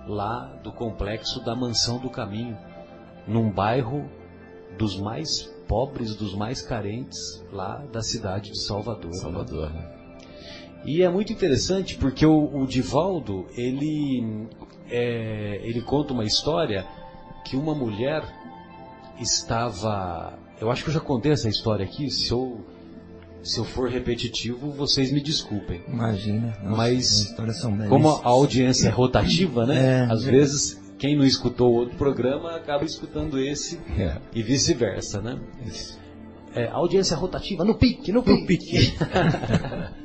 [0.07, 2.57] lá do complexo da Mansão do Caminho,
[3.27, 4.09] num bairro
[4.77, 9.11] dos mais pobres, dos mais carentes lá da cidade de Salvador.
[9.11, 9.17] Né?
[9.17, 9.69] Salvador.
[9.71, 10.01] Né?
[10.85, 14.47] E é muito interessante porque o, o Divaldo ele
[14.89, 16.85] é, ele conta uma história
[17.45, 18.23] que uma mulher
[19.19, 22.09] estava, eu acho que eu já contei essa história aqui.
[22.09, 22.65] Se eu
[23.43, 25.81] se eu for repetitivo, vocês me desculpem.
[25.87, 26.55] Imagina.
[26.63, 27.35] Nossa, Mas,
[27.89, 30.05] como a audiência é rotativa, né?
[30.07, 30.31] É, às é.
[30.31, 34.17] vezes, quem não escutou outro programa acaba escutando esse é.
[34.33, 35.39] e vice-versa, né?
[36.53, 38.41] É, audiência rotativa no pique, no pique.
[38.41, 38.93] No pique.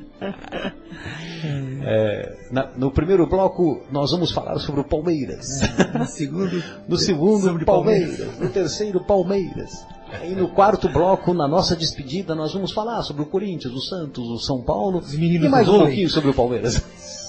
[1.88, 5.60] É, na, no primeiro bloco nós vamos falar sobre o Palmeiras.
[5.62, 8.16] É, no segundo, no segundo Palmeiras.
[8.16, 8.40] Palmeiras.
[8.40, 9.86] No terceiro Palmeiras.
[10.24, 14.24] E no quarto bloco, na nossa despedida, nós vamos falar sobre o Corinthians, o Santos,
[14.28, 16.84] o São Paulo e mais um pouquinho sobre o Palmeiras.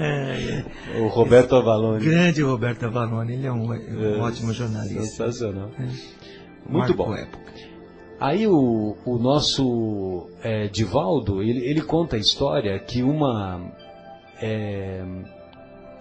[0.00, 0.64] É,
[0.94, 1.00] é.
[1.00, 2.04] O Roberto Avalone.
[2.04, 5.02] Grande Roberto Avalone, ele é um, um é, ótimo jornalista.
[5.02, 5.70] Sensacional.
[5.76, 5.82] É.
[6.68, 7.14] Muito Marco bom.
[7.14, 7.52] Época.
[8.20, 13.72] Aí o, o nosso é, Divaldo, ele, ele, conta a história que uma
[14.40, 15.04] é,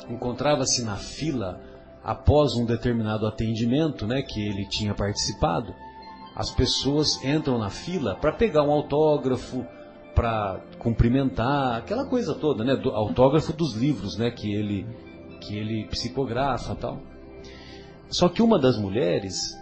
[0.10, 1.60] encontrava-se na fila
[2.08, 5.76] após um determinado atendimento, né, que ele tinha participado,
[6.34, 9.66] as pessoas entram na fila para pegar um autógrafo,
[10.16, 14.88] para cumprimentar, aquela coisa toda, né, do autógrafo dos livros, né, que ele
[15.42, 17.00] que ele psicografa, tal.
[18.10, 19.56] Só que uma das mulheres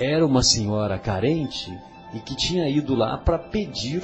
[0.00, 1.70] era uma senhora carente
[2.14, 4.02] e que tinha ido lá para pedir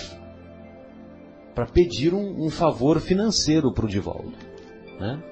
[1.55, 4.35] para pedir um, um favor financeiro para o Divaldo,
[5.01, 5.23] né?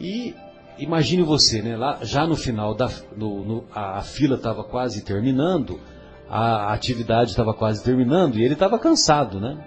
[0.00, 0.34] E
[0.78, 1.76] imagine você, né?
[1.76, 5.80] Lá, já no final da no, no, a, a, fila estava quase terminando,
[6.28, 9.64] a, a atividade estava quase terminando e ele estava cansado, né?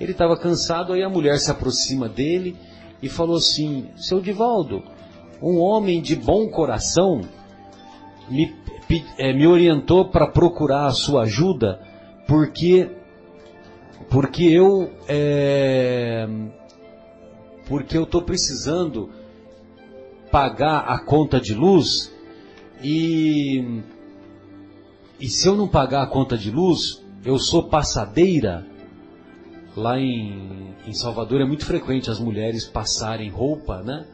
[0.00, 2.56] Ele estava cansado, aí a mulher se aproxima dele
[3.02, 4.82] e falou assim: Seu Divaldo,
[5.40, 7.22] um homem de bom coração
[8.28, 8.54] me,
[9.18, 11.80] é, me orientou para procurar a sua ajuda
[12.26, 12.90] porque
[14.10, 16.28] porque eu é,
[17.66, 19.10] porque eu estou precisando
[20.36, 22.12] pagar a conta de luz
[22.84, 23.80] e
[25.18, 28.66] e se eu não pagar a conta de luz, eu sou passadeira.
[29.74, 34.06] Lá em, em Salvador é muito frequente as mulheres passarem roupa, né,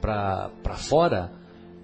[0.00, 1.30] para fora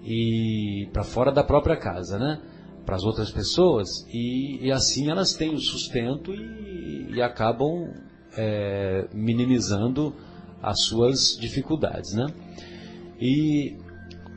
[0.03, 2.41] e para fora da própria casa, né,
[2.83, 7.93] para as outras pessoas e, e, assim elas têm o sustento e, e acabam
[8.35, 10.15] é, minimizando
[10.63, 12.25] as suas dificuldades, né?
[13.21, 13.82] E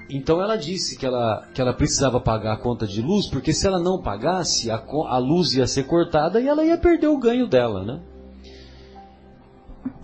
[0.08, 3.66] então ela disse que ela, que ela precisava pagar a conta de luz, porque se
[3.66, 7.48] ela não pagasse, a, a luz ia ser cortada e ela ia perder o ganho
[7.48, 8.00] dela, né?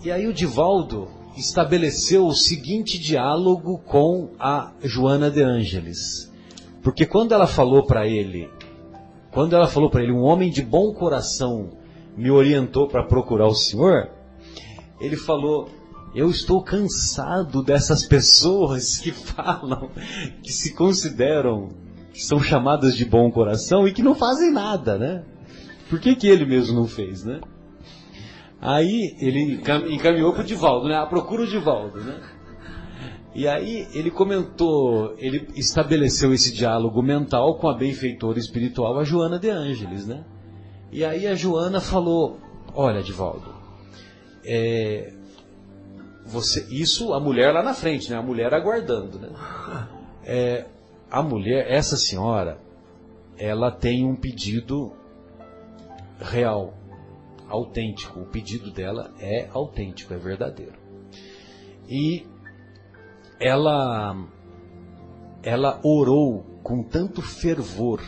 [0.03, 1.07] E aí o Divaldo
[1.37, 6.31] estabeleceu o seguinte diálogo com a Joana de Ângeles.
[6.81, 8.49] Porque quando ela falou para ele,
[9.31, 11.69] quando ela falou para ele, um homem de bom coração
[12.15, 14.09] me orientou para procurar o Senhor,
[14.99, 15.69] ele falou:
[16.15, 19.89] Eu estou cansado dessas pessoas que falam,
[20.43, 21.69] que se consideram,
[22.13, 25.23] que são chamadas de bom coração e que não fazem nada, né?
[25.89, 27.41] Por que, que ele mesmo não fez, né?
[28.61, 30.95] Aí ele encaminhou para o Divaldo, né?
[30.95, 32.21] A procura o Divaldo, né?
[33.35, 39.39] E aí ele comentou, ele estabeleceu esse diálogo mental com a benfeitora espiritual, a Joana
[39.39, 40.23] de Ângeles, né?
[40.91, 42.37] E aí a Joana falou,
[42.75, 43.51] olha, Divaldo,
[44.45, 45.11] é,
[46.25, 48.17] você, isso a mulher lá na frente, né?
[48.17, 49.29] A mulher aguardando, né?
[50.25, 50.65] É,
[51.11, 52.59] a mulher, essa senhora,
[53.37, 54.93] ela tem um pedido
[56.19, 56.73] real
[57.47, 58.21] autêntico.
[58.21, 60.79] O pedido dela é autêntico, é verdadeiro.
[61.87, 62.25] E
[63.39, 64.15] ela
[65.43, 68.01] ela orou com tanto fervor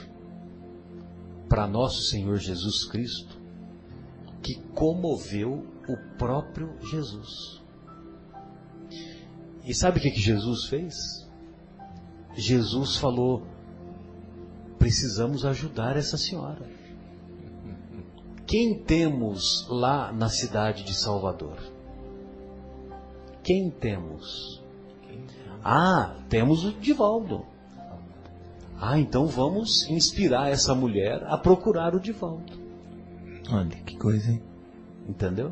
[1.49, 3.37] para nosso Senhor Jesus Cristo
[4.41, 7.64] que comoveu o próprio Jesus.
[9.65, 11.27] E sabe o que, que Jesus fez?
[12.35, 13.43] Jesus falou:
[14.77, 16.69] precisamos ajudar essa senhora.
[18.45, 21.57] Quem temos lá na cidade de Salvador?
[23.43, 24.63] Quem temos?
[25.63, 27.43] Ah, temos o Divaldo.
[28.79, 32.53] Ah, então vamos inspirar essa mulher a procurar o Divaldo.
[33.51, 34.43] Olha que coisa, hein?
[35.07, 35.51] Entendeu?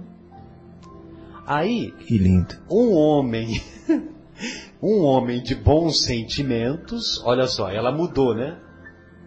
[1.46, 2.56] Aí, que lindo.
[2.72, 3.62] Um homem,
[4.82, 8.58] um homem de bons sentimentos, olha só, ela mudou, né?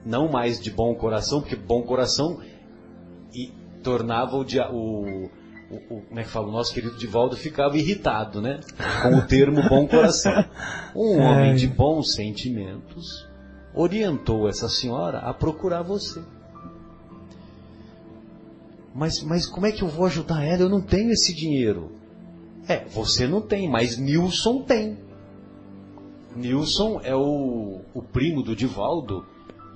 [0.05, 2.41] Não mais de bom coração, porque bom coração
[3.35, 3.53] e
[3.83, 5.31] tornava o, o,
[5.71, 8.61] o, o, como é que fala, o nosso querido Divaldo ficava irritado, né?
[9.03, 10.45] Com o termo bom coração.
[10.95, 13.29] Um homem de bons sentimentos
[13.75, 16.23] orientou essa senhora a procurar você.
[18.95, 20.63] Mas, mas como é que eu vou ajudar ela?
[20.63, 21.93] Eu não tenho esse dinheiro.
[22.69, 24.99] É, você não tem, mas Nilson tem.
[26.35, 29.25] Nilson é o, o primo do Divaldo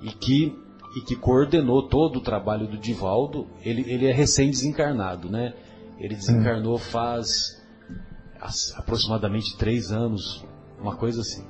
[0.01, 0.55] e que
[0.95, 3.47] e que coordenou todo o trabalho do Divaldo.
[3.63, 5.53] Ele, ele é recém-desencarnado, né?
[5.97, 7.61] Ele desencarnou faz
[8.75, 10.43] aproximadamente três anos,
[10.79, 11.45] uma coisa assim.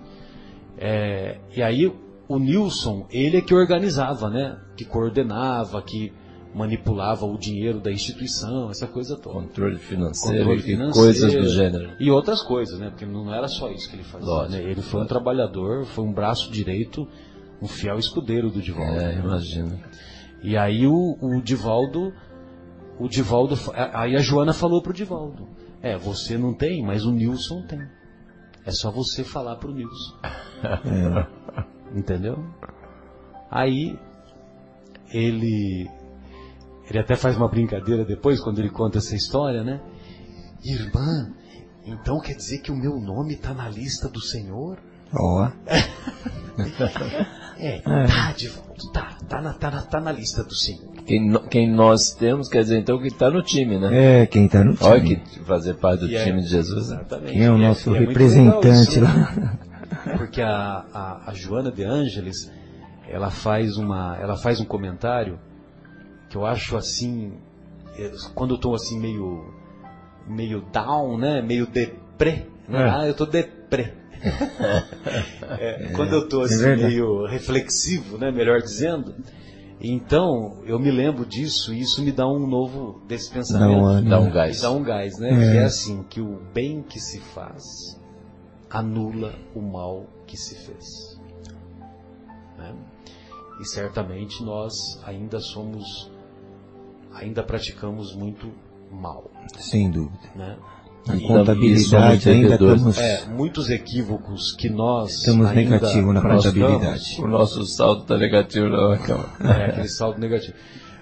[0.77, 1.91] É, e aí
[2.27, 4.59] o Nilson, ele é que organizava, né?
[4.76, 6.13] Que coordenava, que
[6.53, 9.36] manipulava o dinheiro da instituição, essa coisa toda.
[9.36, 11.91] Controle financeiro, Controle financeiro e coisas do gênero.
[11.99, 12.90] E outras coisas, né?
[12.90, 14.48] Porque não era só isso que ele fazia.
[14.49, 14.61] Né?
[14.64, 17.07] Ele foi um trabalhador, foi um braço direito
[17.61, 18.99] um fiel escudeiro do Divaldo.
[18.99, 19.80] É, imagino.
[20.41, 22.11] E aí o, o Divaldo,
[22.98, 23.56] o Divaldo,
[23.94, 25.48] aí a Joana falou pro Divaldo,
[25.82, 27.82] é, você não tem, mas o Nilson tem.
[28.65, 30.18] É só você falar pro Nilson.
[30.64, 31.98] É.
[31.98, 32.38] Entendeu?
[33.49, 33.98] Aí
[35.11, 35.90] ele
[36.91, 39.80] ele até faz uma brincadeira depois quando ele conta essa história, né?
[40.63, 41.34] Irmã,
[41.85, 44.77] então quer dizer que o meu nome está na lista do Senhor?
[45.13, 45.47] Ó.
[45.47, 45.51] Oh.
[47.63, 50.95] É, é, tá, Divaldo, tá, tá na, tá, na, tá na lista do Senhor.
[51.05, 54.22] Quem, quem nós temos, quer dizer então que está no time, né?
[54.22, 54.89] É, quem está no time.
[54.89, 56.85] Olha que fazer parte do e é time é, de Jesus.
[56.85, 57.34] Exatamente.
[57.34, 59.59] Quem é o é, nosso representante lá?
[60.18, 62.51] Porque a, a, a, Joana de Ângeles,
[63.07, 65.38] ela faz, uma, ela faz um comentário
[66.32, 67.34] que eu acho assim,
[68.34, 69.53] quando eu estou assim meio,
[70.26, 72.90] meio down, né, meio deprê, né?
[72.90, 73.94] ah, eu estou deprê
[75.60, 79.14] é, quando eu estou é assim, meio reflexivo, né, melhor dizendo,
[79.84, 84.08] então eu me lembro disso e isso me dá um novo desse pensamento.
[84.08, 84.62] Dá um gás.
[84.62, 85.32] Dá um gás, né?
[85.32, 85.52] É.
[85.52, 87.99] Que é assim, que o bem que se faz
[88.70, 91.20] anula o mal que se fez.
[92.60, 92.76] Né?
[93.60, 96.11] E certamente nós ainda somos,
[97.22, 98.52] ainda praticamos muito
[98.91, 99.31] mal.
[99.57, 100.30] Sem dúvida.
[100.35, 100.57] Né?
[101.07, 102.98] A contabilidade ainda temos...
[102.98, 105.11] É, muitos equívocos que nós...
[105.19, 107.22] Estamos negativo na contabilidade.
[107.22, 110.56] O nosso saldo está negativo não, É, aquele saldo negativo.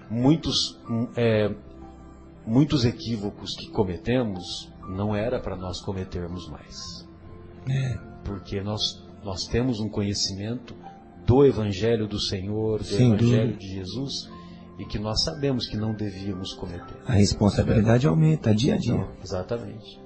[0.09, 0.79] Muitos,
[1.17, 1.51] é,
[2.45, 7.07] muitos equívocos que cometemos não era para nós cometermos mais.
[7.69, 7.97] É.
[8.23, 10.73] Porque nós, nós temos um conhecimento
[11.25, 13.59] do Evangelho do Senhor, do Sem Evangelho dúvida.
[13.59, 14.29] de Jesus,
[14.79, 16.95] e que nós sabemos que não devíamos cometer.
[17.05, 18.93] A responsabilidade aumenta dia a dia.
[18.93, 19.99] Então, exatamente.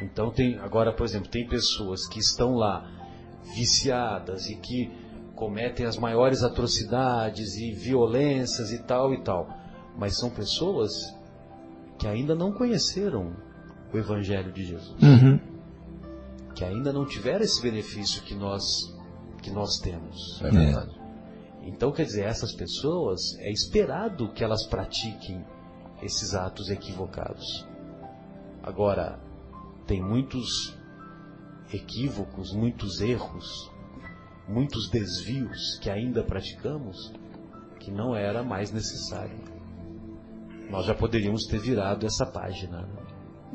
[0.00, 2.88] Então tem agora, por exemplo, tem pessoas que estão lá
[3.56, 4.88] viciadas e que
[5.34, 9.48] cometem as maiores atrocidades e violências e tal e tal.
[9.96, 10.92] Mas são pessoas
[11.98, 13.32] que ainda não conheceram
[13.92, 15.02] o Evangelho de Jesus.
[15.02, 15.40] Uhum.
[16.54, 18.64] Que ainda não tiveram esse benefício que nós,
[19.42, 20.40] que nós temos.
[20.42, 20.97] É verdade.
[21.68, 25.44] Então, quer dizer, essas pessoas, é esperado que elas pratiquem
[26.02, 27.66] esses atos equivocados.
[28.62, 29.20] Agora,
[29.86, 30.74] tem muitos
[31.70, 33.70] equívocos, muitos erros,
[34.48, 37.12] muitos desvios que ainda praticamos
[37.78, 39.38] que não era mais necessário.
[40.70, 42.80] Nós já poderíamos ter virado essa página.
[42.80, 43.06] né?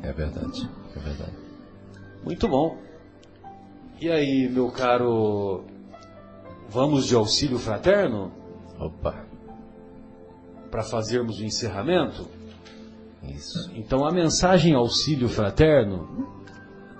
[0.04, 0.70] É verdade.
[0.94, 1.36] É verdade.
[2.22, 2.78] Muito bom.
[4.00, 5.64] E aí, meu caro,
[6.74, 8.32] vamos de auxílio fraterno
[8.80, 9.24] Opa.
[10.72, 12.28] para fazermos o encerramento?
[13.22, 13.70] Isso.
[13.76, 16.28] Então a mensagem auxílio fraterno,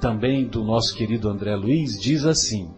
[0.00, 2.70] também do nosso querido André Luiz, diz assim: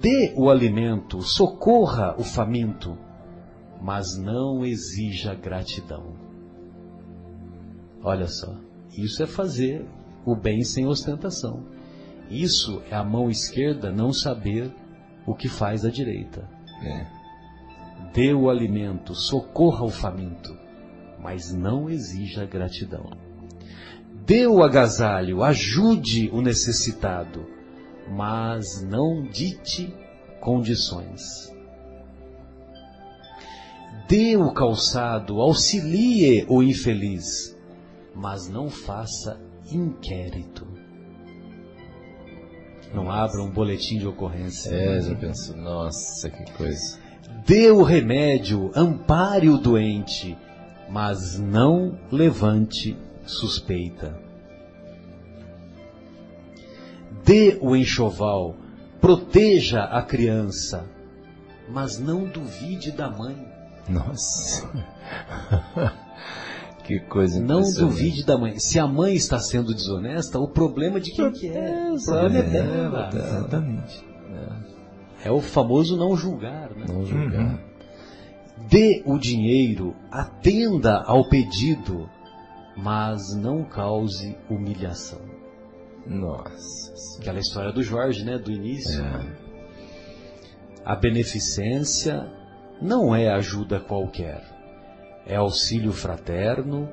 [0.00, 2.96] Dê o alimento, socorra o faminto,
[3.80, 6.14] mas não exija gratidão.
[8.02, 8.56] Olha só,
[8.96, 9.84] isso é fazer
[10.24, 11.62] o bem sem ostentação.
[12.30, 14.72] Isso é a mão esquerda não saber
[15.26, 16.48] o que faz a direita.
[16.82, 17.06] É.
[18.12, 20.56] Dê o alimento, socorra o faminto,
[21.18, 23.10] mas não exija gratidão.
[24.26, 27.46] Dê o agasalho, ajude o necessitado,
[28.08, 29.94] mas não dite
[30.40, 31.52] condições.
[34.08, 37.56] Dê o calçado, auxilie o infeliz,
[38.14, 39.40] mas não faça
[39.70, 40.69] inquérito.
[42.92, 44.70] Não abra um boletim de ocorrência.
[44.70, 46.98] É, já penso, nossa, que coisa.
[47.46, 50.36] Dê o remédio, ampare o doente,
[50.88, 54.18] mas não levante suspeita.
[57.24, 58.56] Dê o enxoval,
[59.00, 60.84] proteja a criança,
[61.68, 63.36] mas não duvide da mãe.
[63.88, 64.68] Nossa.
[66.82, 68.58] que coisa Não duvide da mãe.
[68.58, 71.92] Se a mãe está sendo desonesta, o problema é de quem que é?
[71.92, 73.10] O problema é dela.
[73.14, 74.04] Exatamente.
[75.22, 76.86] É o famoso não julgar, né?
[76.88, 77.58] Não julgar.
[78.68, 82.08] Dê o dinheiro, atenda ao pedido,
[82.76, 85.20] mas não cause humilhação.
[86.06, 87.18] Nossa.
[87.20, 89.02] Aquela história do Jorge, né, do início.
[89.02, 89.50] É.
[90.84, 92.26] A beneficência
[92.80, 94.42] não é ajuda qualquer.
[95.26, 96.88] É auxílio fraterno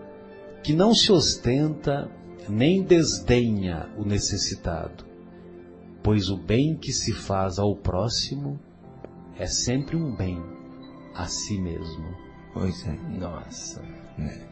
[0.64, 2.10] que não se ostenta
[2.50, 5.06] nem desdenha o necessitado,
[6.04, 8.60] pois o bem que se faz ao próximo
[9.38, 10.42] é sempre um bem
[11.16, 12.06] a si mesmo.
[12.54, 12.98] Pois é.
[13.20, 13.82] Nossa.
[14.20, 14.48] É.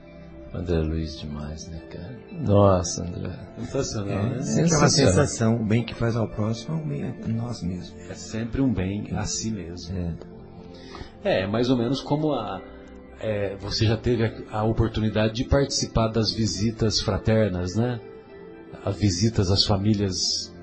[0.53, 2.17] André Luiz demais, né, cara?
[2.31, 3.31] Nossa, André.
[3.59, 4.29] Sensacional, É, né?
[4.29, 4.89] é aquela Sensacional.
[5.13, 7.93] sensação, o bem que faz ao próximo é o bem a nós mesmos.
[8.09, 9.97] É sempre um bem a si mesmo.
[9.97, 11.41] É.
[11.43, 12.61] É, mais ou menos como a.
[13.19, 17.99] é, você já teve a, a oportunidade de participar das visitas fraternas, né?
[18.83, 20.53] As visitas às famílias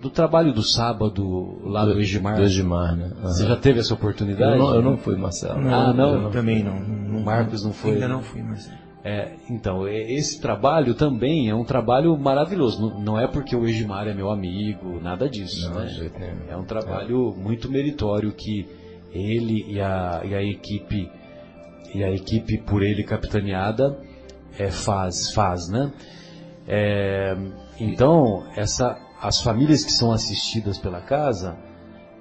[0.00, 2.36] do trabalho do sábado lá do, Egimar.
[2.36, 3.10] Do Egimar, né?
[3.18, 3.28] Aham.
[3.28, 4.52] Você já teve essa oportunidade?
[4.52, 5.60] eu, não, eu não fui, Marcelo.
[5.68, 6.24] Ah, não?
[6.24, 6.78] eu também não.
[6.78, 8.70] não O Marcos não foi, Ainda não fui, mas.
[9.02, 12.80] É, então, é, esse trabalho também é um trabalho maravilhoso.
[12.80, 16.10] Não, não é porque o Egimar é meu amigo, nada disso, Não, né?
[16.48, 18.66] É um trabalho muito meritório que
[19.12, 21.08] ele e a, e a equipe
[21.96, 23.98] e a equipe por ele capitaneada
[24.58, 25.90] é, faz, faz, né?
[26.68, 27.34] É,
[27.80, 31.56] então, essa, as famílias que são assistidas pela casa,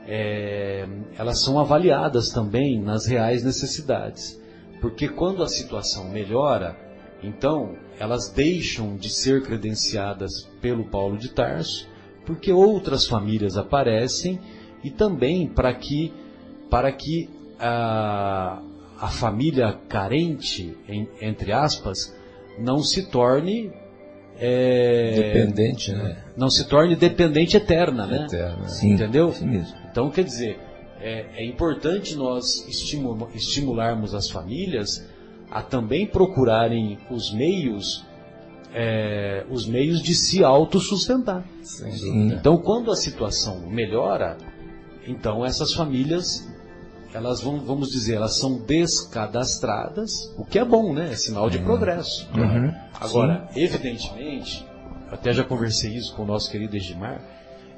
[0.08, 0.88] é,
[1.18, 4.40] elas são avaliadas também nas reais necessidades.
[4.80, 6.78] Porque quando a situação melhora,
[7.22, 11.90] então elas deixam de ser credenciadas pelo Paulo de Tarso,
[12.26, 14.40] porque outras famílias aparecem
[14.84, 16.14] e também para que,
[16.70, 17.30] para que
[17.60, 18.62] a,
[19.00, 22.16] a família carente, em- entre aspas,
[22.60, 23.72] não se torne
[24.38, 26.18] é, Dependente, né?
[26.36, 28.26] não se torne dependente eterna, né?
[28.26, 28.68] Eterno.
[28.68, 29.32] Sim, Entendeu?
[29.32, 29.78] Sim mesmo.
[29.90, 30.60] Então, quer dizer,
[31.00, 35.08] é, é importante nós estimu- estimularmos as famílias
[35.50, 38.04] a também procurarem os meios,
[38.74, 41.46] é, os meios de se autossustentar.
[41.62, 42.34] Sim.
[42.34, 44.38] Então, quando a situação melhora,
[45.08, 46.46] então essas famílias,
[47.16, 51.14] elas vão, vamos dizer, elas são descadastradas, o que é bom, né?
[51.14, 52.30] É sinal de progresso.
[52.36, 52.74] Uhum.
[53.00, 54.68] Agora, evidentemente,
[55.08, 57.22] eu até já conversei isso com o nosso querido Egimar,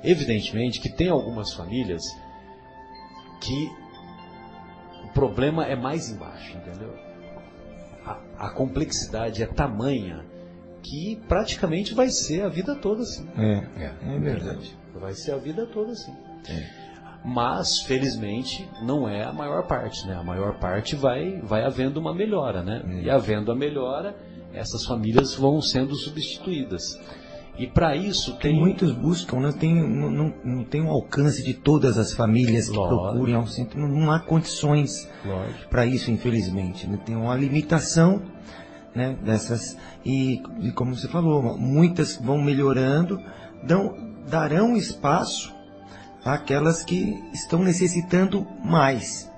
[0.04, 2.02] evidentemente que tem algumas famílias
[3.40, 3.72] que
[5.06, 6.94] o problema é mais embaixo, entendeu?
[8.04, 10.26] A, a complexidade é tamanha
[10.82, 13.28] que praticamente vai ser a vida toda assim.
[13.38, 14.16] É, É.
[14.16, 14.76] é verdade.
[14.96, 16.16] Vai ser a vida toda assim.
[17.24, 20.16] Mas, felizmente, não é a maior parte, né?
[20.16, 22.82] A maior parte vai, vai havendo uma melhora, né?
[23.04, 24.16] E havendo a melhora,
[24.54, 26.98] essas famílias vão sendo substituídas.
[27.58, 31.56] E para isso Tem muitos buscam, não tem, não, não, não tem um alcance de
[31.56, 32.76] todas as famílias que
[33.48, 33.80] centro.
[33.80, 35.10] Não, não há condições
[35.70, 36.88] para isso, infelizmente.
[36.88, 37.00] né?
[37.04, 38.22] Tem uma limitação
[38.94, 39.76] né, dessas.
[40.06, 43.20] E, e como você falou, muitas vão melhorando,
[43.64, 43.96] dão,
[44.30, 45.57] darão espaço
[46.34, 49.30] àquelas que estão necessitando mais.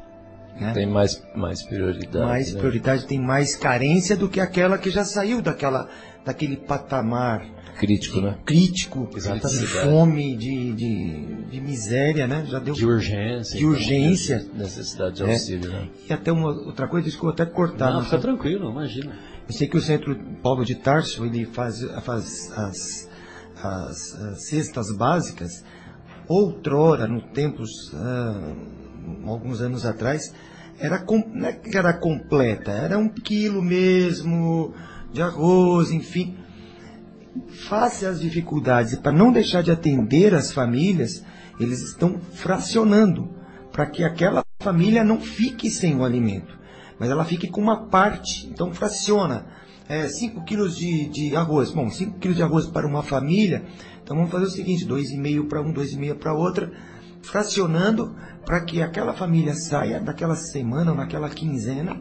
[0.59, 0.73] né?
[0.73, 2.25] Tem mais, mais prioridade.
[2.25, 2.59] mais né?
[2.59, 5.89] prioridade, tem mais carência do que aquela que já saiu daquela,
[6.25, 7.45] daquele patamar
[7.79, 8.37] Crítico, né?
[8.45, 12.45] crítico, de fome, de, de, de miséria, né?
[12.45, 13.57] Já deu de urgência.
[13.57, 14.45] de urgência.
[14.53, 15.31] Necessidade de É.
[15.31, 15.87] auxílio, né?
[16.09, 17.93] E até uma outra coisa, isso que eu até cortar.
[17.93, 19.13] Não, fica tranquilo, imagina.
[19.47, 20.13] Eu sei que o Centro
[20.43, 23.09] Paulo de Tarso, ele faz, faz as,
[23.63, 25.63] as, as cestas básicas.
[26.29, 28.53] Outrora, no tempos, ah,
[29.25, 30.31] alguns anos atrás,
[30.79, 31.03] era,
[31.33, 34.73] não é era completa, era um quilo mesmo
[35.11, 36.37] de arroz, enfim.
[37.67, 41.23] Face às dificuldades, e para não deixar de atender as famílias,
[41.59, 43.29] eles estão fracionando
[43.71, 46.57] para que aquela família não fique sem o alimento,
[46.99, 48.47] mas ela fique com uma parte.
[48.47, 49.47] Então fraciona
[49.89, 51.71] 5 quilos de, de arroz.
[51.71, 53.65] Bom, 5 quilos de arroz para uma família,
[54.09, 56.71] então vamos fazer o seguinte: 2,5 para um, 2,5 para outra,
[57.21, 61.95] fracionando para que aquela família saia daquela semana ou naquela quinzena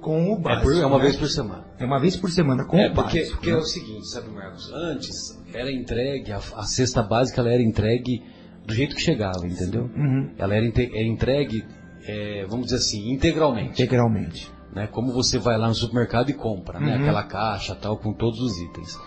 [0.00, 0.62] com o É, básico.
[0.66, 1.02] por- é uma né?
[1.04, 1.64] vez por semana.
[1.78, 3.36] É uma vez por semana com é, o porque, básico.
[3.36, 3.58] porque né?
[3.58, 4.72] é o seguinte, sabe, Marcos?
[4.72, 8.22] Antes era entregue, a, a cesta básica ela era entregue
[8.66, 9.90] do jeito que chegava, entendeu?
[9.94, 10.30] Uhum.
[10.38, 11.62] Ela era, inte- era entregue,
[12.06, 13.72] é, vamos dizer assim, integralmente.
[13.82, 14.50] Integralmente.
[14.74, 14.86] né?
[14.86, 16.94] Como você vai lá no supermercado e compra, né?
[16.96, 17.02] Uhum.
[17.02, 18.98] Aquela caixa tal com todos os itens.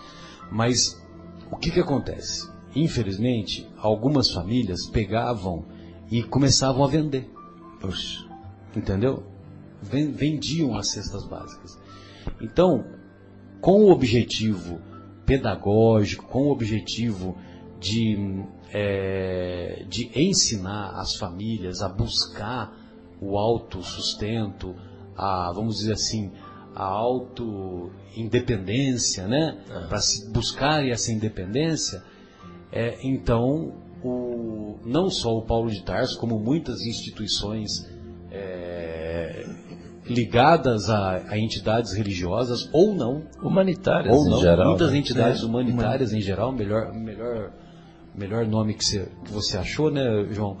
[0.52, 1.02] Mas
[1.50, 2.48] o que que acontece?
[2.74, 5.64] Infelizmente, algumas famílias pegavam
[6.10, 7.30] e começavam a vender,
[8.76, 9.22] entendeu?
[9.82, 11.78] Ven- Vendiam as cestas básicas.
[12.40, 12.84] Então,
[13.60, 14.80] com o objetivo
[15.24, 17.36] pedagógico, com o objetivo
[17.80, 18.42] de,
[18.72, 22.74] é, de ensinar as famílias a buscar
[23.20, 24.74] o autossustento,
[25.16, 26.32] a, vamos dizer assim,
[26.74, 29.56] a auto-independência, né?
[29.88, 32.02] Para se buscar essa independência,
[32.72, 33.72] é, então,
[34.02, 37.88] o, não só o Paulo de Tarso, como muitas instituições
[38.32, 39.46] é,
[40.06, 44.68] ligadas a, a entidades religiosas, ou não, Humanitárias ou em não, geral.
[44.70, 44.98] muitas né?
[44.98, 47.52] entidades É, humanitárias em geral, melhor, melhor,
[48.14, 50.58] melhor nome que você, que você achou, né, João?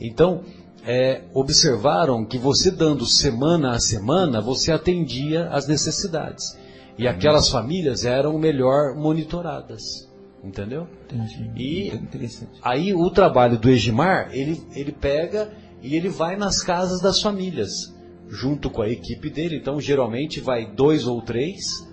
[0.00, 0.42] Então,
[0.86, 6.58] é, observaram que você dando semana a semana, você atendia às necessidades.
[6.98, 10.08] E aquelas famílias eram melhor monitoradas.
[10.42, 10.86] Entendeu?
[11.10, 11.50] Entendi.
[11.56, 12.48] E-.
[12.62, 15.50] Aí o trabalho do Egimar, ele, ele pega
[15.82, 17.94] e ele vai nas casas das famílias,
[18.28, 19.56] junto com a equipe dele.
[19.56, 21.88] Então, geralmente, vai dois ou três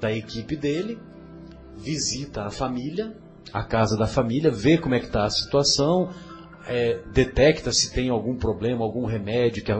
[0.00, 0.98] da equipe dele,
[1.76, 3.14] visita a família,
[3.52, 6.08] a casa da família, vê como é que está a situação,
[6.70, 9.72] é, detecta se tem algum problema, algum remédio que,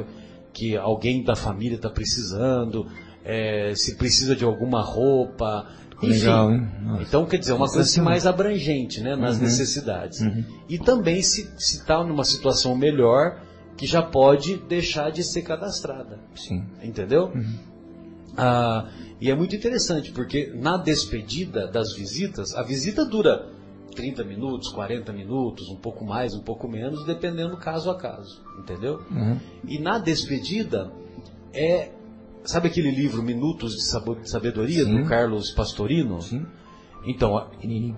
[0.53, 2.87] que alguém da família está precisando,
[3.25, 5.69] é, se precisa de alguma roupa.
[6.03, 6.69] Enfim, Legal, hein?
[6.83, 7.03] Nossa.
[7.03, 9.43] então, quer dizer, uma coisa assim mais abrangente, né, nas Uhum.
[9.43, 10.21] necessidades.
[10.21, 10.45] Uhum.
[10.69, 13.39] E também se está numa situação melhor,
[13.77, 16.19] que já pode deixar de ser cadastrada.
[16.35, 16.65] Sim.
[16.83, 17.31] Entendeu?
[18.37, 18.89] Ah,
[19.21, 23.47] e é muito interessante, porque na despedida das visitas, a visita dura
[23.91, 28.43] 30 minutos, 40 minutos, um pouco mais, um pouco menos, dependendo caso a caso.
[28.59, 29.03] Entendeu?
[29.11, 29.39] Uhum.
[29.67, 30.91] E na despedida
[31.53, 31.91] é.
[32.43, 33.83] Sabe aquele livro Minutos de
[34.31, 35.03] Sabedoria, Sim.
[35.03, 36.23] do Carlos Pastorino?
[36.23, 36.47] Sim.
[37.07, 37.51] Então, a-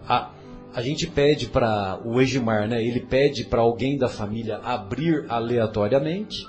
[0.09, 0.31] a,
[0.75, 2.83] a gente pede para o Egimar, né?
[2.85, 6.45] Ele pede para alguém da família abrir aleatoriamente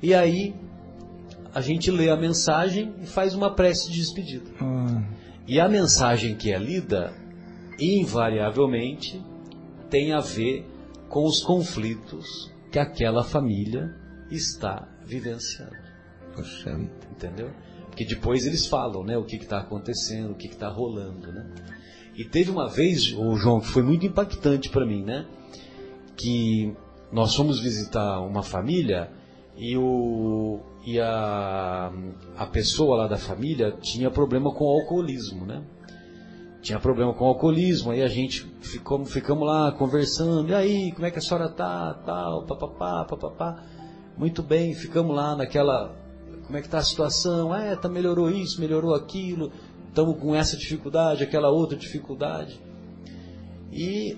[0.00, 0.54] e aí
[1.52, 4.50] a gente lê a mensagem e faz uma prece de despedida.
[4.60, 5.02] Ah,
[5.46, 7.12] E a mensagem que é lida,
[7.78, 9.22] invariavelmente,
[9.88, 10.66] tem a ver
[11.08, 13.94] com os conflitos que aquela família
[14.30, 15.76] está vivenciando.
[16.34, 16.70] poxa.
[17.10, 17.50] Entendeu?
[17.86, 21.50] Porque depois eles falam, né, o que está acontecendo, o que está rolando, né?
[22.16, 25.26] E teve uma vez, o João, que foi muito impactante para mim, né?
[26.16, 26.74] Que
[27.12, 29.10] nós fomos visitar uma família
[29.56, 31.92] e, o, e a,
[32.36, 35.64] a pessoa lá da família tinha problema com o alcoolismo, né?
[36.68, 41.10] Tinha problema com alcoolismo, aí a gente ficou, ficamos lá conversando, e aí, como é
[41.10, 43.64] que a senhora tá, tal, papapá, papapá.
[44.18, 45.96] Muito bem, ficamos lá naquela,
[46.44, 47.56] como é que tá a situação?
[47.56, 49.50] É, tá, melhorou isso, melhorou aquilo,
[49.88, 52.60] estamos com essa dificuldade, aquela outra dificuldade.
[53.72, 54.14] E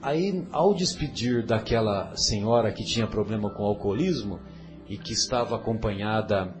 [0.00, 4.40] aí, ao despedir daquela senhora que tinha problema com alcoolismo
[4.88, 6.54] e que estava acompanhada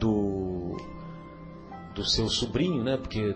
[0.00, 0.74] do,
[1.94, 2.96] do seu sobrinho, né?
[2.96, 3.34] Porque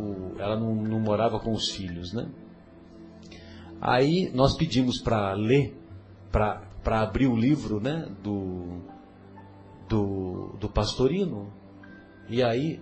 [0.00, 2.28] o, ela não, não morava com os filhos, né?
[3.80, 5.76] Aí nós pedimos para ler,
[6.30, 8.08] para abrir o livro, né?
[8.22, 8.82] Do,
[9.88, 11.52] do, do pastorino.
[12.28, 12.80] E aí,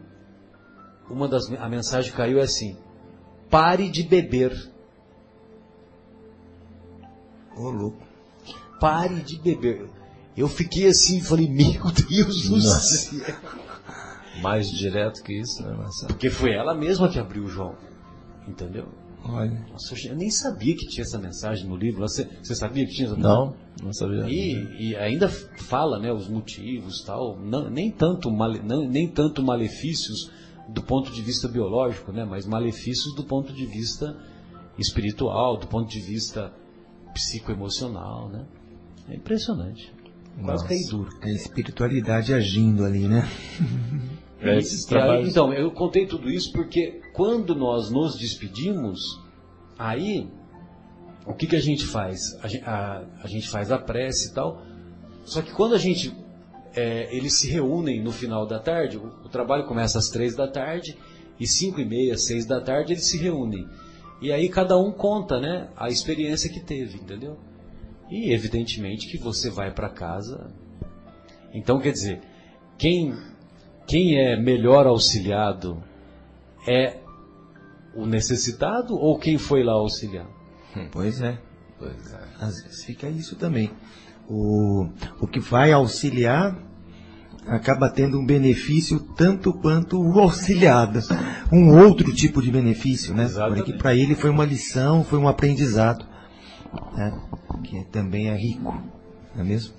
[1.09, 2.77] uma das, a mensagem caiu assim:
[3.49, 4.53] pare de beber.
[7.57, 8.07] Ô, louco.
[8.81, 9.89] Pare de beber.
[10.37, 13.35] Eu fiquei assim, falei, meu Deus do céu.
[14.43, 16.09] Mais direto que isso, né, Marcelo?
[16.09, 17.75] Porque foi ela mesma que abriu o João.
[18.47, 18.89] Entendeu?
[19.25, 19.67] Olha.
[19.71, 22.01] Nossa, eu nem sabia que tinha essa mensagem no livro.
[22.01, 24.29] Você, você sabia que tinha essa Não, não sabia.
[24.29, 29.43] E, e ainda fala, né, os motivos, tal, não, nem tanto male, não, nem tanto
[29.43, 30.31] malefícios
[30.69, 34.17] do ponto de vista biológico, né, mas malefícios do ponto de vista
[34.79, 36.53] espiritual, do ponto de vista
[37.13, 38.47] psicoemocional, né?
[39.09, 39.93] É impressionante.
[40.45, 40.69] Quase Nossa.
[40.69, 41.11] caí duro.
[41.23, 43.29] É a espiritualidade agindo ali, né?
[44.41, 49.01] É, esses e trabalhos- então, eu contei tudo isso porque quando nós nos despedimos,
[49.79, 50.29] aí
[51.27, 52.21] o que, que a gente faz?
[52.65, 54.63] A, a- a gente faz a prece e tal.
[55.25, 56.15] Só que quando a gente.
[56.77, 60.47] é, eles se reúnem no final da tarde, o, o trabalho começa às três da
[60.47, 60.97] tarde,
[61.41, 63.67] e cinco e meia, seis da tarde eles se reúnem.
[64.21, 67.37] E aí cada um conta, né, a experiência que teve, entendeu?
[68.11, 70.51] E evidentemente que você vai para casa.
[71.53, 72.21] Então, quer dizer,
[72.77, 73.13] quem
[73.89, 75.83] quem é melhor auxiliado
[76.69, 76.99] é
[77.97, 80.27] o necessitado ou quem foi lá auxiliar?
[80.93, 81.39] Pois é.
[81.79, 82.21] Pois é.
[82.39, 83.71] Às vezes fica isso também.
[84.29, 84.87] O,
[85.21, 86.57] o que vai auxiliar
[87.47, 91.01] acaba tendo um benefício tanto quanto o auxiliado.
[91.51, 93.25] Um outro tipo de benefício, né?
[93.25, 93.65] Exatamente.
[93.65, 96.05] Porque para ele foi uma lição, foi um aprendizado.
[96.95, 97.19] Né?
[97.65, 98.83] Que também é rico.
[99.35, 99.73] Não é mesmo?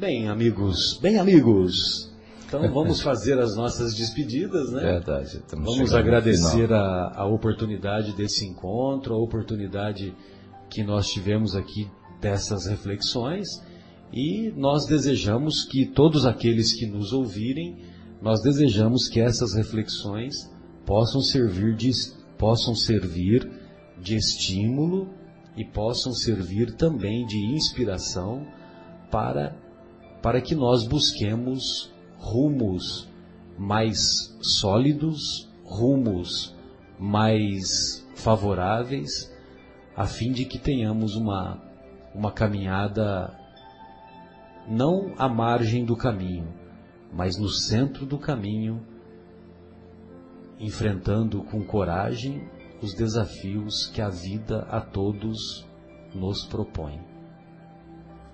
[0.00, 2.07] Bem, amigos, bem amigos.
[2.48, 4.80] Então vamos fazer as nossas despedidas, né?
[4.80, 5.36] Verdade.
[5.36, 10.14] estamos Vamos agradecer a, a oportunidade desse encontro, a oportunidade
[10.70, 11.86] que nós tivemos aqui
[12.22, 13.46] dessas reflexões
[14.10, 17.76] e nós desejamos que todos aqueles que nos ouvirem,
[18.22, 20.50] nós desejamos que essas reflexões
[20.86, 21.90] possam servir de,
[22.38, 23.46] possam servir
[24.00, 25.10] de estímulo
[25.54, 28.46] e possam servir também de inspiração
[29.10, 29.54] para,
[30.22, 33.08] para que nós busquemos rumos
[33.56, 36.54] mais sólidos, rumos
[36.98, 39.32] mais favoráveis,
[39.96, 41.62] a fim de que tenhamos uma,
[42.14, 43.36] uma caminhada
[44.68, 46.52] não à margem do caminho,
[47.12, 48.84] mas no centro do caminho,
[50.58, 52.48] enfrentando com coragem
[52.82, 55.66] os desafios que a vida a todos
[56.14, 57.00] nos propõe,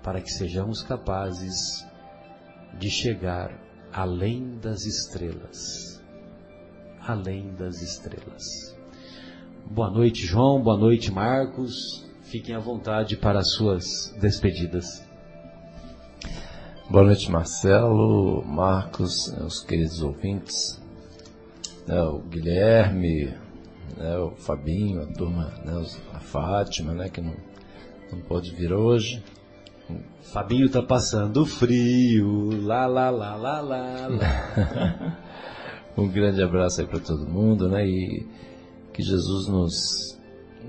[0.03, 1.87] para que sejamos capazes
[2.77, 3.64] de chegar
[3.95, 6.03] além das estrelas.
[6.99, 8.75] Além das estrelas.
[9.71, 10.61] Boa noite, João.
[10.61, 12.05] Boa noite, Marcos.
[12.23, 15.01] Fiquem à vontade para as suas despedidas.
[16.89, 20.81] Boa noite, Marcelo, Marcos, os queridos ouvintes,
[21.87, 23.33] né, o Guilherme,
[23.97, 27.33] né, o Fabinho, a turma, né, a Fátima, né, que não,
[28.11, 29.23] não pode vir hoje.
[30.33, 32.61] Fabinho tá passando frio.
[32.63, 35.17] Lá, lá, lá, lá, lá, lá.
[35.97, 38.27] Um grande abraço aí para todo mundo, né, e
[38.91, 40.19] que Jesus nos,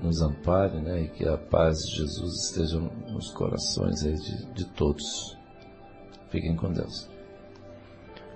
[0.01, 4.65] nos ampare, né, e que a paz de Jesus esteja nos corações aí de, de
[4.69, 5.37] todos.
[6.29, 7.09] Fiquem com Deus.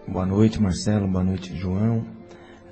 [0.05, 1.07] Boa noite, Marcelo.
[1.07, 2.05] Boa noite, João.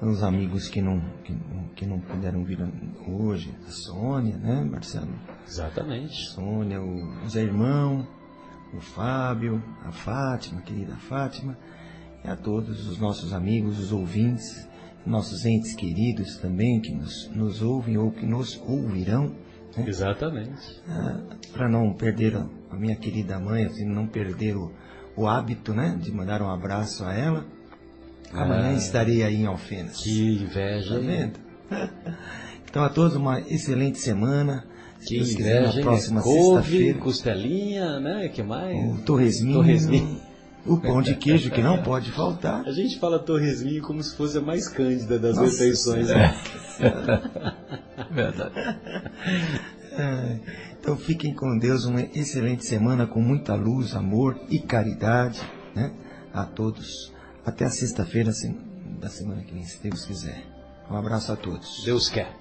[0.02, 1.36] Os amigos que não, que,
[1.76, 2.60] que não puderam vir
[3.06, 5.14] hoje, a Sônia, né, Marcelo?
[5.46, 6.30] Exatamente.
[6.30, 8.08] Sônia, o Zé Irmão,
[8.74, 11.58] o Fábio, a Fátima, a querida Fátima,
[12.24, 14.68] e a todos os nossos amigos, os ouvintes,
[15.06, 19.36] nossos entes queridos também, que nos, nos ouvem ou que nos ouvirão,
[19.76, 19.86] né?
[19.86, 20.82] Exatamente.
[21.52, 24.72] para não perder a, a minha querida mãe, assim, não perder o,
[25.16, 27.46] o hábito, né, de mandar um abraço a ela.
[28.34, 28.74] Amanhã Ah.
[28.74, 29.98] estarei aí em Alfenas.
[29.98, 30.96] Que inveja.
[30.96, 31.40] Tá vendo?
[32.70, 34.64] Então a todos uma excelente semana.
[35.00, 37.00] Se Que Deus quiser, inveja, na próxima sexta-feira.
[37.00, 38.30] costelinha, né?
[38.30, 38.78] que mais?
[38.78, 40.22] O torresminho, Torresminho.
[40.68, 42.64] o pão de queijo que não pode faltar.
[42.68, 46.10] A gente fala torresminho como se fosse a mais cândida das Nossa refeições.
[46.10, 46.36] Né?
[48.12, 48.52] Verdade.
[50.80, 55.40] Então fiquem com Deus, uma excelente semana com muita luz, amor e caridade
[55.76, 55.92] né,
[56.34, 57.12] a todos.
[57.46, 58.50] Até a sexta-feira se-
[59.00, 60.44] da semana que vem, se Deus quiser.
[60.90, 61.84] Um abraço a todos.
[61.86, 62.36] Deus quer.